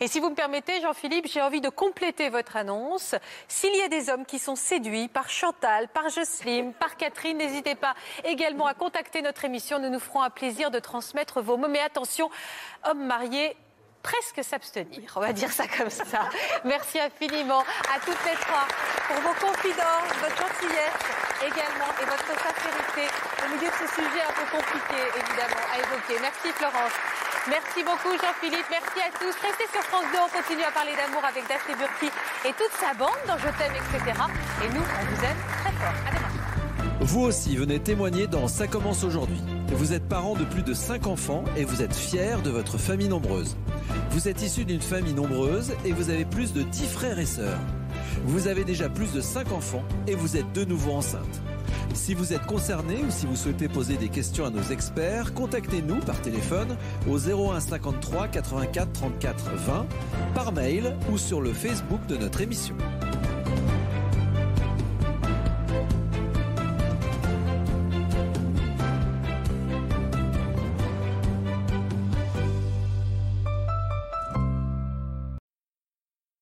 Et 0.00 0.08
si 0.08 0.20
vous 0.20 0.30
me 0.30 0.34
permettez, 0.34 0.80
Jean-Philippe, 0.80 1.26
j'ai 1.26 1.42
envie 1.42 1.60
de 1.60 1.68
compléter 1.68 2.30
votre 2.30 2.56
annonce. 2.56 3.14
S'il 3.46 3.74
y 3.76 3.82
a 3.82 3.88
des 3.88 4.08
hommes 4.08 4.24
qui 4.24 4.38
sont 4.38 4.56
séduits 4.56 5.08
par 5.08 5.28
Chantal, 5.28 5.88
par 5.88 6.08
Jocelyne, 6.08 6.72
par 6.72 6.96
Catherine, 6.96 7.36
n'hésitez 7.36 7.74
pas 7.74 7.94
également 8.24 8.66
à 8.66 8.74
contacter 8.74 9.20
notre 9.20 9.44
émission. 9.44 9.78
Nous 9.78 9.90
nous 9.90 10.00
ferons 10.00 10.22
un 10.22 10.30
plaisir 10.30 10.70
de 10.70 10.78
transmettre 10.78 11.42
vos 11.42 11.56
mots. 11.56 11.68
Mais 11.68 11.80
attention, 11.80 12.30
hommes 12.84 13.04
mariés, 13.04 13.56
presque 14.02 14.42
s'abstenir. 14.42 15.12
On 15.16 15.20
va 15.20 15.32
dire 15.32 15.50
ça 15.50 15.64
comme 15.66 15.90
ça. 15.90 16.28
Merci 16.64 17.00
infiniment 17.00 17.64
à 17.94 17.98
toutes 18.00 18.22
les 18.24 18.36
trois 18.40 18.66
pour 19.06 19.20
vos 19.20 19.36
confidences, 19.46 20.12
votre 20.20 20.36
gentillesse 20.36 21.02
également 21.40 21.90
et 22.02 22.04
votre 22.04 22.26
sincérité 22.26 23.06
au 23.44 23.54
milieu 23.54 23.68
de 23.68 23.78
ce 23.78 23.88
sujet 23.94 24.22
un 24.26 24.34
peu 24.34 24.56
compliqué, 24.56 24.98
évidemment, 25.14 25.64
à 25.72 25.78
évoquer. 25.78 26.18
Merci 26.20 26.48
Florence. 26.54 26.92
Merci 27.48 27.82
beaucoup 27.82 28.12
Jean-Philippe, 28.12 28.66
merci 28.68 29.00
à 29.00 29.10
tous. 29.18 29.34
Restez 29.40 29.66
sur 29.72 29.82
France 29.84 30.04
2, 30.12 30.18
on 30.18 30.28
continue 30.28 30.64
à 30.64 30.70
parler 30.70 30.94
d'amour 30.96 31.24
avec 31.24 31.46
Daphné 31.48 31.74
Burki 31.76 32.10
et 32.44 32.52
toute 32.52 32.72
sa 32.78 32.92
bande 32.94 33.16
dans 33.26 33.38
Je 33.38 33.48
t'aime, 33.56 33.72
etc. 33.72 34.20
Et 34.64 34.68
nous, 34.68 34.82
on 34.82 35.04
vous 35.14 35.24
aime 35.24 35.40
très 35.62 35.72
fort. 35.80 35.94
À 36.06 36.10
demain. 36.10 36.27
Vous 37.00 37.20
aussi 37.20 37.56
venez 37.56 37.78
témoigner 37.78 38.26
dans 38.26 38.48
Ça 38.48 38.66
commence 38.66 39.04
aujourd'hui. 39.04 39.40
Vous 39.68 39.92
êtes 39.92 40.08
parent 40.08 40.34
de 40.34 40.44
plus 40.44 40.62
de 40.62 40.74
5 40.74 41.06
enfants 41.06 41.44
et 41.56 41.64
vous 41.64 41.80
êtes 41.80 41.94
fier 41.94 42.42
de 42.42 42.50
votre 42.50 42.76
famille 42.76 43.08
nombreuse. 43.08 43.56
Vous 44.10 44.26
êtes 44.26 44.42
issu 44.42 44.64
d'une 44.64 44.80
famille 44.80 45.14
nombreuse 45.14 45.72
et 45.84 45.92
vous 45.92 46.10
avez 46.10 46.24
plus 46.24 46.52
de 46.52 46.62
10 46.62 46.86
frères 46.86 47.20
et 47.20 47.26
sœurs. 47.26 47.60
Vous 48.24 48.48
avez 48.48 48.64
déjà 48.64 48.88
plus 48.88 49.12
de 49.12 49.20
5 49.20 49.52
enfants 49.52 49.84
et 50.08 50.16
vous 50.16 50.36
êtes 50.36 50.52
de 50.52 50.64
nouveau 50.64 50.90
enceinte. 50.92 51.40
Si 51.94 52.14
vous 52.14 52.32
êtes 52.32 52.46
concerné 52.46 52.96
ou 53.06 53.10
si 53.10 53.26
vous 53.26 53.36
souhaitez 53.36 53.68
poser 53.68 53.96
des 53.96 54.08
questions 54.08 54.44
à 54.46 54.50
nos 54.50 54.62
experts, 54.62 55.34
contactez-nous 55.34 56.00
par 56.00 56.20
téléphone 56.20 56.76
au 57.08 57.16
01 57.16 57.60
53 57.60 58.26
84 58.28 58.92
34 58.92 59.50
20, 59.54 59.86
par 60.34 60.52
mail 60.52 60.96
ou 61.12 61.16
sur 61.16 61.40
le 61.40 61.52
Facebook 61.52 62.04
de 62.06 62.16
notre 62.16 62.40
émission. 62.40 62.74